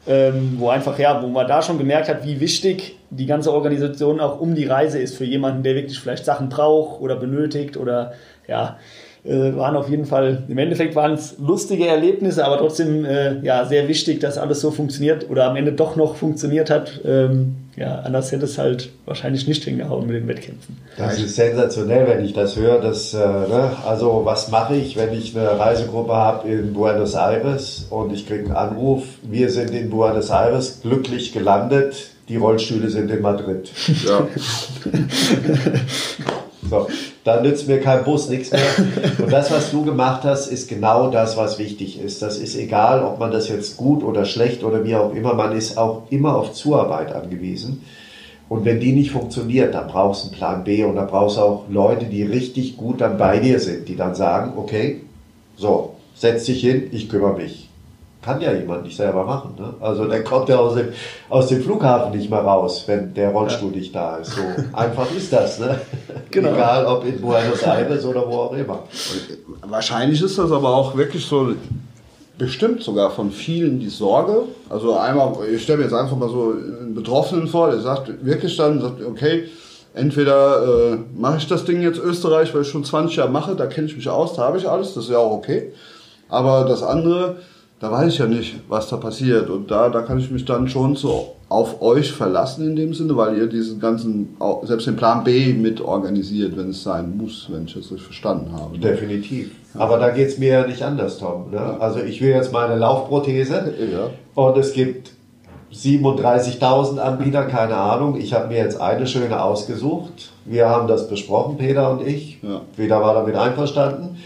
Ähm, 0.09 0.57
wo 0.59 0.69
einfach, 0.69 0.99
ja, 0.99 1.21
wo 1.23 1.27
man 1.29 1.49
da 1.49 1.63
schon 1.63 1.79
gemerkt 1.79 2.09
hat, 2.09 2.25
wie 2.25 2.39
wichtig 2.39 2.97
die 3.11 3.27
ganze 3.27 3.53
Organisation 3.53 4.21
auch 4.21 4.41
um 4.41 4.55
die 4.55 4.65
Reise 4.65 5.01
ist 5.01 5.17
für 5.17 5.25
jemanden, 5.25 5.63
der 5.63 5.75
wirklich 5.75 5.99
vielleicht 5.99 6.25
Sachen 6.25 6.49
braucht 6.49 7.01
oder 7.01 7.17
benötigt 7.17 7.77
oder 7.77 8.13
ja, 8.47 8.79
äh, 9.27 9.57
waren 9.57 9.77
auf 9.77 9.91
jeden 9.91 10.07
Fall, 10.07 10.45
im 10.49 10.59
Endeffekt 10.59 10.95
waren 10.95 11.13
es 11.13 11.37
lustige 11.39 11.87
Erlebnisse, 11.87 12.45
aber 12.45 12.59
trotzdem 12.59 13.05
äh, 13.05 13.41
ja, 13.41 13.65
sehr 13.65 13.89
wichtig, 13.89 14.21
dass 14.21 14.39
alles 14.39 14.61
so 14.61 14.71
funktioniert 14.71 15.29
oder 15.29 15.51
am 15.51 15.57
Ende 15.57 15.73
doch 15.73 15.97
noch 15.97 16.17
funktioniert 16.17 16.71
hat. 16.71 17.01
Ähm, 17.05 17.57
ja, 17.77 17.97
anders 17.97 18.33
hätte 18.33 18.47
es 18.47 18.57
halt 18.57 18.91
wahrscheinlich 19.05 19.47
nicht 19.47 19.63
hingehauen 19.65 20.07
mit 20.07 20.17
den 20.17 20.29
Wettkämpfen. 20.29 20.79
Das 20.97 21.19
ist 21.19 21.37
sensationell, 21.37 22.09
wenn 22.09 22.25
ich 22.25 22.33
das 22.33 22.57
höre. 22.57 22.81
Dass, 22.81 23.13
äh, 23.13 23.19
ne? 23.19 23.73
Also 23.87 24.23
was 24.25 24.51
mache 24.51 24.77
ich, 24.77 24.97
wenn 24.97 25.13
ich 25.13 25.37
eine 25.37 25.59
Reisegruppe 25.59 26.15
habe 26.15 26.49
in 26.49 26.73
Buenos 26.73 27.15
Aires 27.15 27.87
und 27.91 28.15
ich 28.15 28.27
kriege 28.27 28.45
einen 28.45 28.57
Anruf, 28.57 29.05
wir 29.23 29.51
sind 29.51 29.73
in 29.73 29.91
Buenos 29.91 30.31
Aires 30.31 30.81
glücklich 30.83 31.33
gelandet, 31.33 32.13
die 32.29 32.37
Rollstühle 32.37 32.89
sind 32.89 33.11
in 33.11 33.21
Madrid. 33.21 33.71
Ja. 34.07 34.27
So, 36.69 36.89
dann 37.25 37.43
nützt 37.43 37.69
mir 37.69 37.81
kein 37.81 38.05
Bus 38.05 38.29
nichts 38.29 38.51
mehr. 38.51 38.61
Und 39.19 39.33
das, 39.33 39.51
was 39.51 39.71
du 39.71 39.85
gemacht 39.85 40.23
hast, 40.25 40.49
ist 40.49 40.69
genau 40.69 41.11
das, 41.11 41.37
was 41.37 41.59
wichtig 41.59 42.01
ist. 42.01 42.23
Das 42.23 42.39
ist 42.39 42.57
egal, 42.57 43.03
ob 43.03 43.19
man 43.19 43.31
das 43.31 43.49
jetzt 43.49 43.77
gut 43.77 44.03
oder 44.03 44.25
schlecht 44.25 44.65
oder 44.65 44.85
wie 44.85 44.97
auch 44.97 45.15
immer, 45.15 45.35
man 45.35 45.57
ist 45.57 45.79
auch 45.79 46.03
immer 46.11 46.37
auf 46.37 46.53
Zuarbeit 46.53 47.13
angewiesen. 47.15 47.85
Und 48.49 48.65
wenn 48.65 48.79
die 48.79 48.93
nicht 48.93 49.11
funktioniert, 49.11 49.75
dann 49.75 49.89
brauchst 49.89 50.23
du 50.23 50.29
einen 50.29 50.37
Plan 50.37 50.65
B 50.65 50.85
und 50.85 50.97
dann 50.97 51.09
brauchst 51.09 51.37
du 51.37 51.41
auch 51.41 51.65
Leute, 51.69 52.07
die 52.07 52.23
richtig 52.23 52.77
gut 52.77 53.01
dann 53.01 53.19
bei 53.19 53.39
dir 53.39 53.59
sind, 53.59 53.89
die 53.89 53.97
dann 53.97 54.15
sagen, 54.15 54.53
okay, 54.57 55.01
so, 55.57 55.95
setz 56.15 56.45
dich 56.45 56.61
hin, 56.61 56.89
ich 56.93 57.09
kümmere 57.09 57.35
mich 57.35 57.66
kann 58.27 58.41
ja 58.41 58.53
jemand 58.53 58.83
nicht 58.83 58.97
selber 58.97 59.25
machen. 59.25 59.55
Ne? 59.57 59.75
Also 59.81 60.05
der 60.07 60.25
kommt 60.25 60.49
ja 60.49 60.57
aus 60.57 60.75
dem, 60.75 60.89
aus 61.29 61.47
dem 61.47 61.63
Flughafen 61.63 62.11
nicht 62.11 62.29
mehr 62.29 62.41
raus, 62.41 62.83
wenn 62.87 63.15
der 63.15 63.31
Rollstuhl 63.31 63.71
ja. 63.71 63.79
nicht 63.79 63.95
da 63.95 64.17
ist. 64.17 64.33
So 64.33 64.43
einfach 64.73 65.07
ist 65.17 65.33
das. 65.33 65.61
Ne? 65.61 65.81
Genau. 66.29 66.53
Egal 66.53 66.85
ob 66.87 67.07
in 67.07 67.21
Buenos 67.21 67.63
Aires 67.63 68.05
oder 68.05 68.29
wo 68.29 68.35
auch 68.35 68.53
immer. 68.53 68.81
Wahrscheinlich 69.63 70.21
ist 70.21 70.37
das 70.37 70.51
aber 70.51 70.69
auch 70.69 70.95
wirklich 70.97 71.25
so, 71.25 71.55
bestimmt 72.37 72.83
sogar 72.83 73.11
von 73.13 73.31
vielen 73.31 73.79
die 73.79 73.89
Sorge. 73.89 74.43
Also 74.69 74.99
einmal, 74.99 75.35
ich 75.55 75.63
stelle 75.63 75.79
mir 75.79 75.85
jetzt 75.85 75.95
einfach 75.95 76.17
mal 76.17 76.29
so 76.29 76.53
einen 76.53 76.95
Betroffenen 76.95 77.47
vor, 77.47 77.71
der 77.71 77.81
sagt 77.81 78.13
wirklich 78.27 78.57
dann, 78.57 78.81
sagt, 78.83 79.03
okay, 79.03 79.45
entweder 79.95 80.95
äh, 80.95 80.99
mache 81.17 81.39
ich 81.39 81.47
das 81.47 81.65
Ding 81.65 81.81
jetzt 81.81 82.01
Österreich, 82.01 82.53
weil 82.53 82.63
ich 82.63 82.69
schon 82.69 82.85
20 82.85 83.17
Jahre 83.17 83.31
mache, 83.31 83.55
da 83.55 83.67
kenne 83.67 83.87
ich 83.87 83.97
mich 83.97 84.09
aus, 84.09 84.35
da 84.35 84.43
habe 84.43 84.59
ich 84.59 84.69
alles, 84.69 84.93
das 84.93 85.05
ist 85.05 85.11
ja 85.11 85.19
auch 85.19 85.33
okay. 85.33 85.73
Aber 86.29 86.65
das 86.65 86.83
andere, 86.83 87.37
da 87.79 87.91
weiß 87.93 88.13
ich 88.13 88.19
ja 88.19 88.27
nicht, 88.27 88.57
was 88.69 88.89
da 88.89 88.97
passiert. 88.97 89.51
Und 89.51 89.71
da, 89.71 89.89
da 89.91 90.01
kann 90.03 90.19
ich 90.19 90.31
mich 90.31 90.45
dann 90.45 90.69
schon 90.69 90.97
zu 90.97 91.11
auf 91.49 91.81
euch 91.81 92.11
verlassen 92.11 92.67
in 92.67 92.75
dem 92.77 92.93
Sinne, 92.95 93.17
weil 93.17 93.37
ihr 93.39 93.47
diesen 93.47 93.79
ganzen, 93.79 94.37
selbst 94.65 94.87
den 94.87 94.97
Plan 94.97 95.23
B 95.23 95.53
mit 95.53 95.81
organisiert, 95.81 96.57
wenn 96.57 96.71
es 96.71 96.83
sein 96.83 97.17
muss, 97.17 97.47
wenn 97.51 97.67
ich 97.67 97.75
das 97.75 97.85
richtig 97.85 98.03
verstanden 98.03 98.51
habe. 98.53 98.79
Definitiv. 98.79 99.53
Aber 99.75 99.99
da 99.99 100.09
geht 100.11 100.29
es 100.29 100.39
mir 100.39 100.49
ja 100.53 100.67
nicht 100.67 100.83
anders, 100.83 101.19
Tom. 101.19 101.51
Ne? 101.53 101.61
Also 101.79 102.01
ich 102.01 102.21
will 102.21 102.31
jetzt 102.31 102.53
meine 102.53 102.77
Laufprothese 102.77 103.75
Ja. 103.93 104.11
und 104.43 104.57
es 104.57 104.73
gibt 104.73 105.13
37.000 105.73 106.99
Anbieter, 106.99 107.45
keine 107.45 107.77
Ahnung. 107.77 108.17
Ich 108.19 108.33
habe 108.33 108.49
mir 108.49 108.57
jetzt 108.59 108.81
eine 108.81 109.07
schöne 109.07 109.43
ausgesucht. 109.43 110.33
Wir 110.45 110.69
haben 110.69 110.89
das 110.89 111.09
besprochen, 111.09 111.57
Peter 111.59 111.91
und 111.91 112.07
ich. 112.07 112.39
Ja. 112.43 112.63
Peter 112.77 113.01
war 113.01 113.15
damit 113.15 113.37
einverstanden. 113.37 114.17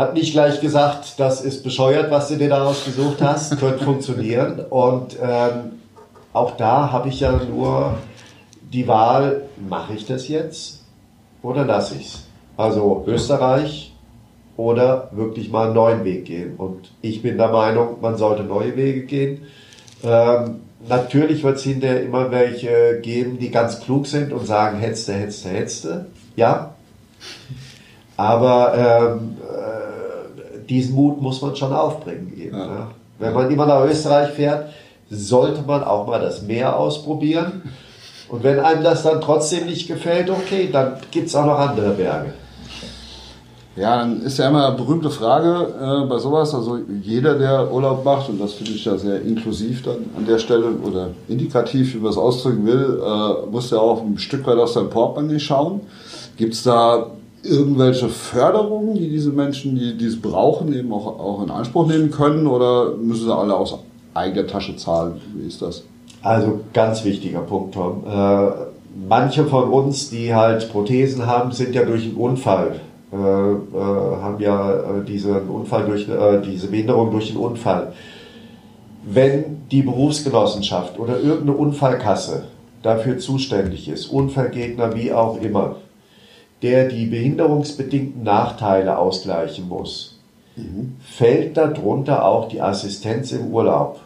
Hat 0.00 0.14
nicht 0.14 0.32
gleich 0.32 0.62
gesagt, 0.62 1.20
das 1.20 1.42
ist 1.42 1.62
bescheuert, 1.62 2.10
was 2.10 2.28
du 2.28 2.36
dir 2.36 2.48
da 2.48 2.64
ausgesucht 2.64 3.20
hast, 3.20 3.58
könnte 3.60 3.84
funktionieren. 3.84 4.60
Und 4.70 5.18
ähm, 5.22 5.72
auch 6.32 6.56
da 6.56 6.90
habe 6.90 7.10
ich 7.10 7.20
ja 7.20 7.32
nur 7.32 7.98
die 8.72 8.88
Wahl, 8.88 9.42
mache 9.68 9.92
ich 9.92 10.06
das 10.06 10.26
jetzt 10.28 10.84
oder 11.42 11.66
lasse 11.66 11.96
ich 11.96 12.06
es? 12.06 12.26
Also 12.56 13.04
Österreich 13.06 13.94
oder 14.56 15.10
wirklich 15.12 15.50
mal 15.50 15.66
einen 15.66 15.74
neuen 15.74 16.04
Weg 16.06 16.24
gehen. 16.24 16.56
Und 16.56 16.92
ich 17.02 17.20
bin 17.20 17.36
der 17.36 17.48
Meinung, 17.48 18.00
man 18.00 18.16
sollte 18.16 18.42
neue 18.42 18.78
Wege 18.78 19.02
gehen. 19.02 19.42
Ähm, 20.02 20.60
natürlich 20.88 21.44
wird 21.44 21.58
es 21.58 21.62
hinterher 21.62 22.02
immer 22.02 22.30
welche 22.30 23.00
geben, 23.02 23.38
die 23.38 23.50
ganz 23.50 23.80
klug 23.80 24.06
sind 24.06 24.32
und 24.32 24.46
sagen, 24.46 24.78
hetzte, 24.78 25.12
hetzte, 25.12 25.50
hetzte. 25.50 26.06
Ja. 26.36 26.70
Aber 28.16 29.18
ähm, 29.18 29.36
äh, 29.46 29.89
diesen 30.70 30.94
Mut 30.94 31.20
muss 31.20 31.42
man 31.42 31.54
schon 31.56 31.72
aufbringen. 31.72 32.32
Eben, 32.38 32.56
Ja. 32.56 32.66
ne? 32.66 32.86
Wenn 33.18 33.34
man 33.34 33.50
immer 33.50 33.66
nach 33.66 33.84
Österreich 33.84 34.30
fährt, 34.30 34.70
sollte 35.10 35.62
man 35.66 35.84
auch 35.84 36.06
mal 36.06 36.20
das 36.20 36.42
Meer 36.42 36.78
ausprobieren. 36.78 37.62
Und 38.30 38.44
wenn 38.44 38.60
einem 38.60 38.84
das 38.84 39.02
dann 39.02 39.20
trotzdem 39.20 39.66
nicht 39.66 39.88
gefällt, 39.88 40.30
okay, 40.30 40.70
dann 40.72 40.94
gibt 41.10 41.26
es 41.26 41.34
auch 41.34 41.44
noch 41.44 41.58
andere 41.58 41.90
Berge. 41.90 42.32
Ja, 43.76 43.98
dann 43.98 44.22
ist 44.22 44.38
ja 44.38 44.48
immer 44.48 44.68
eine 44.68 44.76
berühmte 44.76 45.10
Frage 45.10 46.04
äh, 46.04 46.08
bei 46.08 46.18
sowas. 46.18 46.54
Also 46.54 46.78
jeder, 47.02 47.38
der 47.38 47.72
Urlaub 47.72 48.04
macht, 48.04 48.28
und 48.28 48.40
das 48.40 48.52
finde 48.54 48.72
ich 48.72 48.84
ja 48.84 48.96
sehr 48.98 49.22
inklusiv 49.22 49.82
dann 49.82 50.06
an 50.16 50.26
der 50.26 50.38
Stelle 50.38 50.72
oder 50.84 51.08
indikativ, 51.28 51.94
wie 51.94 51.98
man 51.98 52.10
es 52.10 52.18
ausdrücken 52.18 52.66
will, 52.66 53.00
äh, 53.04 53.50
muss 53.50 53.70
ja 53.70 53.78
auch 53.78 54.02
ein 54.02 54.18
Stück 54.18 54.46
weit 54.46 54.58
aus 54.58 54.74
seinem 54.74 54.90
Portemonnaie 54.90 55.38
schauen. 55.40 55.80
Gibt 56.36 56.54
es 56.54 56.62
da 56.62 57.06
irgendwelche 57.42 58.08
Förderungen, 58.08 58.94
die 58.94 59.08
diese 59.08 59.30
Menschen, 59.30 59.74
die 59.74 59.96
dies 59.96 60.20
brauchen, 60.20 60.72
eben 60.72 60.92
auch, 60.92 61.06
auch 61.18 61.42
in 61.42 61.50
Anspruch 61.50 61.86
nehmen 61.86 62.10
können? 62.10 62.46
Oder 62.46 62.94
müssen 62.96 63.26
sie 63.26 63.34
alle 63.34 63.56
aus 63.56 63.78
eigener 64.14 64.46
Tasche 64.46 64.76
zahlen? 64.76 65.20
Wie 65.34 65.46
ist 65.46 65.62
das? 65.62 65.84
Also 66.22 66.60
ganz 66.72 67.04
wichtiger 67.04 67.40
Punkt, 67.40 67.74
Tom. 67.74 68.04
Äh, 68.06 68.50
manche 69.08 69.46
von 69.46 69.70
uns, 69.70 70.10
die 70.10 70.34
halt 70.34 70.70
Prothesen 70.70 71.26
haben, 71.26 71.52
sind 71.52 71.74
ja 71.74 71.84
durch 71.84 72.04
einen 72.04 72.16
Unfall, 72.16 72.80
äh, 73.12 73.16
äh, 73.16 73.56
haben 74.22 74.40
ja 74.40 74.72
äh, 74.72 75.04
diesen 75.06 75.48
Unfall 75.48 75.86
durch, 75.86 76.08
äh, 76.08 76.40
diese 76.42 76.68
Behinderung 76.68 77.10
durch 77.10 77.30
einen 77.30 77.38
Unfall. 77.38 77.92
Wenn 79.02 79.62
die 79.70 79.82
Berufsgenossenschaft 79.82 80.98
oder 80.98 81.18
irgendeine 81.18 81.56
Unfallkasse 81.56 82.44
dafür 82.82 83.18
zuständig 83.18 83.88
ist, 83.88 84.06
Unfallgegner 84.06 84.94
wie 84.94 85.12
auch 85.12 85.40
immer, 85.40 85.76
der 86.62 86.88
die 86.88 87.06
behinderungsbedingten 87.06 88.22
Nachteile 88.22 88.98
ausgleichen 88.98 89.68
muss, 89.68 90.18
fällt 91.00 91.56
darunter 91.56 92.24
auch 92.24 92.48
die 92.48 92.60
Assistenz 92.60 93.32
im 93.32 93.46
Urlaub. 93.48 94.00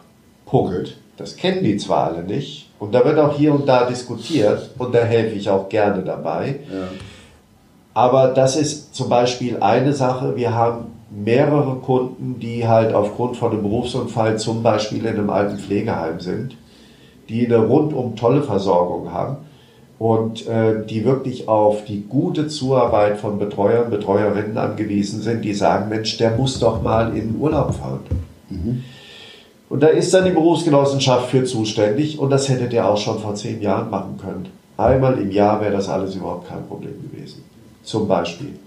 Punkt. 0.45 0.97
Das 1.17 1.35
kennen 1.37 1.63
die 1.63 1.77
zwar 1.77 2.07
alle 2.11 2.23
nicht. 2.23 2.69
Und 2.79 2.93
da 2.93 3.03
wird 3.05 3.17
auch 3.19 3.35
hier 3.37 3.53
und 3.53 3.67
da 3.67 3.85
diskutiert 3.85 4.69
und 4.77 4.93
da 4.93 4.99
helfe 4.99 5.35
ich 5.35 5.49
auch 5.49 5.69
gerne 5.69 6.03
dabei. 6.03 6.59
Aber 7.93 8.29
das 8.29 8.55
ist 8.55 8.93
zum 8.93 9.09
Beispiel 9.09 9.57
eine 9.61 9.93
Sache. 9.93 10.35
Wir 10.35 10.53
haben 10.53 10.87
mehrere 11.09 11.75
Kunden, 11.77 12.39
die 12.39 12.67
halt 12.67 12.93
aufgrund 12.93 13.37
von 13.37 13.51
einem 13.51 13.63
Berufsunfall 13.63 14.37
zum 14.37 14.63
Beispiel 14.63 15.05
in 15.05 15.15
einem 15.15 15.29
alten 15.29 15.57
Pflegeheim 15.57 16.19
sind, 16.19 16.57
die 17.29 17.45
eine 17.45 17.57
rundum 17.57 18.15
tolle 18.15 18.43
Versorgung 18.43 19.11
haben 19.11 19.37
und 19.97 20.47
äh, 20.47 20.85
die 20.85 21.05
wirklich 21.05 21.47
auf 21.47 21.85
die 21.85 22.01
gute 22.01 22.47
Zuarbeit 22.47 23.17
von 23.17 23.39
Betreuern, 23.39 23.89
Betreuerinnen 23.89 24.57
angewiesen 24.57 25.21
sind, 25.21 25.43
die 25.43 25.53
sagen, 25.53 25.89
Mensch, 25.89 26.17
der 26.17 26.31
muss 26.31 26.59
doch 26.59 26.81
mal 26.81 27.15
in 27.15 27.33
den 27.33 27.39
Urlaub 27.39 27.73
fahren. 27.75 28.01
Und 29.69 29.81
da 29.81 29.87
ist 29.87 30.13
dann 30.13 30.25
die 30.25 30.31
Berufsgenossenschaft 30.31 31.29
für 31.29 31.43
zuständig 31.43 32.19
und 32.19 32.29
das 32.29 32.49
hätte 32.49 32.67
der 32.67 32.89
auch 32.89 32.97
schon 32.97 33.19
vor 33.19 33.35
zehn 33.35 33.61
Jahren 33.61 33.89
machen 33.89 34.17
können. 34.21 34.47
Einmal 34.77 35.17
im 35.19 35.31
Jahr 35.31 35.61
wäre 35.61 35.71
das 35.71 35.89
alles 35.89 36.15
überhaupt 36.15 36.47
kein 36.47 36.67
Problem 36.67 36.93
gewesen. 37.09 37.43
Zum 37.83 38.07
Beispiel. 38.07 38.59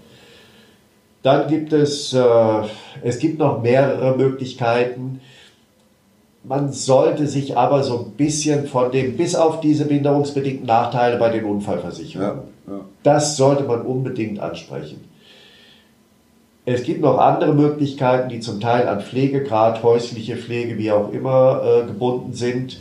Dann 1.21 1.47
gibt 1.47 1.73
es, 1.73 2.13
äh, 2.13 2.61
es 3.03 3.19
gibt 3.19 3.39
noch 3.39 3.61
mehrere 3.61 4.17
Möglichkeiten. 4.17 5.21
Man 6.43 6.71
sollte 6.71 7.27
sich 7.27 7.57
aber 7.57 7.83
so 7.83 7.99
ein 7.99 8.11
bisschen 8.11 8.65
von 8.65 8.91
dem, 8.91 9.17
bis 9.17 9.35
auf 9.35 9.59
diese 9.59 9.85
behinderungsbedingten 9.85 10.65
Nachteile 10.65 11.17
bei 11.17 11.29
den 11.29 11.43
Unfallversicherungen, 11.45 12.43
Ja, 12.67 12.73
ja. 12.73 12.79
das 13.03 13.35
sollte 13.35 13.63
man 13.63 13.81
unbedingt 13.81 14.39
ansprechen. 14.39 15.03
Es 16.65 16.83
gibt 16.83 17.01
noch 17.01 17.17
andere 17.17 17.53
Möglichkeiten, 17.53 18.29
die 18.29 18.39
zum 18.39 18.59
Teil 18.59 18.87
an 18.87 19.01
Pflegegrad, 19.01 19.81
häusliche 19.83 20.37
Pflege, 20.37 20.77
wie 20.77 20.91
auch 20.91 21.11
immer, 21.11 21.61
äh, 21.63 21.85
gebunden 21.87 22.33
sind. 22.33 22.79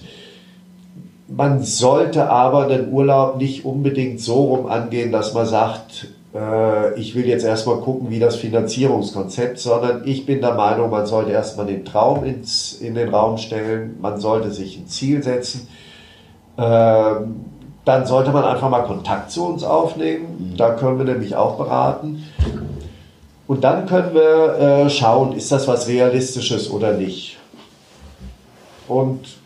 Man 1.27 1.63
sollte 1.63 2.29
aber 2.31 2.67
den 2.67 2.93
Urlaub 2.93 3.39
nicht 3.39 3.65
unbedingt 3.65 4.21
so 4.21 4.45
rum 4.45 4.67
angehen, 4.67 5.11
dass 5.11 5.35
man 5.35 5.47
sagt, 5.47 6.09
äh, 6.35 6.99
ich 6.99 7.15
will 7.15 7.27
jetzt 7.27 7.45
erstmal 7.45 7.79
gucken, 7.79 8.11
wie 8.11 8.19
das 8.19 8.37
Finanzierungskonzept, 8.37 9.59
sondern 9.59 10.03
ich 10.07 10.27
bin 10.27 10.41
der 10.41 10.55
Meinung, 10.55 10.91
man 10.91 11.07
sollte 11.07 11.31
erstmal 11.31 11.67
den 11.67 11.85
Traum 11.85 12.25
ins, 12.25 12.75
in 12.75 12.95
den 12.95 13.09
Raum 13.09 13.39
stellen, 13.39 13.97
man 14.01 14.21
sollte 14.21 14.51
sich 14.51 14.79
ein 14.79 14.87
Ziel 14.87 15.23
setzen. 15.23 15.69
Ähm, 16.59 17.45
dann 17.85 18.07
sollte 18.07 18.33
man 18.33 18.45
einfach 18.45 18.69
mal 18.69 18.83
Kontakt 18.83 19.31
zu 19.31 19.47
uns 19.47 19.65
aufnehmen. 19.65 20.55
Da 20.59 20.75
können 20.75 20.99
wir 20.99 21.07
nämlich 21.07 21.35
auch 21.37 21.57
beraten. 21.57 22.25
Und 23.47 23.65
dann 23.65 23.87
können 23.87 24.13
wir 24.13 24.59
äh, 24.59 24.91
schauen, 24.91 25.33
ist 25.33 25.51
das 25.51 25.67
was 25.67 25.89
Realistisches 25.89 26.71
oder 26.71 26.93
nicht. 26.93 27.39
Und 28.89 29.39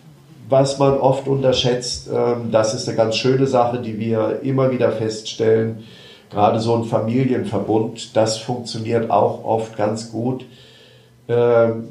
was 0.49 0.79
man 0.79 0.99
oft 0.99 1.29
unterschätzt, 1.29 2.11
ähm, 2.13 2.51
das 2.51 2.75
ist 2.75 2.89
eine 2.89 2.97
ganz 2.97 3.17
schöne 3.17 3.47
Sache, 3.47 3.79
die 3.79 4.01
wir 4.01 4.41
immer 4.43 4.73
wieder 4.73 4.91
feststellen. 4.91 5.85
Gerade 6.33 6.61
so 6.61 6.75
ein 6.75 6.85
Familienverbund, 6.85 8.17
das 8.17 8.39
funktioniert 8.39 9.11
auch 9.11 9.45
oft 9.45 9.77
ganz 9.77 10.11
gut. 10.11 10.45
Ähm, 11.29 11.89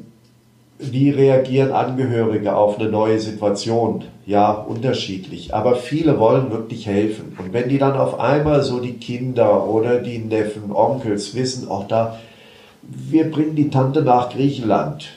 wie 0.78 1.10
reagieren 1.10 1.70
Angehörige 1.70 2.56
auf 2.56 2.78
eine 2.78 2.88
neue 2.88 3.20
Situation? 3.20 4.04
Ja, 4.26 4.50
unterschiedlich. 4.50 5.54
Aber 5.54 5.76
viele 5.76 6.18
wollen 6.18 6.50
wirklich 6.50 6.86
helfen. 6.86 7.36
Und 7.38 7.52
wenn 7.52 7.68
die 7.68 7.78
dann 7.78 7.96
auf 7.96 8.18
einmal 8.18 8.62
so 8.62 8.80
die 8.80 8.94
Kinder 8.94 9.68
oder 9.68 10.00
die 10.00 10.18
Neffen, 10.18 10.72
Onkels 10.72 11.36
wissen, 11.36 11.68
auch 11.68 11.86
da, 11.86 12.18
wir 12.82 13.30
bringen 13.30 13.54
die 13.54 13.70
Tante 13.70 14.02
nach 14.02 14.30
Griechenland, 14.30 15.08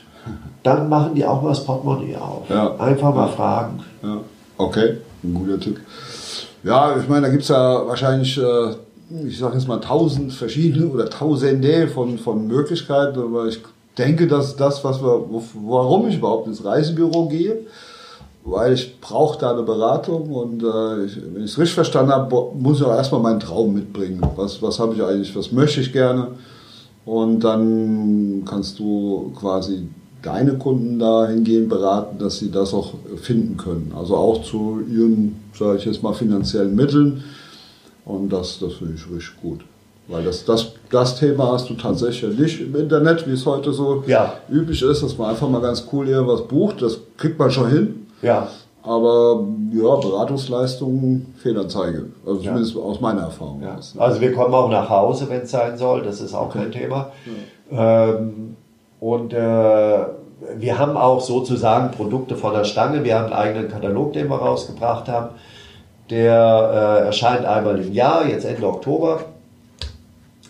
dann 0.61 0.89
machen 0.89 1.15
die 1.15 1.25
auch 1.25 1.41
mal 1.41 1.49
das 1.49 1.65
Portemonnaie 1.65 2.15
auf. 2.15 2.49
Ja. 2.49 2.75
Einfach 2.77 3.13
mal 3.13 3.27
fragen. 3.29 3.83
Ja, 4.03 4.21
okay, 4.57 4.97
ein 5.23 5.33
guter 5.33 5.59
Tipp. 5.59 5.79
Ja, 6.63 6.97
ich 6.97 7.07
meine, 7.07 7.27
da 7.27 7.29
gibt 7.29 7.43
es 7.43 7.49
ja 7.49 7.87
wahrscheinlich, 7.87 8.37
äh, 8.37 8.73
ich 9.27 9.37
sage 9.37 9.55
jetzt 9.55 9.67
mal, 9.67 9.79
tausend 9.79 10.33
verschiedene 10.33 10.87
oder 10.87 11.09
tausende 11.09 11.87
von, 11.87 12.17
von 12.17 12.47
Möglichkeiten, 12.47 13.19
aber 13.19 13.47
ich 13.47 13.59
denke, 13.97 14.27
dass 14.27 14.55
das, 14.55 14.83
was 14.83 15.01
wir, 15.01 15.25
warum 15.65 16.07
ich 16.07 16.17
überhaupt 16.17 16.47
ins 16.47 16.65
Reisebüro 16.65 17.27
gehe, 17.27 17.59
weil 18.43 18.73
ich 18.73 18.99
brauche 19.01 19.39
da 19.39 19.51
eine 19.51 19.63
Beratung 19.63 20.29
und 20.31 20.63
äh, 20.63 21.05
ich, 21.05 21.17
wenn 21.33 21.43
ich 21.43 21.51
es 21.51 21.57
richtig 21.57 21.73
verstanden 21.73 22.11
habe, 22.11 22.51
muss 22.55 22.79
ich 22.79 22.85
auch 22.85 22.95
erstmal 22.95 23.21
meinen 23.21 23.39
Traum 23.39 23.73
mitbringen. 23.73 24.21
Was, 24.35 24.61
was 24.61 24.79
habe 24.79 24.95
ich 24.95 25.03
eigentlich, 25.03 25.35
was 25.35 25.51
möchte 25.51 25.81
ich 25.81 25.91
gerne? 25.91 26.29
Und 27.05 27.39
dann 27.41 28.43
kannst 28.45 28.79
du 28.79 29.31
quasi 29.39 29.87
deine 30.21 30.57
Kunden 30.57 30.97
dahingehend 30.99 31.69
beraten, 31.69 32.17
dass 32.17 32.39
sie 32.39 32.51
das 32.51 32.73
auch 32.73 32.93
finden 33.21 33.57
können. 33.57 33.93
Also 33.95 34.15
auch 34.15 34.43
zu 34.43 34.79
ihren, 34.91 35.35
sage 35.57 35.77
ich 35.77 35.85
jetzt 35.85 36.01
mal, 36.01 36.13
finanziellen 36.13 36.75
Mitteln. 36.75 37.23
Und 38.05 38.29
das, 38.31 38.59
das 38.59 38.73
finde 38.73 38.93
ich 38.95 39.01
richtig 39.13 39.41
gut. 39.41 39.61
Weil 40.07 40.23
das, 40.23 40.45
das, 40.45 40.73
das 40.91 41.17
Thema 41.19 41.51
hast 41.53 41.67
du 41.69 41.73
tatsächlich 41.73 42.37
nicht 42.37 42.61
im 42.61 42.75
Internet, 42.75 43.27
wie 43.27 43.31
es 43.33 43.45
heute 43.45 43.73
so 43.73 44.03
Ja. 44.05 44.33
üblich 44.49 44.81
ist, 44.83 45.01
dass 45.01 45.17
man 45.17 45.31
einfach 45.31 45.49
mal 45.49 45.61
ganz 45.61 45.87
cool 45.91 46.07
irgendwas 46.07 46.43
bucht. 46.47 46.81
Das 46.83 46.99
kriegt 47.17 47.39
man 47.39 47.49
schon 47.49 47.69
hin. 47.69 48.05
Ja, 48.21 48.47
Aber 48.83 49.43
ja, 49.73 49.95
Beratungsleistungen, 49.95 51.33
Fehlanzeige. 51.37 52.05
Also 52.25 52.39
Ja. 52.41 52.51
zumindest 52.51 52.77
aus 52.77 53.01
meiner 53.01 53.21
Erfahrung. 53.23 53.63
Ja. 53.63 53.77
aus. 53.77 53.95
Also 53.97 54.21
wir 54.21 54.31
kommen 54.33 54.53
auch 54.53 54.69
nach 54.69 54.87
Hause, 54.89 55.27
wenn 55.27 55.41
es 55.41 55.49
sein 55.51 55.75
soll, 55.77 56.03
das 56.03 56.21
ist 56.21 56.35
auch 56.35 56.53
kein 56.53 56.71
Thema. 56.71 57.11
Ähm, 57.71 58.55
und 58.99 59.33
äh, 59.33 60.05
wir 60.57 60.77
haben 60.77 60.97
auch 60.97 61.21
sozusagen 61.21 61.91
Produkte 61.91 62.35
von 62.35 62.53
der 62.53 62.63
Stange. 62.63 63.03
Wir 63.03 63.15
haben 63.17 63.25
einen 63.25 63.33
eigenen 63.33 63.69
Katalog, 63.69 64.13
den 64.13 64.27
wir 64.29 64.35
rausgebracht 64.37 65.07
haben. 65.07 65.29
Der 66.09 67.01
äh, 67.01 67.05
erscheint 67.07 67.45
einmal 67.45 67.79
im 67.81 67.91
Jahr, 67.91 68.27
jetzt 68.27 68.45
Ende 68.45 68.67
Oktober. 68.67 69.25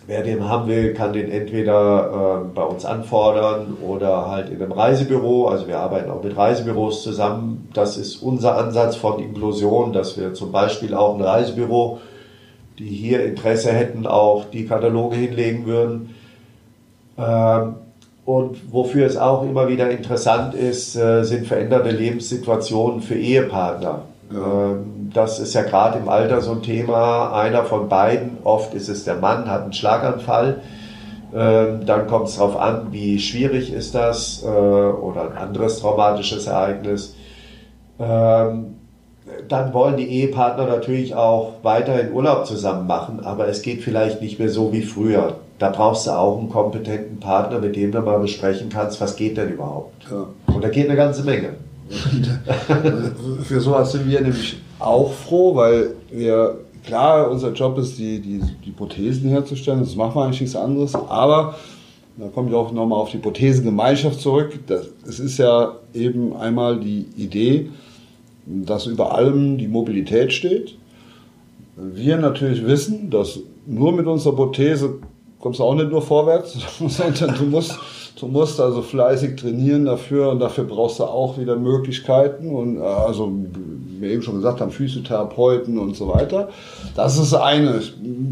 Wer 0.06 0.22
den 0.22 0.48
haben 0.48 0.68
will, 0.68 0.94
kann 0.94 1.12
den 1.12 1.32
entweder 1.32 2.44
äh, 2.44 2.54
bei 2.54 2.62
uns 2.62 2.84
anfordern 2.84 3.76
oder 3.84 4.28
halt 4.28 4.50
in 4.50 4.62
einem 4.62 4.70
Reisebüro. 4.70 5.48
Also 5.48 5.66
wir 5.66 5.78
arbeiten 5.78 6.10
auch 6.10 6.22
mit 6.22 6.36
Reisebüros 6.36 7.02
zusammen. 7.02 7.68
Das 7.74 7.96
ist 7.96 8.16
unser 8.22 8.56
Ansatz 8.56 8.94
von 8.94 9.18
Inklusion, 9.18 9.92
dass 9.92 10.16
wir 10.16 10.34
zum 10.34 10.52
Beispiel 10.52 10.94
auch 10.94 11.16
ein 11.16 11.22
Reisebüro, 11.22 11.98
die 12.78 12.88
hier 12.88 13.24
Interesse 13.24 13.72
hätten, 13.72 14.06
auch 14.06 14.44
die 14.44 14.66
Kataloge 14.66 15.16
hinlegen 15.16 15.66
würden. 15.66 16.14
Ähm, 17.18 17.76
und 18.24 18.72
wofür 18.72 19.06
es 19.06 19.16
auch 19.16 19.42
immer 19.42 19.68
wieder 19.68 19.90
interessant 19.90 20.54
ist, 20.54 20.94
äh, 20.94 21.24
sind 21.24 21.46
veränderte 21.46 21.90
Lebenssituationen 21.90 23.00
für 23.00 23.14
Ehepartner. 23.14 24.02
Ähm, 24.30 24.95
das 25.12 25.38
ist 25.38 25.54
ja 25.54 25.62
gerade 25.62 25.98
im 25.98 26.08
Alter 26.08 26.40
so 26.40 26.52
ein 26.52 26.62
Thema. 26.62 27.32
Einer 27.32 27.64
von 27.64 27.88
beiden, 27.88 28.38
oft 28.44 28.74
ist 28.74 28.88
es 28.88 29.04
der 29.04 29.16
Mann, 29.16 29.50
hat 29.50 29.62
einen 29.62 29.72
Schlaganfall. 29.72 30.62
Ähm, 31.34 31.84
dann 31.84 32.06
kommt 32.06 32.28
es 32.28 32.36
darauf 32.36 32.56
an, 32.56 32.88
wie 32.92 33.18
schwierig 33.18 33.72
ist 33.72 33.94
das 33.94 34.42
äh, 34.42 34.46
oder 34.46 35.30
ein 35.30 35.36
anderes 35.36 35.80
traumatisches 35.80 36.46
Ereignis. 36.46 37.14
Ähm, 37.98 38.76
dann 39.48 39.74
wollen 39.74 39.96
die 39.96 40.06
Ehepartner 40.06 40.66
natürlich 40.66 41.14
auch 41.14 41.54
weiterhin 41.62 42.12
Urlaub 42.12 42.46
zusammen 42.46 42.86
machen, 42.86 43.20
aber 43.24 43.48
es 43.48 43.62
geht 43.62 43.82
vielleicht 43.82 44.22
nicht 44.22 44.38
mehr 44.38 44.48
so 44.48 44.72
wie 44.72 44.82
früher. 44.82 45.36
Da 45.58 45.70
brauchst 45.70 46.06
du 46.06 46.10
auch 46.12 46.38
einen 46.38 46.48
kompetenten 46.48 47.18
Partner, 47.18 47.58
mit 47.58 47.76
dem 47.76 47.90
du 47.90 48.00
mal 48.00 48.18
besprechen 48.20 48.68
kannst, 48.68 49.00
was 49.00 49.16
geht 49.16 49.36
denn 49.36 49.50
überhaupt. 49.50 50.06
Ja. 50.10 50.26
Und 50.54 50.62
da 50.62 50.68
geht 50.68 50.86
eine 50.86 50.96
ganze 50.96 51.24
Menge. 51.24 51.54
Für 53.42 53.60
sowas 53.60 53.92
sind 53.92 54.08
wir 54.08 54.20
nämlich 54.20 54.58
auch 54.78 55.12
froh, 55.12 55.54
weil 55.54 55.94
wir, 56.10 56.58
klar, 56.84 57.30
unser 57.30 57.52
Job 57.52 57.78
ist, 57.78 57.98
die, 57.98 58.20
die, 58.20 58.40
die 58.64 58.70
Prothesen 58.70 59.30
herzustellen, 59.30 59.80
das 59.80 59.96
machen 59.96 60.14
wir 60.14 60.24
eigentlich 60.24 60.40
nichts 60.40 60.56
anderes, 60.56 60.94
aber 60.94 61.56
da 62.16 62.28
komme 62.28 62.48
ich 62.48 62.54
auch 62.54 62.72
nochmal 62.72 62.98
auf 62.98 63.10
die 63.10 63.18
Prothesengemeinschaft 63.18 64.20
zurück. 64.20 64.58
Es 65.06 65.20
ist 65.20 65.38
ja 65.38 65.76
eben 65.92 66.34
einmal 66.36 66.80
die 66.80 67.06
Idee, 67.16 67.68
dass 68.46 68.86
über 68.86 69.14
allem 69.14 69.58
die 69.58 69.68
Mobilität 69.68 70.32
steht. 70.32 70.76
Wir 71.76 72.16
natürlich 72.16 72.64
wissen, 72.64 73.10
dass 73.10 73.40
nur 73.66 73.92
mit 73.92 74.06
unserer 74.06 74.34
Prothese 74.34 74.94
kommst 75.40 75.60
du 75.60 75.64
auch 75.64 75.74
nicht 75.74 75.90
nur 75.90 76.00
vorwärts, 76.00 76.56
sondern 76.88 77.36
du 77.36 77.44
musst 77.44 77.78
Du 78.18 78.28
musst 78.28 78.58
also 78.60 78.80
fleißig 78.80 79.36
trainieren 79.36 79.84
dafür 79.84 80.30
und 80.30 80.40
dafür 80.40 80.64
brauchst 80.64 81.00
du 81.00 81.04
auch 81.04 81.36
wieder 81.38 81.56
Möglichkeiten 81.56 82.48
und 82.48 82.78
äh, 82.78 82.82
also 82.82 83.30
wie 83.30 84.00
wir 84.00 84.10
eben 84.10 84.22
schon 84.22 84.36
gesagt 84.36 84.60
haben, 84.60 84.70
Physiotherapeuten 84.70 85.78
und 85.78 85.96
so 85.96 86.08
weiter. 86.08 86.48
Das 86.94 87.18
ist 87.18 87.34
eine. 87.34 87.80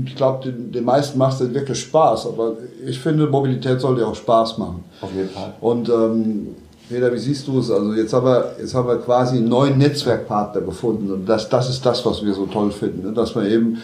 Ich 0.07 0.17
glaube, 0.17 0.45
den, 0.45 0.73
den 0.73 0.85
meisten 0.85 1.19
macht 1.19 1.39
es 1.41 1.53
wirklich 1.53 1.81
Spaß, 1.81 2.27
aber 2.27 2.55
ich 2.87 2.99
finde, 2.99 3.27
Mobilität 3.27 3.81
sollte 3.81 4.07
auch 4.07 4.15
Spaß 4.15 4.57
machen. 4.57 4.85
Auf 5.03 5.15
jeden 5.15 5.29
Fall. 5.29 5.53
Und 5.61 5.89
ähm, 5.91 6.49
Peter, 6.89 7.13
wie 7.13 7.19
siehst 7.19 7.47
du 7.47 7.59
es? 7.59 7.71
Also 7.71 7.93
jetzt 7.93 8.13
haben 8.13 8.27
wir, 8.27 8.57
jetzt 8.59 8.75
haben 8.75 8.89
wir 8.89 8.97
quasi 8.97 9.37
einen 9.37 9.49
neuen 9.49 9.77
Netzwerkpartner 9.77 10.63
gefunden 10.63 11.11
und 11.11 11.27
das, 11.27 11.49
das 11.49 11.69
ist 11.69 11.85
das, 11.85 12.05
was 12.05 12.25
wir 12.25 12.33
so 12.33 12.47
toll 12.47 12.71
finden, 12.71 13.07
ne? 13.07 13.13
dass 13.13 13.35
wir 13.35 13.43
eben 13.45 13.79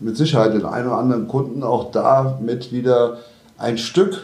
mit 0.00 0.16
Sicherheit 0.16 0.54
den 0.54 0.64
einen 0.64 0.88
oder 0.88 0.98
anderen 0.98 1.28
Kunden 1.28 1.62
auch 1.62 1.90
damit 1.90 2.72
wieder 2.72 3.18
ein 3.58 3.78
Stück 3.78 4.22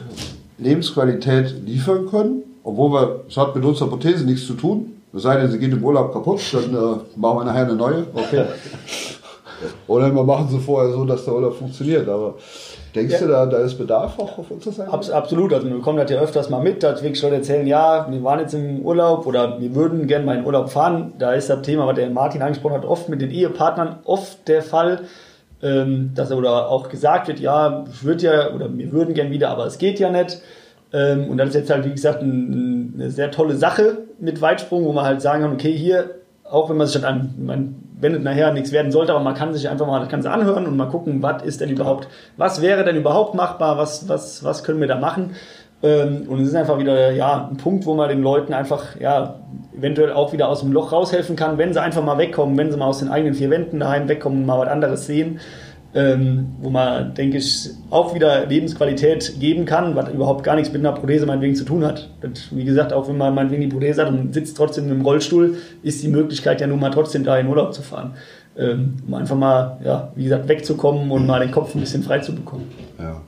Lebensqualität 0.59 1.55
liefern 1.65 2.09
können, 2.09 2.43
obwohl 2.65 2.93
wir, 2.93 3.21
es 3.29 3.37
hat 3.37 3.55
mit 3.55 3.65
unserer 3.65 3.89
Prothese 3.89 4.25
nichts 4.25 4.47
zu 4.47 4.55
tun. 4.55 4.93
Es 5.15 5.23
sei 5.23 5.37
denn, 5.37 5.51
sie 5.51 5.59
geht 5.59 5.73
im 5.73 5.83
Urlaub 5.83 6.13
kaputt, 6.13 6.41
dann 6.53 6.75
äh, 6.75 6.99
machen 7.17 7.39
wir 7.39 7.45
nachher 7.45 7.65
eine 7.65 7.75
neue. 7.75 8.07
Okay. 8.15 8.45
Oder 9.87 10.15
wir 10.15 10.23
machen 10.23 10.49
sie 10.51 10.59
vorher 10.59 10.93
so, 10.93 11.05
dass 11.05 11.25
der 11.25 11.35
Urlaub 11.35 11.57
funktioniert. 11.57 12.09
Aber 12.09 12.35
denkst 12.95 13.15
ja. 13.15 13.21
du, 13.21 13.29
da, 13.29 13.47
da 13.47 13.59
ist 13.59 13.79
Bedarf 13.79 14.19
auch 14.19 14.39
auf 14.39 14.51
unserer 14.51 14.73
Seite? 14.73 14.93
Abs 14.93 15.11
absolut. 15.11 15.53
Also 15.53 15.67
wir 15.67 15.77
bekommen 15.77 15.99
das 15.99 16.11
ja 16.11 16.21
öfters 16.21 16.51
mal 16.51 16.63
mit, 16.63 16.83
dass 16.83 17.03
wirklich 17.03 17.23
Leute 17.23 17.37
erzählen, 17.37 17.67
ja, 17.67 18.07
wir 18.11 18.23
waren 18.23 18.41
jetzt 18.41 18.55
im 18.55 18.81
Urlaub 18.81 19.27
oder 19.27 19.61
wir 19.61 19.75
würden 19.75 20.07
gerne 20.07 20.27
mal 20.27 20.37
in 20.37 20.45
Urlaub 20.45 20.71
fahren. 20.71 21.15
Da 21.19 21.33
ist 21.33 21.49
das 21.49 21.63
Thema, 21.63 21.87
was 21.87 21.97
der 21.97 22.11
Martin 22.11 22.43
angesprochen 22.43 22.75
hat, 22.75 22.85
oft 22.85 23.09
mit 23.09 23.21
den 23.21 23.31
Ehepartnern 23.31 24.01
oft 24.05 24.47
der 24.49 24.63
Fall 24.63 25.03
ähm, 25.67 26.13
dass 26.15 26.31
oder 26.31 26.69
auch 26.69 26.89
gesagt 26.89 27.29
wird, 27.29 27.41
ja, 27.41 27.85
ich 27.91 28.05
würde 28.05 28.25
ja 28.25 28.55
oder 28.55 28.77
wir 28.77 28.93
würden 28.93 29.15
gern 29.15 29.31
wieder, 29.31 29.51
aber 29.51 29.67
es 29.67 29.79
geht 29.79 29.99
ja 29.99 30.11
nicht. 30.11 30.41
Ähm, 30.93 31.29
und 31.29 31.39
das 31.39 31.49
ist 31.51 31.55
jetzt 31.57 31.71
halt, 31.71 31.85
wie 31.85 31.91
gesagt, 31.91 32.23
ein, 32.23 32.95
eine 32.95 33.11
sehr 33.11 33.31
tolle 33.31 33.57
Sache 33.57 33.99
mit 34.21 34.41
Weitsprung, 34.41 34.85
wo 34.85 34.93
man 34.93 35.05
halt 35.05 35.21
sagen 35.21 35.43
kann, 35.43 35.53
okay, 35.53 35.73
hier, 35.73 36.17
auch 36.45 36.71
wenn 36.71 36.77
man 36.77 36.87
sich 36.87 37.01
dann 37.01 37.15
an, 37.15 37.35
man 37.39 37.75
wendet 37.99 38.23
nachher 38.23 38.53
nichts 38.53 38.73
werden 38.73 38.93
sollte, 38.93 39.13
aber 39.13 39.25
man 39.25 39.35
kann 39.35 39.55
sich 39.55 39.69
einfach 39.69 39.87
mal 39.87 40.01
das 40.01 40.09
Ganze 40.09 40.31
anhören 40.31 40.67
und 40.67 40.77
mal 40.77 40.87
gucken, 40.87 41.23
was 41.23 41.43
ist 41.43 41.61
denn 41.61 41.71
überhaupt, 41.71 42.09
was 42.37 42.63
wäre 42.63 42.85
denn 42.85 42.97
überhaupt 42.97 43.35
machbar, 43.35 43.79
was, 43.79 44.09
was, 44.09 44.45
was 44.45 44.63
können 44.63 44.81
wir 44.81 44.87
da 44.87 44.99
machen. 44.99 45.35
Ähm, 45.83 46.23
und 46.29 46.41
es 46.41 46.49
ist 46.49 46.55
einfach 46.55 46.79
wieder 46.79 47.13
ja, 47.13 47.49
ein 47.51 47.57
Punkt, 47.57 47.87
wo 47.87 47.95
man 47.95 48.09
den 48.09 48.23
Leuten 48.23 48.55
einfach 48.55 48.99
ja, 48.99 49.37
eventuell 49.77 50.13
auch 50.13 50.33
wieder 50.33 50.49
aus 50.49 50.61
dem 50.61 50.73
Loch 50.73 50.93
raushelfen 50.93 51.37
kann, 51.37 51.59
wenn 51.59 51.73
sie 51.73 51.83
einfach 51.83 52.03
mal 52.03 52.19
wegkommen, 52.19 52.57
wenn 52.57 52.71
sie 52.71 52.79
mal 52.79 52.87
aus 52.87 53.01
den 53.01 53.09
eigenen 53.09 53.35
vier 53.35 53.51
Wänden 53.51 53.81
daheim 53.81 54.09
wegkommen 54.09 54.41
und 54.41 54.47
mal 54.47 54.59
was 54.59 54.69
anderes 54.69 55.07
sehen. 55.07 55.41
Ähm, 55.95 56.49
wo 56.61 56.69
man, 56.69 57.15
denke 57.15 57.39
ich, 57.39 57.71
auch 57.89 58.15
wieder 58.15 58.45
Lebensqualität 58.45 59.41
geben 59.41 59.65
kann, 59.65 59.97
was 59.97 60.11
überhaupt 60.11 60.45
gar 60.45 60.55
nichts 60.55 60.71
mit 60.71 60.81
einer 60.81 60.93
Prothese 60.93 61.25
meinetwegen 61.25 61.55
zu 61.55 61.65
tun 61.65 61.87
hat. 61.87 62.11
Und 62.23 62.55
wie 62.55 62.65
gesagt, 62.65 62.93
auch 62.93 63.09
wenn 63.09 63.17
man 63.17 63.35
meinetwegen 63.35 63.63
die 63.63 63.69
Prothese 63.69 64.03
hat 64.03 64.11
und 64.11 64.35
sitzt 64.35 64.59
trotzdem 64.59 64.91
im 64.91 65.01
Rollstuhl, 65.01 65.57
ist 65.83 66.03
die 66.03 66.09
Möglichkeit 66.09 66.61
ja 66.61 66.67
nun 66.67 66.81
mal 66.81 66.91
trotzdem 66.91 67.25
da 67.25 67.39
in 67.39 67.47
Urlaub 67.47 67.73
zu 67.73 67.81
fahren. 67.81 68.13
Ähm, 68.59 68.97
um 69.07 69.15
einfach 69.15 69.37
mal, 69.37 69.79
ja, 69.85 70.13
wie 70.17 70.25
gesagt, 70.25 70.49
wegzukommen 70.49 71.11
und 71.11 71.27
mal 71.27 71.41
den 71.41 71.51
Kopf 71.51 71.75
ein 71.75 71.81
bisschen 71.81 72.03
frei 72.03 72.19
zu 72.19 72.35
bekommen. 72.35 72.71
Ja. 72.99 73.23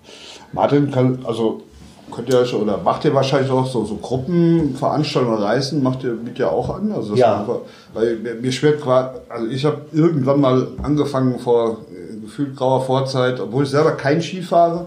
Martin, 0.53 0.90
kann, 0.90 1.20
also 1.24 1.62
könnt 2.11 2.28
ihr 2.28 2.38
euch 2.38 2.54
oder 2.54 2.78
macht 2.78 3.04
ihr 3.04 3.14
wahrscheinlich 3.14 3.50
auch 3.50 3.66
so, 3.66 3.84
so 3.84 3.96
Gruppenveranstaltungen, 3.96 5.38
Reisen, 5.42 5.82
macht 5.82 6.04
ihr 6.04 6.12
mit 6.12 6.38
ja 6.38 6.48
auch 6.48 6.74
an? 6.74 6.92
Also 6.92 7.14
ja. 7.14 7.40
Einfach, 7.40 7.59
weil 7.94 8.16
mir 8.16 8.52
schwert 8.52 8.80
quasi, 8.80 9.18
also 9.28 9.46
ich 9.46 9.64
habe 9.64 9.82
irgendwann 9.92 10.40
mal 10.40 10.68
angefangen 10.82 11.38
vor 11.38 11.78
äh, 11.92 12.16
gefühlt 12.20 12.56
grauer 12.56 12.82
Vorzeit, 12.82 13.40
obwohl 13.40 13.64
ich 13.64 13.70
selber 13.70 13.92
kein 13.92 14.22
Ski 14.22 14.42
fahre, 14.42 14.86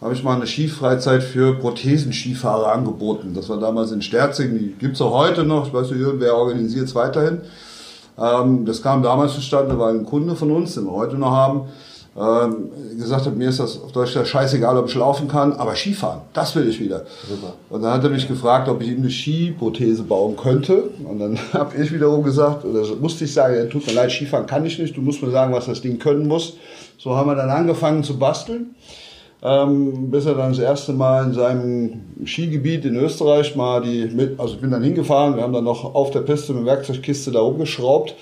habe 0.00 0.14
ich 0.14 0.22
mal 0.22 0.36
eine 0.36 0.46
Skifreizeit 0.46 1.22
für 1.22 1.54
Prothesenskifahrer 1.54 2.72
angeboten. 2.72 3.32
Das 3.34 3.48
war 3.48 3.58
damals 3.58 3.90
in 3.90 4.02
Sterzing, 4.02 4.56
die 4.56 4.74
gibt's 4.78 5.00
auch 5.00 5.12
heute 5.12 5.44
noch, 5.44 5.66
ich 5.66 5.72
weiß 5.72 5.90
nicht, 5.90 6.04
wer 6.18 6.36
organisiert 6.36 6.86
es 6.86 6.94
weiterhin. 6.94 7.40
Ähm, 8.18 8.64
das 8.64 8.82
kam 8.82 9.02
damals 9.02 9.34
zustande, 9.34 9.78
weil 9.78 9.94
ein 9.94 10.06
Kunde 10.06 10.36
von 10.36 10.50
uns, 10.50 10.74
den 10.74 10.84
wir 10.84 10.92
heute 10.92 11.16
noch 11.16 11.32
haben, 11.32 11.62
ähm, 12.18 12.70
gesagt 12.98 13.26
hat, 13.26 13.36
mir 13.36 13.48
ist 13.48 13.60
das 13.60 13.80
auf 13.80 13.92
Deutsch 13.92 14.16
scheißegal, 14.24 14.76
ob 14.76 14.88
ich 14.88 14.94
laufen 14.94 15.28
kann, 15.28 15.52
aber 15.52 15.76
Skifahren, 15.76 16.22
das 16.32 16.54
will 16.56 16.68
ich 16.68 16.80
wieder. 16.80 17.04
Super. 17.28 17.54
Und 17.70 17.82
dann 17.82 17.92
hat 17.92 18.02
er 18.02 18.10
mich 18.10 18.26
gefragt, 18.26 18.68
ob 18.68 18.82
ich 18.82 18.88
ihm 18.88 18.98
eine 18.98 19.10
Skiprothese 19.10 20.02
bauen 20.02 20.36
könnte. 20.36 20.90
Und 21.08 21.20
dann 21.20 21.38
habe 21.52 21.80
ich 21.80 21.92
wiederum 21.92 22.24
gesagt, 22.24 22.64
oder 22.64 22.84
musste 22.96 23.24
ich 23.24 23.32
sagen, 23.32 23.70
tut 23.70 23.86
mir 23.86 23.92
leid, 23.92 24.10
Skifahren 24.10 24.46
kann 24.46 24.64
ich 24.66 24.78
nicht, 24.78 24.96
du 24.96 25.00
musst 25.00 25.22
mir 25.22 25.30
sagen, 25.30 25.52
was 25.52 25.66
das 25.66 25.80
Ding 25.80 25.98
können 25.98 26.26
muss. 26.26 26.54
So 26.98 27.14
haben 27.14 27.28
wir 27.28 27.36
dann 27.36 27.50
angefangen 27.50 28.02
zu 28.02 28.18
basteln. 28.18 28.74
Ähm, 29.40 30.10
bis 30.10 30.26
er 30.26 30.34
dann 30.34 30.50
das 30.50 30.58
erste 30.58 30.92
Mal 30.92 31.26
in 31.26 31.32
seinem 31.32 32.00
Skigebiet 32.24 32.84
in 32.84 32.96
Österreich 32.96 33.54
mal 33.54 33.80
die 33.80 34.06
mit, 34.06 34.40
also 34.40 34.54
ich 34.54 34.60
bin 34.60 34.72
dann 34.72 34.82
hingefahren, 34.82 35.36
wir 35.36 35.44
haben 35.44 35.52
dann 35.52 35.62
noch 35.62 35.94
auf 35.94 36.10
der 36.10 36.22
Piste 36.22 36.52
mit 36.52 36.66
Werkzeugkiste 36.66 37.30
da 37.30 37.38
rumgeschraubt 37.38 38.16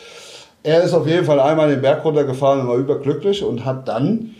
er 0.67 0.83
ist 0.83 0.95
auf 0.95 1.07
jeden 1.07 1.25
Fall 1.25 1.39
einmal 1.39 1.71
den 1.71 1.81
Berg 1.81 2.05
runtergefahren 2.05 2.62
und 2.62 2.69
war 2.69 2.77
überglücklich 2.77 3.45
und 3.45 3.64
hat 3.64 3.87
dann 3.87 4.35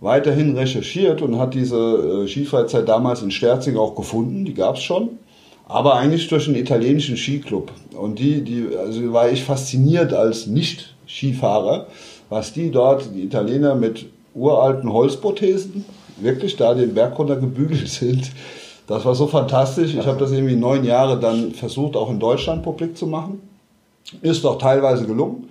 weiterhin 0.00 0.56
recherchiert 0.56 1.22
und 1.22 1.40
hat 1.40 1.54
diese 1.54 2.24
äh, 2.24 2.28
Skifreizeit 2.28 2.88
damals 2.88 3.20
in 3.20 3.32
Sterzing 3.32 3.76
auch 3.76 3.96
gefunden, 3.96 4.44
die 4.44 4.54
gab 4.54 4.76
es 4.76 4.82
schon, 4.82 5.18
aber 5.66 5.96
eigentlich 5.96 6.28
durch 6.28 6.46
einen 6.46 6.56
italienischen 6.56 7.16
Skiclub. 7.16 7.72
Und 7.96 8.20
die, 8.20 8.42
die, 8.42 8.68
also 8.76 9.12
war 9.12 9.30
ich 9.30 9.42
fasziniert 9.42 10.12
als 10.12 10.46
Nicht-Skifahrer, 10.46 11.88
was 12.28 12.52
die 12.52 12.70
dort, 12.70 13.08
die 13.12 13.24
Italiener 13.24 13.74
mit 13.74 14.06
uralten 14.34 14.92
Holzprothesen, 14.92 15.84
wirklich 16.18 16.54
da 16.54 16.74
den 16.74 16.94
Berg 16.94 17.18
runter 17.18 17.36
gebügelt 17.36 17.88
sind. 18.00 18.30
Das 18.86 19.04
war 19.04 19.16
so 19.16 19.26
fantastisch. 19.26 19.94
Ich 19.94 20.06
habe 20.06 20.18
das 20.18 20.30
irgendwie 20.30 20.56
neun 20.56 20.84
Jahre 20.84 21.18
dann 21.18 21.52
versucht, 21.52 21.96
auch 21.96 22.10
in 22.10 22.20
Deutschland 22.20 22.62
publik 22.62 22.96
zu 22.96 23.08
machen. 23.08 23.40
Ist 24.20 24.44
doch 24.44 24.58
teilweise 24.58 25.06
gelungen. 25.06 25.48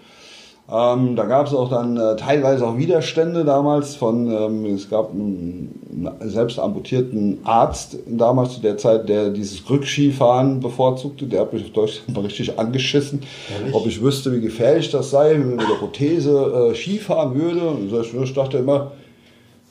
Ähm, 0.71 1.17
da 1.17 1.25
gab 1.25 1.47
es 1.47 1.53
auch 1.53 1.69
dann 1.69 1.97
äh, 1.97 2.15
teilweise 2.15 2.65
auch 2.65 2.77
Widerstände 2.77 3.43
damals 3.43 3.95
von, 3.95 4.31
ähm, 4.31 4.65
es 4.73 4.89
gab 4.89 5.11
einen, 5.11 5.81
einen 5.91 6.29
selbst 6.29 6.59
amputierten 6.59 7.39
Arzt 7.43 7.97
damals 8.07 8.53
zu 8.53 8.61
der 8.61 8.77
Zeit, 8.77 9.09
der 9.09 9.31
dieses 9.31 9.69
Rückskifahren 9.69 10.61
bevorzugte. 10.61 11.25
Der 11.25 11.41
hat 11.41 11.51
mich 11.51 11.65
auf 11.65 11.71
Deutschland 11.71 12.15
mal 12.15 12.23
richtig 12.23 12.57
angeschissen, 12.57 13.21
Ehrlich? 13.53 13.75
ob 13.75 13.85
ich 13.85 14.01
wüsste, 14.01 14.31
wie 14.31 14.39
gefährlich 14.39 14.89
das 14.89 15.11
sei, 15.11 15.31
wenn 15.31 15.41
man 15.41 15.55
mit 15.57 15.69
der 15.69 15.75
Prothese 15.75 16.71
äh, 16.71 16.75
Skifahren 16.75 17.35
würde. 17.35 17.67
Und 17.67 18.23
ich 18.23 18.33
dachte 18.33 18.59
immer, 18.59 18.93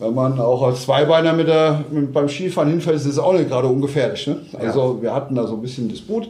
wenn 0.00 0.14
man 0.14 0.38
auch 0.38 0.62
als 0.62 0.82
Zweibeiner 0.82 1.32
mit 1.32 1.48
der, 1.48 1.82
mit, 1.90 2.12
beim 2.12 2.28
Skifahren 2.28 2.68
hinfällt, 2.68 2.96
ist 2.96 3.06
es 3.06 3.18
auch 3.18 3.32
nicht 3.32 3.48
gerade 3.48 3.68
ungefährlich. 3.68 4.26
Ne? 4.26 4.36
Also 4.58 4.98
wir 5.00 5.14
hatten 5.14 5.34
da 5.34 5.46
so 5.46 5.54
ein 5.54 5.62
bisschen 5.62 5.88
Disput. 5.88 6.28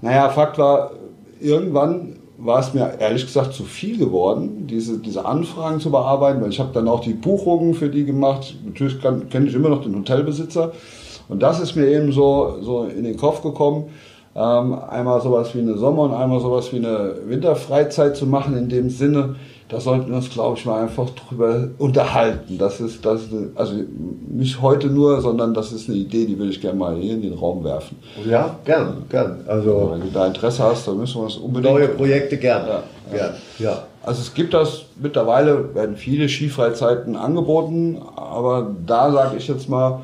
Naja, 0.00 0.28
Fakt 0.30 0.58
war, 0.58 0.90
irgendwann 1.40 2.16
war 2.44 2.58
es 2.58 2.74
mir 2.74 2.98
ehrlich 2.98 3.24
gesagt 3.24 3.54
zu 3.54 3.62
viel 3.62 3.98
geworden, 3.98 4.66
diese, 4.66 4.98
diese 4.98 5.24
Anfragen 5.24 5.78
zu 5.78 5.90
bearbeiten, 5.90 6.42
weil 6.42 6.50
ich 6.50 6.58
habe 6.58 6.72
dann 6.72 6.88
auch 6.88 7.00
die 7.00 7.14
Buchungen 7.14 7.74
für 7.74 7.88
die 7.88 8.04
gemacht. 8.04 8.56
Natürlich 8.64 9.00
kenne 9.00 9.46
ich 9.46 9.54
immer 9.54 9.68
noch 9.68 9.82
den 9.82 9.96
Hotelbesitzer. 9.96 10.72
Und 11.28 11.42
das 11.42 11.60
ist 11.60 11.76
mir 11.76 11.86
eben 11.86 12.10
so, 12.10 12.58
so 12.60 12.84
in 12.84 13.04
den 13.04 13.16
Kopf 13.16 13.42
gekommen, 13.42 13.84
ähm, 14.34 14.74
einmal 14.74 15.20
sowas 15.20 15.54
wie 15.54 15.60
eine 15.60 15.76
Sommer- 15.76 16.02
und 16.02 16.14
einmal 16.14 16.40
sowas 16.40 16.72
wie 16.72 16.76
eine 16.76 17.14
Winterfreizeit 17.26 18.16
zu 18.16 18.26
machen 18.26 18.56
in 18.56 18.68
dem 18.68 18.90
Sinne, 18.90 19.36
da 19.72 19.80
sollten 19.80 20.10
wir 20.10 20.16
uns, 20.16 20.28
glaube 20.28 20.58
ich, 20.58 20.66
mal 20.66 20.82
einfach 20.82 21.08
drüber 21.10 21.68
unterhalten. 21.78 22.58
Das 22.58 22.78
ist, 22.78 23.04
das 23.06 23.22
ist 23.22 23.32
eine, 23.32 23.50
also 23.54 23.72
nicht 24.28 24.60
heute 24.60 24.88
nur, 24.88 25.22
sondern 25.22 25.54
das 25.54 25.72
ist 25.72 25.88
eine 25.88 25.96
Idee, 25.96 26.26
die 26.26 26.38
will 26.38 26.50
ich 26.50 26.60
gerne 26.60 26.78
mal 26.78 26.94
hier 26.96 27.14
in 27.14 27.22
den 27.22 27.32
Raum 27.32 27.64
werfen. 27.64 27.96
Ja, 28.28 28.54
gern, 28.66 29.04
gern. 29.08 29.40
Also 29.46 29.92
Wenn 29.94 30.02
du 30.02 30.10
da 30.12 30.26
Interesse 30.26 30.62
hast, 30.62 30.86
dann 30.86 30.98
müssen 30.98 31.16
wir 31.16 31.24
uns 31.24 31.36
unbedingt. 31.36 31.74
neue 31.74 31.88
Projekte 31.88 32.36
gern. 32.36 32.66
Ja, 32.66 32.72
ja. 32.74 33.16
Gern. 33.16 33.34
ja. 33.58 33.82
Also 34.02 34.20
es 34.20 34.34
gibt 34.34 34.52
das 34.52 34.82
mittlerweile, 35.00 35.74
werden 35.74 35.96
viele 35.96 36.28
Skifreizeiten 36.28 37.16
angeboten, 37.16 37.96
aber 38.14 38.74
da 38.86 39.10
sage 39.10 39.38
ich 39.38 39.48
jetzt 39.48 39.70
mal, 39.70 40.02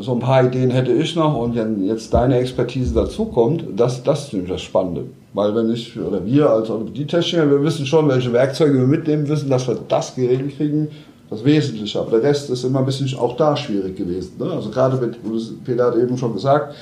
so 0.00 0.14
ein 0.14 0.18
paar 0.18 0.44
Ideen 0.44 0.70
hätte 0.70 0.90
ich 0.90 1.14
noch 1.14 1.36
und 1.36 1.54
wenn 1.54 1.86
jetzt 1.86 2.12
deine 2.12 2.38
Expertise 2.38 2.92
dazukommt, 2.92 3.64
das, 3.76 4.02
das 4.02 4.24
ist 4.24 4.32
nämlich 4.32 4.50
das 4.50 4.62
Spannende. 4.62 5.04
Weil 5.34 5.54
wenn 5.54 5.70
ich, 5.70 5.98
oder 5.98 6.24
wir 6.24 6.48
als 6.48 6.70
Orthopädie-Techniker, 6.70 7.50
wir 7.50 7.62
wissen 7.62 7.84
schon, 7.86 8.08
welche 8.08 8.32
Werkzeuge 8.32 8.78
wir 8.78 8.86
mitnehmen, 8.86 9.28
wissen, 9.28 9.50
dass 9.50 9.66
wir 9.66 9.76
das 9.88 10.14
geregelt 10.14 10.56
kriegen, 10.56 10.88
das 11.28 11.44
Wesentliche. 11.44 11.98
Aber 11.98 12.12
der 12.12 12.22
Rest 12.22 12.50
ist 12.50 12.64
immer 12.64 12.78
ein 12.78 12.86
bisschen 12.86 13.12
auch 13.18 13.36
da 13.36 13.56
schwierig 13.56 13.96
gewesen. 13.96 14.34
Ne? 14.38 14.50
Also 14.52 14.70
gerade 14.70 14.96
mit, 14.96 15.18
Peter 15.64 15.86
hat 15.86 15.96
eben 15.96 16.16
schon 16.16 16.32
gesagt, 16.34 16.74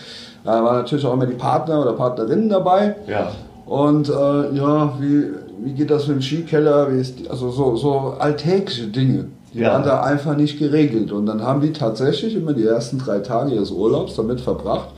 da 0.44 0.62
waren 0.62 0.76
natürlich 0.76 1.04
auch 1.06 1.14
immer 1.14 1.26
die 1.26 1.34
Partner 1.34 1.80
oder 1.80 1.94
Partnerinnen 1.94 2.48
dabei. 2.50 2.96
Ja. 3.08 3.32
Und 3.64 4.08
äh, 4.10 4.12
ja, 4.56 4.92
wie, 5.00 5.24
wie 5.64 5.72
geht 5.72 5.90
das 5.90 6.06
mit 6.08 6.16
dem 6.16 6.22
Skikeller? 6.22 6.92
Wie 6.92 7.00
ist 7.00 7.20
die, 7.20 7.30
also 7.30 7.50
so, 7.50 7.76
so 7.76 8.14
alltägliche 8.18 8.88
Dinge. 8.88 9.26
Die 9.54 9.60
Ja. 9.60 9.72
waren 9.72 9.84
da 9.84 10.02
einfach 10.02 10.36
nicht 10.36 10.58
geregelt. 10.58 11.12
Und 11.12 11.26
dann 11.26 11.42
haben 11.42 11.60
die 11.60 11.72
tatsächlich 11.72 12.34
immer 12.34 12.52
die 12.54 12.64
ersten 12.66 12.98
drei 12.98 13.20
Tage 13.20 13.54
ihres 13.54 13.70
Urlaubs 13.70 14.16
damit 14.16 14.40
verbracht, 14.40 14.88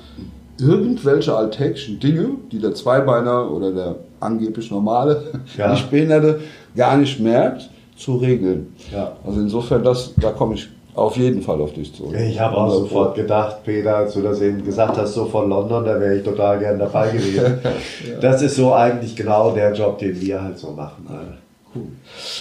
irgendwelche 0.59 1.34
alltäglichen 1.34 1.98
Dinge, 2.00 2.28
die 2.52 2.59
der 2.59 2.74
Zweibeiner 2.74 3.50
oder 3.50 3.72
der 3.72 3.96
angeblich 4.20 4.70
normale, 4.70 5.22
Ja. 5.57 5.72
nicht 5.72 5.90
Behinderte, 5.90 6.40
gar 6.76 6.96
nicht 6.96 7.20
merkt, 7.20 7.68
zu 7.96 8.16
regeln. 8.16 8.74
Ja. 8.92 9.12
Also 9.26 9.40
insofern, 9.40 9.82
das, 9.84 10.12
da 10.16 10.30
komme 10.30 10.55
ich 10.55 10.68
auf 10.94 11.16
jeden 11.16 11.42
Fall 11.42 11.61
auf 11.61 11.72
dich 11.72 11.92
zurück. 11.92 12.14
Ich 12.16 12.38
habe 12.38 12.57
auch 12.57 12.70
sofort 12.70 13.16
gedacht, 13.16 13.64
Peter, 13.64 13.96
als 13.96 14.14
du 14.14 14.22
das 14.22 14.40
eben 14.40 14.64
gesagt 14.64 14.96
hast, 14.96 15.14
so 15.14 15.24
von 15.26 15.48
London, 15.48 15.84
da 15.84 15.98
wäre 15.98 16.16
ich 16.16 16.24
total 16.24 16.59
gern 16.61 16.78
dabei 16.78 17.11
gewesen. 17.11 17.59
Das 18.20 18.42
ist 18.42 18.55
so 18.57 18.72
eigentlich 18.72 19.16
genau 19.16 19.50
der 19.50 19.72
Job, 19.74 19.98
den 19.98 20.20
wir 20.20 20.40
halt 20.40 20.57
so 20.59 20.70
machen. 20.70 21.07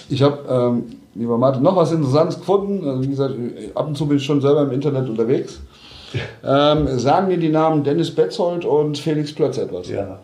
Ich 0.09 0.21
habe, 0.21 0.37
ähm, 0.47 0.83
lieber 1.15 1.37
Martin, 1.39 1.63
noch 1.63 1.75
was 1.75 1.91
Interessantes 1.91 2.37
gefunden. 2.37 2.87
Also 2.87 3.01
wie 3.03 3.07
gesagt, 3.07 3.33
ab 3.73 3.87
und 3.87 3.97
zu 3.97 4.05
bin 4.05 4.17
ich 4.17 4.23
schon 4.23 4.39
selber 4.41 4.61
im 4.61 4.71
Internet 4.71 5.09
unterwegs. 5.09 5.59
Ähm, 6.43 6.99
sagen 6.99 7.27
mir 7.27 7.37
die 7.37 7.49
Namen 7.49 7.83
Dennis 7.83 8.13
Betzold 8.13 8.65
und 8.65 8.97
Felix 8.97 9.33
Plötz 9.33 9.57
etwas? 9.57 9.89
Ja. 9.89 10.19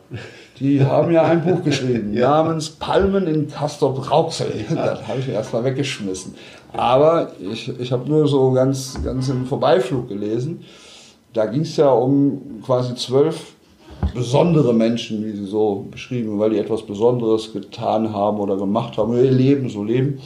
Die 0.59 0.83
haben 0.83 1.11
ja 1.11 1.23
ein 1.23 1.41
Buch 1.43 1.63
geschrieben, 1.63 2.13
Ja. 2.13 2.29
namens 2.43 2.69
Palmen 2.69 3.27
in 3.27 3.47
Castrop 3.47 4.11
Rauxel. 4.11 4.47
Das 4.75 5.07
habe 5.07 5.19
ich 5.19 5.29
erst 5.29 5.53
mal 5.53 5.63
weggeschmissen. 5.63 6.35
Aber 6.73 7.31
ich, 7.39 7.71
ich 7.79 7.91
habe 7.91 8.09
nur 8.09 8.27
so 8.27 8.51
ganz, 8.51 8.99
ganz 9.03 9.29
im 9.29 9.45
Vorbeiflug 9.45 10.09
gelesen. 10.09 10.61
Da 11.33 11.45
ging 11.45 11.61
es 11.61 11.77
ja 11.77 11.89
um 11.89 12.61
quasi 12.63 12.93
zwölf 12.95 13.53
besondere 14.13 14.73
Menschen, 14.73 15.23
wie 15.25 15.31
sie 15.31 15.45
so 15.45 15.87
beschrieben, 15.91 16.39
weil 16.39 16.49
die 16.51 16.57
etwas 16.57 16.83
Besonderes 16.83 17.53
getan 17.53 18.13
haben 18.13 18.39
oder 18.39 18.57
gemacht 18.57 18.97
haben 18.97 19.11
oder 19.11 19.23
ihr 19.23 19.31
Leben 19.31 19.69
so 19.69 19.83
leben. 19.83 20.19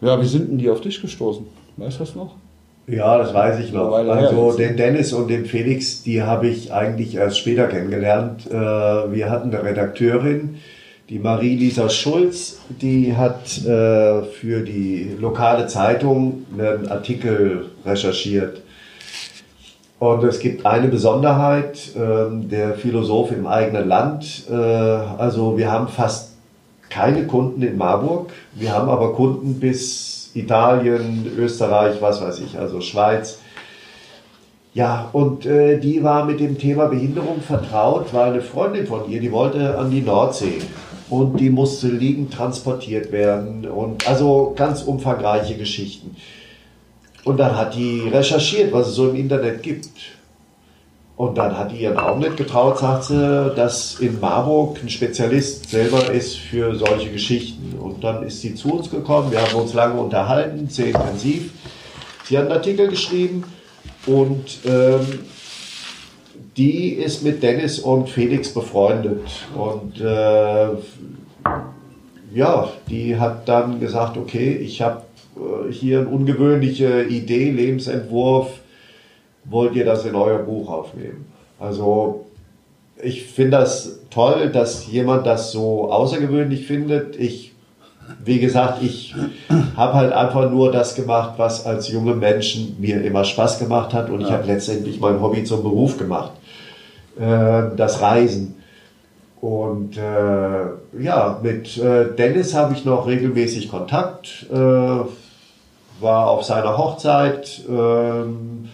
Ja, 0.00 0.20
wie 0.20 0.26
sind 0.26 0.50
denn 0.50 0.58
die 0.58 0.70
auf 0.70 0.80
dich 0.80 1.00
gestoßen? 1.00 1.46
Weißt 1.76 1.96
du 2.00 2.04
das 2.04 2.14
noch? 2.14 2.34
Ja, 2.90 3.18
das 3.18 3.32
weiß 3.32 3.60
ich 3.60 3.72
noch. 3.72 3.92
Also 3.92 4.52
den 4.52 4.76
Dennis 4.76 5.12
und 5.12 5.28
den 5.28 5.46
Felix, 5.46 6.02
die 6.02 6.22
habe 6.22 6.48
ich 6.48 6.72
eigentlich 6.72 7.14
erst 7.14 7.38
später 7.38 7.68
kennengelernt. 7.68 8.46
Äh, 8.50 8.52
Wir 8.52 9.30
hatten 9.30 9.54
eine 9.54 9.62
Redakteurin, 9.62 10.56
die 11.08 11.18
Marie-Lisa 11.18 11.88
Schulz, 11.88 12.58
die 12.68 13.16
hat 13.16 13.64
äh, 13.64 14.22
für 14.22 14.62
die 14.62 15.16
lokale 15.18 15.66
Zeitung 15.66 16.46
einen 16.52 16.88
Artikel 16.88 17.66
recherchiert. 17.84 18.62
Und 19.98 20.24
es 20.24 20.40
gibt 20.40 20.64
eine 20.64 20.88
Besonderheit, 20.88 21.90
ähm, 21.94 22.48
der 22.48 22.74
Philosoph 22.74 23.32
im 23.32 23.46
eigenen 23.46 23.86
Land. 23.86 24.44
Äh, 24.50 24.54
also 24.54 25.58
wir 25.58 25.70
haben 25.70 25.88
fast 25.88 26.30
keine 26.88 27.26
Kunden 27.26 27.62
in 27.62 27.76
Marburg. 27.76 28.30
Wir 28.54 28.72
haben 28.72 28.88
aber 28.88 29.12
Kunden 29.12 29.60
bis 29.60 30.09
Italien, 30.34 31.30
Österreich, 31.38 32.00
was 32.00 32.22
weiß 32.22 32.40
ich, 32.40 32.58
also 32.58 32.80
Schweiz. 32.80 33.40
Ja, 34.72 35.08
und 35.12 35.46
äh, 35.46 35.78
die 35.78 36.02
war 36.04 36.24
mit 36.24 36.38
dem 36.38 36.56
Thema 36.56 36.86
Behinderung 36.86 37.40
vertraut, 37.40 38.14
weil 38.14 38.32
eine 38.32 38.42
Freundin 38.42 38.86
von 38.86 39.10
ihr, 39.10 39.20
die 39.20 39.32
wollte 39.32 39.76
an 39.76 39.90
die 39.90 40.00
Nordsee 40.00 40.60
und 41.08 41.40
die 41.40 41.50
musste 41.50 41.88
liegend 41.88 42.32
transportiert 42.32 43.10
werden 43.10 43.68
und 43.68 44.08
also 44.08 44.52
ganz 44.54 44.82
umfangreiche 44.82 45.56
Geschichten. 45.56 46.14
Und 47.24 47.38
dann 47.38 47.56
hat 47.56 47.74
die 47.74 48.08
recherchiert, 48.08 48.72
was 48.72 48.88
es 48.88 48.94
so 48.94 49.10
im 49.10 49.16
Internet 49.16 49.62
gibt. 49.62 49.88
Und 51.20 51.36
dann 51.36 51.58
hat 51.58 51.70
die 51.70 51.82
ihren 51.82 51.98
Augen 51.98 52.20
nicht 52.20 52.38
getraut, 52.38 52.78
sagt 52.78 53.04
sie, 53.04 53.52
dass 53.54 54.00
in 54.00 54.18
Marburg 54.20 54.78
ein 54.82 54.88
Spezialist 54.88 55.68
selber 55.68 56.10
ist 56.10 56.38
für 56.38 56.74
solche 56.74 57.10
Geschichten. 57.10 57.74
Und 57.78 58.02
dann 58.02 58.22
ist 58.22 58.40
sie 58.40 58.54
zu 58.54 58.72
uns 58.72 58.90
gekommen, 58.90 59.30
wir 59.30 59.42
haben 59.42 59.54
uns 59.54 59.74
lange 59.74 60.00
unterhalten, 60.00 60.70
sehr 60.70 60.86
intensiv. 60.86 61.50
Sie 62.24 62.38
hat 62.38 62.44
einen 62.44 62.54
Artikel 62.54 62.88
geschrieben 62.88 63.44
und 64.06 64.60
ähm, 64.64 65.06
die 66.56 66.92
ist 66.92 67.22
mit 67.22 67.42
Dennis 67.42 67.80
und 67.80 68.08
Felix 68.08 68.54
befreundet. 68.54 69.26
Und 69.54 70.00
äh, 70.00 70.68
ja, 72.32 72.70
die 72.88 73.20
hat 73.20 73.46
dann 73.46 73.78
gesagt, 73.78 74.16
okay, 74.16 74.54
ich 74.54 74.80
habe 74.80 75.02
äh, 75.36 75.70
hier 75.70 75.98
eine 75.98 76.08
ungewöhnliche 76.08 77.02
Idee, 77.02 77.50
Lebensentwurf, 77.50 78.59
wollt 79.44 79.74
ihr 79.74 79.84
das 79.84 80.04
in 80.04 80.14
euer 80.14 80.38
Buch 80.38 80.70
aufnehmen? 80.70 81.26
Also 81.58 82.26
ich 83.02 83.26
finde 83.26 83.58
das 83.58 84.00
toll, 84.10 84.50
dass 84.52 84.86
jemand 84.86 85.26
das 85.26 85.52
so 85.52 85.90
außergewöhnlich 85.90 86.66
findet. 86.66 87.16
Ich, 87.16 87.52
wie 88.24 88.40
gesagt, 88.40 88.82
ich 88.82 89.14
habe 89.76 89.94
halt 89.94 90.12
einfach 90.12 90.50
nur 90.50 90.72
das 90.72 90.94
gemacht, 90.94 91.34
was 91.36 91.66
als 91.66 91.88
junge 91.88 92.14
Menschen 92.14 92.76
mir 92.80 93.02
immer 93.02 93.24
Spaß 93.24 93.58
gemacht 93.58 93.94
hat 93.94 94.10
und 94.10 94.20
ich 94.20 94.30
habe 94.30 94.46
letztendlich 94.46 95.00
mein 95.00 95.20
Hobby 95.20 95.44
zum 95.44 95.62
Beruf 95.62 95.98
gemacht, 95.98 96.32
äh, 97.18 97.76
das 97.76 98.00
Reisen. 98.00 98.56
Und 99.40 99.96
äh, 99.96 101.02
ja, 101.02 101.40
mit 101.42 101.78
äh, 101.78 102.14
Dennis 102.14 102.54
habe 102.54 102.74
ich 102.74 102.84
noch 102.84 103.06
regelmäßig 103.06 103.70
Kontakt, 103.70 104.46
äh, 104.52 104.56
war 104.56 106.28
auf 106.28 106.44
seiner 106.44 106.76
Hochzeit. 106.76 107.62
ähm, 107.68 108.68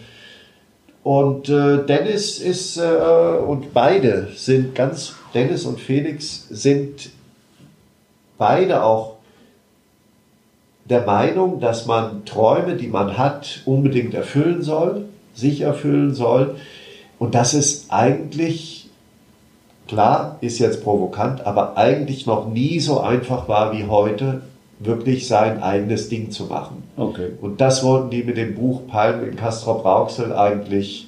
und 1.07 1.47
äh, 1.47 1.85
Dennis 1.85 2.37
ist, 2.37 2.75
äh, 2.75 2.81
und 2.81 3.73
beide 3.73 4.27
sind 4.35 4.75
ganz, 4.75 5.13
Dennis 5.33 5.63
und 5.63 5.79
Felix 5.79 6.49
sind 6.49 7.11
beide 8.37 8.83
auch 8.83 9.15
der 10.83 11.05
Meinung, 11.05 11.61
dass 11.61 11.85
man 11.85 12.25
Träume, 12.25 12.75
die 12.75 12.87
man 12.87 13.17
hat, 13.17 13.61
unbedingt 13.63 14.15
erfüllen 14.15 14.63
soll, 14.63 15.05
sich 15.33 15.61
erfüllen 15.61 16.13
soll. 16.13 16.57
Und 17.19 17.35
das 17.35 17.53
ist 17.53 17.89
eigentlich, 17.89 18.89
klar, 19.87 20.35
ist 20.41 20.59
jetzt 20.59 20.83
provokant, 20.83 21.47
aber 21.47 21.77
eigentlich 21.77 22.25
noch 22.25 22.49
nie 22.49 22.81
so 22.81 22.99
einfach 22.99 23.47
war 23.47 23.71
wie 23.71 23.85
heute, 23.85 24.41
wirklich 24.79 25.27
sein 25.27 25.61
eigenes 25.63 26.09
Ding 26.09 26.29
zu 26.31 26.45
machen. 26.45 26.83
Okay. 26.97 27.29
Und 27.41 27.59
das 27.61 27.83
wollten 27.83 28.09
die 28.11 28.23
mit 28.23 28.37
dem 28.37 28.55
Buch 28.55 28.87
Palmen 28.87 29.27
in 29.27 29.35
Castrop 29.35 29.83
Rauxel 29.83 30.33
eigentlich 30.33 31.07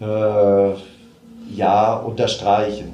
äh, 0.00 0.04
ja 1.54 1.94
unterstreichen. 1.96 2.92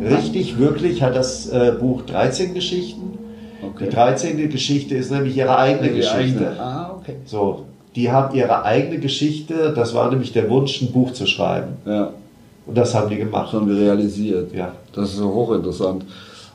Richtig, 0.00 0.58
wirklich 0.58 1.02
hat 1.02 1.14
das 1.14 1.48
äh, 1.48 1.72
Buch 1.78 2.02
13 2.02 2.54
Geschichten. 2.54 3.18
Okay. 3.64 3.84
Die 3.84 3.90
13. 3.94 4.50
Geschichte 4.50 4.96
ist 4.96 5.12
nämlich 5.12 5.36
ihre 5.36 5.56
eigene 5.56 5.88
Die 5.90 5.96
Geschichte. 5.96 6.48
eigene. 6.48 6.60
Ah, 6.60 6.96
okay. 6.98 7.14
So, 7.24 7.66
die 7.94 8.10
haben 8.10 8.34
ihre 8.34 8.64
eigene 8.64 8.98
Geschichte, 8.98 9.72
das 9.74 9.94
war 9.94 10.10
nämlich 10.10 10.32
der 10.32 10.50
Wunsch, 10.50 10.82
ein 10.82 10.90
Buch 10.90 11.12
zu 11.12 11.26
schreiben. 11.26 11.76
Ja, 11.86 12.10
Und 12.66 12.76
das 12.76 12.94
haben 12.94 13.08
die 13.10 13.16
gemacht. 13.16 13.52
das 13.52 13.60
haben 13.60 13.68
wir 13.68 13.76
realisiert. 13.80 14.52
Ja. 14.52 14.72
Das 14.92 15.10
ist 15.10 15.16
so 15.18 15.32
hochinteressant. 15.32 16.04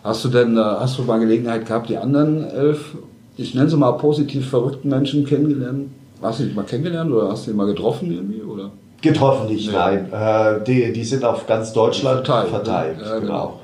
Hast 0.08 0.24
du 0.24 0.30
denn, 0.30 0.56
äh, 0.56 0.62
hast 0.62 0.98
du 0.98 1.04
mal 1.04 1.20
Gelegenheit 1.20 1.66
gehabt, 1.66 1.90
die 1.90 1.98
anderen 1.98 2.50
elf 2.50 2.96
ich 3.38 3.54
nenne 3.54 3.70
sie 3.70 3.78
mal 3.78 3.92
positiv 3.92 4.50
verrückten 4.50 4.90
Menschen 4.90 5.26
kennengelernt? 5.26 5.90
Hast 6.22 6.40
du 6.40 6.46
dich 6.46 6.56
mal 6.56 6.64
kennengelernt 6.64 7.12
oder 7.12 7.30
hast 7.30 7.46
du 7.46 7.52
ihn 7.52 7.58
mal 7.58 7.68
getroffen 7.68 8.12
irgendwie? 8.12 8.42
Oder? 8.42 8.72
Getroffen 9.02 9.48
nicht, 9.48 9.72
nein. 9.72 10.12
Äh, 10.12 10.64
die, 10.66 10.92
die 10.92 11.04
sind 11.04 11.24
auf 11.24 11.46
ganz 11.46 11.72
Deutschland 11.72 12.26
Verteilt, 12.26 12.50
verteilt. 12.50 12.98
ne? 12.98 13.04
Ja, 13.04 13.20
genau. 13.20 13.28
genau. 13.28 13.60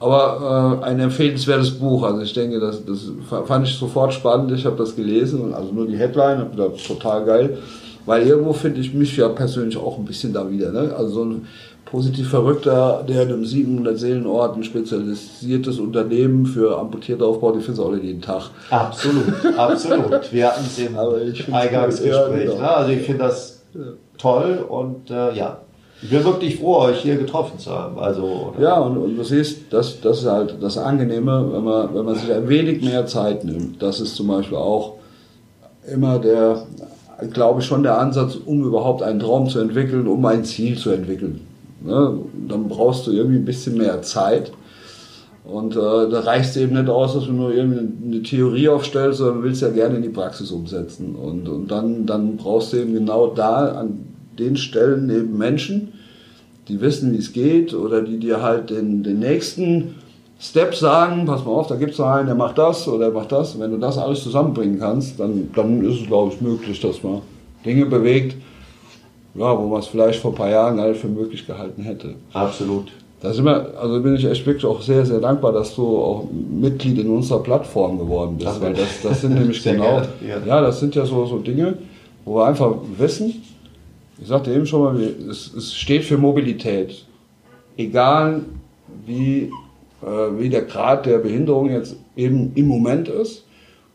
Aber 0.00 0.80
äh, 0.82 0.86
ein 0.86 1.00
empfehlenswertes 1.00 1.78
Buch. 1.78 2.02
Also 2.02 2.22
ich 2.22 2.32
denke, 2.32 2.60
das, 2.60 2.84
das 2.84 3.10
fand 3.46 3.66
ich 3.68 3.74
sofort 3.74 4.14
spannend. 4.14 4.52
Ich 4.52 4.64
habe 4.64 4.76
das 4.76 4.96
gelesen 4.96 5.40
und 5.42 5.54
also 5.54 5.72
nur 5.72 5.86
die 5.86 5.96
Headline, 5.96 6.38
habe 6.38 6.50
gedacht, 6.50 6.86
total 6.86 7.24
geil. 7.24 7.58
Weil 8.06 8.26
irgendwo 8.26 8.52
finde 8.52 8.80
ich 8.80 8.92
mich 8.94 9.16
ja 9.16 9.28
persönlich 9.28 9.76
auch 9.76 9.98
ein 9.98 10.04
bisschen 10.04 10.32
da 10.32 10.50
wieder. 10.50 10.72
Ne? 10.72 10.94
Also 10.96 11.08
so 11.08 11.24
ein 11.24 11.46
positiv 11.84 12.28
Verrückter, 12.28 13.04
der 13.08 13.22
in 13.22 13.28
einem 13.28 13.44
700 13.44 13.98
Seelenort 13.98 14.56
ein 14.56 14.64
spezialisiertes 14.64 15.78
Unternehmen 15.78 16.46
für 16.46 16.78
Amputierte 16.78 17.24
aufbaut, 17.24 17.56
ich 17.58 17.64
finde 17.64 17.80
es 17.80 17.86
auch 17.86 17.92
nicht 17.92 18.04
jeden 18.04 18.22
Tag. 18.22 18.50
Absolut, 18.70 19.24
absolut. 19.56 20.32
Wir 20.32 20.48
hatten 20.48 20.64
es 20.66 20.78
im 20.78 20.96
Eingangsgespräch. 21.54 22.10
ja, 22.10 22.28
genau. 22.28 22.58
ne? 22.58 22.70
Also 22.70 22.92
ich 22.92 23.02
finde 23.02 23.24
das 23.24 23.62
toll 24.18 24.64
und 24.68 25.10
äh, 25.10 25.34
ja, 25.34 25.58
ich 26.02 26.10
bin 26.10 26.24
wirklich 26.24 26.58
froh, 26.58 26.80
euch 26.80 27.00
hier 27.00 27.16
getroffen 27.16 27.58
zu 27.58 27.70
haben. 27.70 27.98
Also 27.98 28.52
Ja, 28.60 28.78
und, 28.78 28.98
und 28.98 29.16
du 29.16 29.24
siehst, 29.24 29.72
das, 29.72 30.00
das 30.00 30.18
ist 30.20 30.26
halt 30.26 30.56
das 30.60 30.76
Angenehme, 30.76 31.48
wenn 31.52 31.64
man, 31.64 31.94
wenn 31.94 32.04
man 32.04 32.14
sich 32.14 32.30
ein 32.30 32.48
wenig 32.48 32.82
mehr 32.82 33.06
Zeit 33.06 33.44
nimmt. 33.44 33.82
Das 33.82 34.00
ist 34.00 34.14
zum 34.14 34.26
Beispiel 34.26 34.58
auch 34.58 34.96
immer 35.90 36.18
der, 36.18 36.66
glaube 37.32 37.60
ich, 37.60 37.66
schon 37.66 37.82
der 37.82 37.98
Ansatz, 37.98 38.34
um 38.34 38.64
überhaupt 38.64 39.02
einen 39.02 39.20
Traum 39.20 39.48
zu 39.48 39.60
entwickeln, 39.60 40.06
um 40.06 40.24
ein 40.26 40.44
Ziel 40.44 40.76
zu 40.76 40.90
entwickeln. 40.90 41.40
Ne? 41.84 42.18
Dann 42.48 42.68
brauchst 42.68 43.06
du 43.06 43.12
irgendwie 43.12 43.36
ein 43.36 43.44
bisschen 43.44 43.76
mehr 43.76 44.02
Zeit. 44.02 44.52
Und 45.44 45.76
äh, 45.76 45.78
da 45.78 46.20
reicht 46.20 46.50
es 46.50 46.56
eben 46.56 46.74
nicht 46.74 46.88
aus, 46.88 47.12
dass 47.12 47.26
du 47.26 47.32
nur 47.32 47.52
irgendwie 47.52 47.80
eine 48.06 48.22
Theorie 48.22 48.70
aufstellst, 48.70 49.18
sondern 49.18 49.42
willst 49.42 49.60
ja 49.60 49.68
gerne 49.68 49.96
in 49.96 50.02
die 50.02 50.08
Praxis 50.08 50.50
umsetzen. 50.50 51.14
Und, 51.14 51.48
und 51.48 51.70
dann, 51.70 52.06
dann 52.06 52.36
brauchst 52.38 52.72
du 52.72 52.78
eben 52.78 52.94
genau 52.94 53.26
da 53.26 53.72
an 53.72 54.06
den 54.38 54.56
Stellen 54.56 55.10
eben 55.10 55.36
Menschen, 55.36 55.92
die 56.68 56.80
wissen, 56.80 57.12
wie 57.12 57.18
es 57.18 57.34
geht 57.34 57.74
oder 57.74 58.00
die 58.00 58.18
dir 58.18 58.40
halt 58.40 58.70
den, 58.70 59.02
den 59.02 59.18
nächsten 59.18 59.96
Step 60.40 60.74
sagen, 60.74 61.26
pass 61.26 61.44
mal 61.44 61.52
auf, 61.52 61.66
da 61.66 61.76
gibt 61.76 61.92
es 61.92 62.00
einen, 62.00 62.26
der 62.26 62.34
macht 62.34 62.56
das 62.56 62.88
oder 62.88 63.06
der 63.06 63.14
macht 63.14 63.30
das. 63.30 63.58
Wenn 63.58 63.70
du 63.70 63.76
das 63.76 63.98
alles 63.98 64.22
zusammenbringen 64.22 64.78
kannst, 64.78 65.20
dann, 65.20 65.50
dann 65.54 65.84
ist 65.84 66.00
es, 66.00 66.06
glaube 66.06 66.32
ich, 66.32 66.40
möglich, 66.40 66.80
dass 66.80 67.02
man 67.02 67.20
Dinge 67.66 67.84
bewegt, 67.84 68.36
ja, 69.34 69.58
wo 69.58 69.66
man 69.66 69.80
es 69.80 69.86
vielleicht 69.86 70.20
vor 70.20 70.32
ein 70.32 70.36
paar 70.36 70.50
Jahren 70.50 70.76
nicht 70.76 71.00
für 71.00 71.08
möglich 71.08 71.46
gehalten 71.46 71.82
hätte. 71.82 72.14
absolut. 72.32 72.92
Da 73.20 73.32
sind 73.32 73.46
wir, 73.46 73.78
also 73.80 74.02
bin 74.02 74.16
ich 74.16 74.26
echt 74.26 74.44
wirklich 74.44 74.66
auch 74.66 74.82
sehr, 74.82 75.06
sehr 75.06 75.18
dankbar, 75.18 75.50
dass 75.50 75.74
du 75.74 75.96
auch 75.96 76.26
Mitglied 76.30 76.98
in 76.98 77.08
unserer 77.08 77.42
Plattform 77.42 77.98
geworden 77.98 78.36
bist. 78.36 78.50
Ach, 78.50 78.60
weil 78.60 78.74
das, 78.74 79.00
das 79.02 79.22
sind 79.22 79.34
nämlich 79.38 79.62
genau, 79.62 79.82
gerne, 79.82 80.08
ja. 80.28 80.46
ja, 80.46 80.60
das 80.60 80.78
sind 80.78 80.94
ja 80.94 81.06
so, 81.06 81.24
so 81.24 81.38
Dinge, 81.38 81.78
wo 82.26 82.36
wir 82.36 82.44
einfach 82.44 82.74
wissen, 82.98 83.42
ich 84.20 84.28
sagte 84.28 84.52
eben 84.52 84.66
schon 84.66 84.82
mal, 84.82 85.02
es, 85.30 85.52
es 85.54 85.74
steht 85.74 86.04
für 86.04 86.18
Mobilität. 86.18 87.06
Egal 87.78 88.42
wie, 89.06 89.50
äh, 90.02 90.38
wie 90.38 90.50
der 90.50 90.62
Grad 90.62 91.06
der 91.06 91.18
Behinderung 91.18 91.70
jetzt 91.70 91.96
eben 92.16 92.52
im 92.54 92.68
Moment 92.68 93.08
ist, 93.08 93.43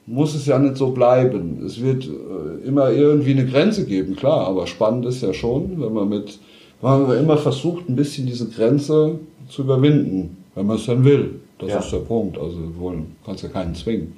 muss 0.10 0.34
es 0.34 0.46
ja 0.48 0.58
nicht 0.58 0.76
so 0.78 0.90
bleiben. 0.92 1.62
Es 1.66 1.82
wird 1.82 2.06
äh, 2.06 2.68
immer 2.68 2.90
irgendwie 2.92 3.32
eine 3.32 3.46
Grenze 3.46 3.86
geben, 3.86 4.16
klar, 4.16 4.48
aber 4.48 4.66
spannend 4.66 5.06
ist 5.06 5.22
ja 5.22 5.34
schon, 5.34 5.80
wenn 5.80 5.94
man 5.94 6.10
mit, 6.10 6.40
wenn 6.82 7.04
man 7.08 7.18
immer 7.18 7.38
versucht, 7.38 7.88
ein 7.88 7.96
bisschen 7.96 8.26
diese 8.26 8.50
Grenze 8.50 9.20
zu 9.48 9.62
überwinden, 9.62 10.38
wenn 10.56 10.66
man 10.66 10.78
es 10.78 10.86
dann 10.88 11.04
will. 11.06 11.40
Das 11.60 11.70
Ja. 11.70 11.80
ist 11.80 11.92
der 11.92 12.00
Punkt. 12.00 12.38
Also 12.38 12.58
wollen, 12.80 13.16
kannst 13.26 13.44
ja 13.44 13.50
keinen 13.50 13.76
zwingen. 13.76 14.14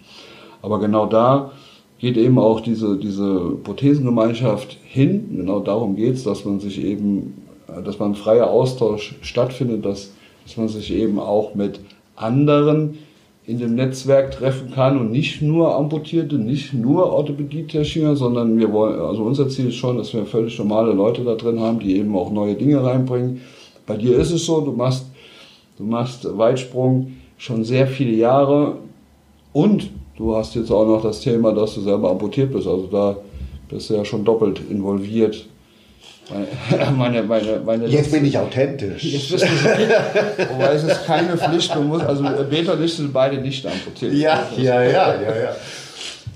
Aber 0.61 0.79
genau 0.79 1.07
da 1.07 1.51
geht 1.99 2.17
eben 2.17 2.37
auch 2.39 2.61
diese, 2.61 2.97
diese 2.97 3.51
Prothesengemeinschaft 3.63 4.77
hin. 4.83 5.25
Genau 5.37 5.59
darum 5.59 5.95
geht 5.95 6.15
es, 6.15 6.23
dass 6.23 6.45
man 6.45 6.59
sich 6.59 6.81
eben, 6.83 7.33
dass 7.83 7.99
man 7.99 8.11
ein 8.11 8.15
freier 8.15 8.49
Austausch 8.49 9.15
stattfindet, 9.21 9.85
dass, 9.85 10.11
dass 10.45 10.57
man 10.57 10.67
sich 10.67 10.93
eben 10.93 11.19
auch 11.19 11.55
mit 11.55 11.79
anderen 12.15 12.97
in 13.45 13.57
dem 13.57 13.75
Netzwerk 13.75 14.31
treffen 14.31 14.71
kann 14.71 14.99
und 14.99 15.11
nicht 15.11 15.41
nur 15.41 15.75
Amputierte, 15.75 16.35
nicht 16.35 16.73
nur 16.73 17.11
Orthopädietechniker, 17.11 18.15
sondern 18.15 18.57
wir 18.59 18.71
wollen, 18.71 18.99
also 18.99 19.23
unser 19.23 19.49
Ziel 19.49 19.69
ist 19.69 19.75
schon, 19.75 19.97
dass 19.97 20.13
wir 20.13 20.25
völlig 20.25 20.57
normale 20.59 20.93
Leute 20.93 21.23
da 21.23 21.35
drin 21.35 21.59
haben, 21.59 21.79
die 21.79 21.97
eben 21.97 22.15
auch 22.15 22.31
neue 22.31 22.55
Dinge 22.55 22.83
reinbringen. 22.83 23.41
Bei 23.87 23.97
dir 23.97 24.17
ist 24.17 24.31
es 24.31 24.45
so, 24.45 24.61
du 24.61 24.71
machst, 24.71 25.07
du 25.77 25.83
machst 25.83 26.27
Weitsprung 26.37 27.13
schon 27.37 27.63
sehr 27.63 27.87
viele 27.87 28.11
Jahre 28.11 28.75
und 29.53 29.89
du 30.17 30.35
hast 30.35 30.53
jetzt 30.55 30.71
auch 30.71 30.85
noch 30.85 31.01
das 31.01 31.21
Thema, 31.21 31.51
dass 31.51 31.73
du 31.73 31.81
selber 31.81 32.11
amputiert 32.11 32.53
bist. 32.53 32.67
Also 32.67 32.87
da 32.91 33.17
bist 33.67 33.89
du 33.89 33.95
ja 33.95 34.05
schon 34.05 34.23
doppelt 34.23 34.61
involviert. 34.69 35.47
Meine, 36.97 37.23
meine, 37.23 37.59
meine, 37.65 37.87
Jetzt 37.87 38.11
bin 38.11 38.23
ich 38.23 38.37
authentisch. 38.37 39.03
Jetzt 39.03 39.31
bist 39.31 39.43
du 39.43 39.47
wobei 39.47 40.73
es 40.73 40.83
ist 40.83 41.05
keine 41.05 41.35
Pflicht, 41.35 41.75
man 41.75 41.87
muss, 41.87 42.03
also 42.03 42.23
Beta 42.49 42.73
und 42.73 42.83
ich 42.83 42.95
sind 42.95 43.11
beide 43.11 43.37
nicht 43.37 43.65
amputiert. 43.65 44.13
Ja, 44.13 44.47
ja, 44.55 44.81
ja, 44.81 45.15
ja, 45.15 45.21
ja. 45.21 45.55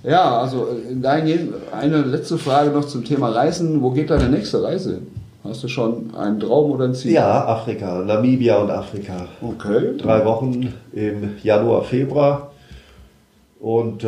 Ja, 0.04 0.40
also 0.42 0.68
äh, 0.68 0.96
dahingehend 1.02 1.54
eine 1.72 2.02
letzte 2.02 2.38
Frage 2.38 2.70
noch 2.72 2.86
zum 2.86 3.04
Thema 3.04 3.30
Reisen. 3.30 3.82
Wo 3.82 3.92
geht 3.92 4.10
deine 4.10 4.30
nächste 4.30 4.62
Reise 4.62 4.96
hin? 4.96 5.08
Hast 5.44 5.64
du 5.64 5.68
schon 5.68 6.14
einen 6.16 6.40
Traum 6.40 6.72
oder 6.72 6.86
ein 6.86 6.94
Ziel? 6.94 7.12
Ja, 7.14 7.46
Afrika, 7.46 8.02
Namibia 8.02 8.58
und 8.58 8.72
Afrika. 8.72 9.28
Okay. 9.42 9.96
Drei 9.98 10.26
Wochen 10.26 10.74
im 10.94 11.36
Januar, 11.44 11.84
Februar. 11.84 12.52
Und 13.60 14.04
äh, 14.04 14.08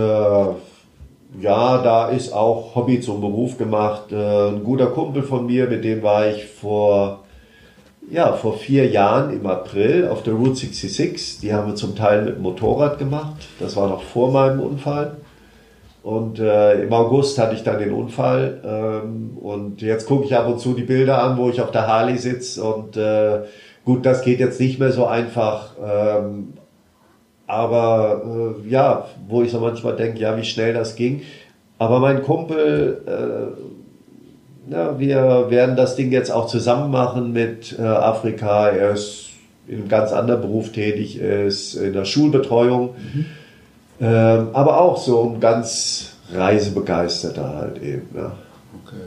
ja, 1.39 1.77
da 1.79 2.09
ist 2.09 2.33
auch 2.33 2.75
Hobby 2.75 2.99
zum 2.99 3.21
Beruf 3.21 3.57
gemacht. 3.57 4.11
Äh, 4.11 4.49
ein 4.49 4.63
guter 4.63 4.87
Kumpel 4.87 5.23
von 5.23 5.45
mir, 5.45 5.67
mit 5.67 5.83
dem 5.83 6.01
war 6.01 6.27
ich 6.27 6.45
vor, 6.45 7.23
ja, 8.09 8.33
vor 8.33 8.57
vier 8.57 8.87
Jahren 8.87 9.31
im 9.31 9.45
April 9.45 10.07
auf 10.07 10.23
der 10.23 10.33
Route 10.33 10.55
66. 10.55 11.39
Die 11.41 11.53
haben 11.53 11.67
wir 11.67 11.75
zum 11.75 11.95
Teil 11.95 12.23
mit 12.23 12.35
dem 12.37 12.41
Motorrad 12.41 12.97
gemacht. 12.97 13.35
Das 13.59 13.75
war 13.75 13.87
noch 13.87 14.01
vor 14.01 14.31
meinem 14.31 14.59
Unfall. 14.59 15.17
Und 16.01 16.39
äh, 16.39 16.83
im 16.83 16.93
August 16.93 17.37
hatte 17.37 17.53
ich 17.53 17.63
dann 17.63 17.79
den 17.79 17.91
Unfall. 17.91 18.61
Ähm, 18.63 19.37
und 19.37 19.81
jetzt 19.81 20.07
gucke 20.07 20.25
ich 20.25 20.35
ab 20.35 20.47
und 20.47 20.59
zu 20.59 20.73
die 20.73 20.83
Bilder 20.83 21.21
an, 21.21 21.37
wo 21.37 21.49
ich 21.49 21.61
auf 21.61 21.71
der 21.71 21.85
Harley 21.85 22.17
sitze. 22.17 22.63
Und 22.63 22.97
äh, 22.97 23.41
gut, 23.83 24.05
das 24.05 24.21
geht 24.21 24.39
jetzt 24.39 24.59
nicht 24.59 24.79
mehr 24.79 24.91
so 24.91 25.05
einfach. 25.05 25.75
Ähm, 25.85 26.53
aber 27.47 28.55
äh, 28.65 28.69
ja, 28.69 29.07
wo 29.27 29.41
ich 29.41 29.51
so 29.51 29.59
manchmal 29.59 29.95
denke, 29.95 30.19
ja, 30.19 30.37
wie 30.37 30.43
schnell 30.43 30.73
das 30.73 30.95
ging. 30.95 31.21
Aber 31.79 31.99
mein 31.99 32.21
Kumpel, 32.23 33.01
äh, 33.07 34.71
ja, 34.71 34.99
wir 34.99 35.45
werden 35.49 35.75
das 35.75 35.95
Ding 35.95 36.11
jetzt 36.11 36.29
auch 36.29 36.47
zusammen 36.47 36.91
machen 36.91 37.31
mit 37.31 37.77
äh, 37.79 37.83
Afrika. 37.83 38.67
Er 38.69 38.91
ist 38.91 39.29
in 39.67 39.79
einem 39.79 39.87
ganz 39.89 40.11
anderen 40.11 40.41
Beruf 40.41 40.71
tätig, 40.71 41.19
ist 41.19 41.75
in 41.75 41.93
der 41.93 42.05
Schulbetreuung. 42.05 42.95
Ähm, 43.99 44.49
aber 44.53 44.79
auch 44.79 44.97
so 44.97 45.33
ein 45.33 45.39
ganz 45.39 46.13
reisebegeisterter 46.31 47.55
halt 47.55 47.81
eben. 47.81 48.07
Ja. 48.15 48.33
Okay. 48.85 49.01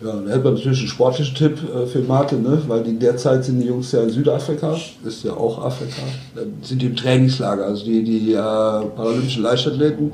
Ja, 0.00 0.12
dann 0.12 0.28
hätte 0.28 0.44
man 0.44 0.54
natürlich 0.54 0.78
einen 0.78 0.88
sportlichen 0.88 1.34
Tipp 1.34 1.58
äh, 1.74 1.86
für 1.86 1.98
Martin, 2.00 2.42
ne? 2.42 2.62
weil 2.68 2.84
die 2.84 2.96
derzeit 2.96 3.44
sind 3.44 3.58
die 3.58 3.66
Jungs 3.66 3.90
ja 3.90 4.02
in 4.02 4.10
Südafrika, 4.10 4.76
ist 5.04 5.24
ja 5.24 5.32
auch 5.32 5.64
Afrika, 5.64 6.02
dann 6.36 6.54
sind 6.62 6.82
die 6.82 6.86
im 6.86 6.94
Trainingslager, 6.94 7.64
also 7.64 7.84
die, 7.84 8.04
die 8.04 8.32
äh, 8.32 8.36
paralympischen 8.36 9.42
Leichtathleten. 9.42 10.12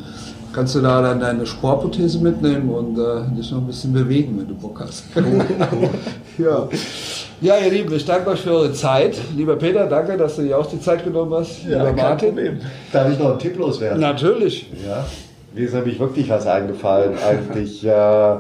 Kannst 0.55 0.75
du 0.77 0.81
da 0.81 1.03
dann 1.03 1.21
deine 1.21 1.45
Sportprothese 1.45 2.21
mitnehmen 2.21 2.71
und 2.71 2.97
äh, 2.97 3.37
dich 3.37 3.51
noch 3.51 3.59
ein 3.59 3.67
bisschen 3.67 3.93
bewegen, 3.93 4.39
wenn 4.39 4.47
du 4.47 4.55
Bock 4.55 4.81
hast. 4.81 5.05
ja. 6.39 6.69
ja, 7.41 7.59
ihr 7.59 7.73
Lieben, 7.73 7.93
ich 7.93 8.05
danke 8.05 8.31
euch 8.31 8.41
für 8.41 8.53
eure 8.53 8.73
Zeit. 8.73 9.19
Lieber 9.37 9.57
Peter, 9.57 9.87
danke, 9.87 10.17
dass 10.17 10.37
du 10.37 10.43
dir 10.43 10.57
auch 10.57 10.67
die 10.67 10.81
Zeit 10.81 11.05
genommen 11.05 11.35
hast. 11.35 11.65
Lieber 11.65 11.93
Martin. 11.93 12.61
Darf 12.93 13.11
ich 13.11 13.19
noch 13.19 13.31
einen 13.31 13.39
Tipp 13.41 13.59
loswerden? 13.59 14.01
Natürlich. 14.01 14.69
Ja, 14.87 15.05
mir 15.55 15.67
ist 15.67 15.75
nämlich 15.75 15.99
wirklich 15.99 16.29
was 16.31 16.47
eingefallen. 16.47 17.15
Eigentlich, 17.19 17.85
äh, 17.85 18.37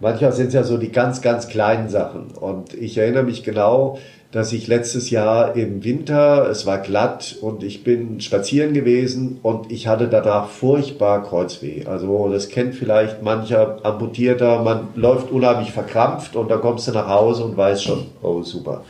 manchmal 0.00 0.32
sind 0.32 0.48
es 0.48 0.54
ja 0.54 0.64
so 0.64 0.76
die 0.76 0.90
ganz, 0.90 1.20
ganz 1.20 1.48
kleinen 1.48 1.88
Sachen. 1.88 2.32
Und 2.32 2.74
ich 2.74 2.98
erinnere 2.98 3.22
mich 3.22 3.44
genau, 3.44 3.98
dass 4.32 4.52
ich 4.52 4.68
letztes 4.68 5.10
Jahr 5.10 5.56
im 5.56 5.82
Winter, 5.82 6.48
es 6.48 6.64
war 6.64 6.78
glatt 6.78 7.36
und 7.40 7.62
ich 7.62 7.84
bin 7.84 8.20
spazieren 8.20 8.74
gewesen 8.74 9.38
und 9.42 9.72
ich 9.72 9.88
hatte 9.88 10.08
danach 10.08 10.48
furchtbar 10.48 11.22
Kreuzweh. 11.22 11.86
Also 11.86 12.28
das 12.28 12.48
kennt 12.48 12.74
vielleicht 12.74 13.22
mancher 13.22 13.78
Amputierter, 13.82 14.62
man 14.62 14.88
läuft 14.94 15.30
unheimlich 15.30 15.72
verkrampft 15.72 16.36
und 16.36 16.50
dann 16.50 16.60
kommst 16.60 16.86
du 16.86 16.92
nach 16.92 17.08
Hause 17.08 17.44
und 17.44 17.56
weißt 17.56 17.82
schon, 17.82 18.06
oh 18.22 18.42
super 18.42 18.82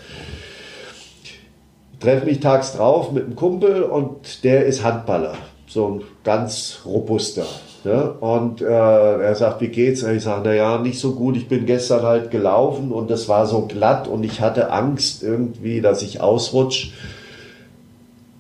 treffe 2.01 2.25
mich 2.25 2.41
tags 2.41 2.73
drauf 2.73 3.13
mit 3.13 3.25
einem 3.25 3.37
Kumpel 3.37 3.83
und 3.83 4.43
der 4.43 4.65
ist 4.67 4.83
Handballer, 4.83 5.35
so 5.67 5.89
ein 5.89 6.03
ganz 6.25 6.81
robuster. 6.85 7.47
Ne? 7.85 8.13
Und 8.21 8.61
äh, 8.61 8.67
er 8.67 9.35
sagt, 9.35 9.61
wie 9.61 9.69
geht's? 9.69 10.03
Ich 10.03 10.23
sage, 10.23 10.43
na 10.45 10.55
ja, 10.55 10.79
nicht 10.79 11.01
so 11.01 11.15
gut. 11.15 11.37
Ich 11.37 11.49
bin 11.49 11.65
gestern 11.65 12.03
halt 12.03 12.31
gelaufen 12.31 12.93
und 12.93 13.11
das 13.11 13.29
war 13.29 13.47
so 13.47 13.67
glatt 13.67 14.07
und 14.07 14.25
ich 14.25 14.41
hatte 14.41 14.71
Angst 14.71 15.23
irgendwie, 15.23 15.81
dass 15.81 16.03
ich 16.03 16.21
ausrutsch. 16.21 16.93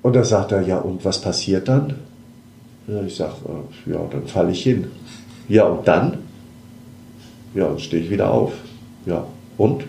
Und 0.02 0.14
da 0.14 0.24
sagt 0.24 0.52
er, 0.52 0.62
ja, 0.62 0.78
und 0.78 1.04
was 1.04 1.20
passiert 1.20 1.68
dann? 1.68 1.94
Ja, 2.86 3.02
ich 3.02 3.16
sage, 3.16 3.34
ja, 3.86 4.00
dann 4.10 4.26
falle 4.26 4.50
ich 4.50 4.62
hin. 4.62 4.90
Ja, 5.48 5.64
und 5.64 5.86
dann? 5.86 6.18
Ja, 7.54 7.68
dann 7.68 7.78
stehe 7.78 8.02
ich 8.02 8.10
wieder 8.10 8.30
auf. 8.30 8.52
Ja, 9.06 9.24
und? 9.56 9.84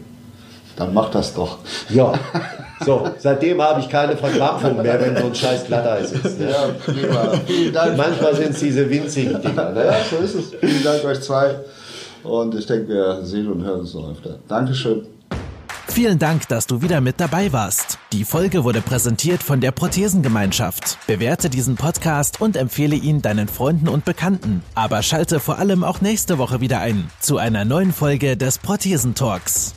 Dann 0.76 0.94
mach 0.94 1.12
das 1.12 1.34
doch. 1.34 1.60
Ja, 1.90 2.14
so, 2.86 3.08
seitdem 3.18 3.62
habe 3.62 3.80
ich 3.80 3.90
keine 3.90 4.18
Verkrampfung 4.18 4.82
mehr, 4.82 5.00
wenn 5.00 5.16
so 5.18 5.28
ein 5.28 5.36
scheiß 5.36 5.66
Glatteis 5.66 6.12
ist. 6.12 6.40
Ne? 6.40 6.50
Ja, 6.50 6.68
prima. 6.84 7.34
Vielen 7.46 7.74
Dank. 7.74 7.98
Manchmal 7.98 8.36
sind 8.36 8.52
es 8.52 8.60
diese 8.60 8.90
winzigen 8.90 9.42
Dinger. 9.42 9.72
Ne? 9.72 9.86
Ja, 9.86 9.96
so 10.10 10.18
ist 10.18 10.36
es. 10.36 10.54
Vielen 10.60 10.84
Dank 10.84 11.04
euch 11.06 11.22
zwei. 11.22 11.56
Und 12.24 12.56
ich 12.56 12.66
denke, 12.66 12.88
wir 12.90 13.20
sehen 13.24 13.52
und 13.52 13.64
hören 13.64 13.82
uns 13.82 13.94
noch 13.94 14.12
öfter. 14.12 14.38
Dankeschön. 14.48 15.06
Vielen 15.88 16.20
Dank, 16.20 16.48
dass 16.48 16.68
du 16.68 16.82
wieder 16.82 17.02
mit 17.02 17.20
dabei 17.20 17.52
warst. 17.52 18.00
Die 18.14 18.24
Folge 18.24 18.64
wurde 18.64 18.80
präsentiert 18.82 19.44
von 19.44 19.60
der 19.60 19.72
Prothesengemeinschaft. 19.72 20.98
Bewerte 21.06 21.50
diesen 21.50 21.76
Podcast 21.76 22.40
und 22.40 22.56
empfehle 22.56 22.96
ihn 22.96 23.22
deinen 23.22 23.50
Freunden 23.50 23.90
und 23.90 24.06
Bekannten. 24.06 24.64
Aber 24.74 25.04
schalte 25.04 25.42
vor 25.42 25.60
allem 25.60 25.84
auch 25.84 26.00
nächste 26.00 26.38
Woche 26.38 26.62
wieder 26.62 26.80
ein 26.80 27.10
zu 27.20 27.38
einer 27.38 27.66
neuen 27.66 27.92
Folge 27.92 28.38
des 28.38 28.58
Prothesentalks. 28.58 29.74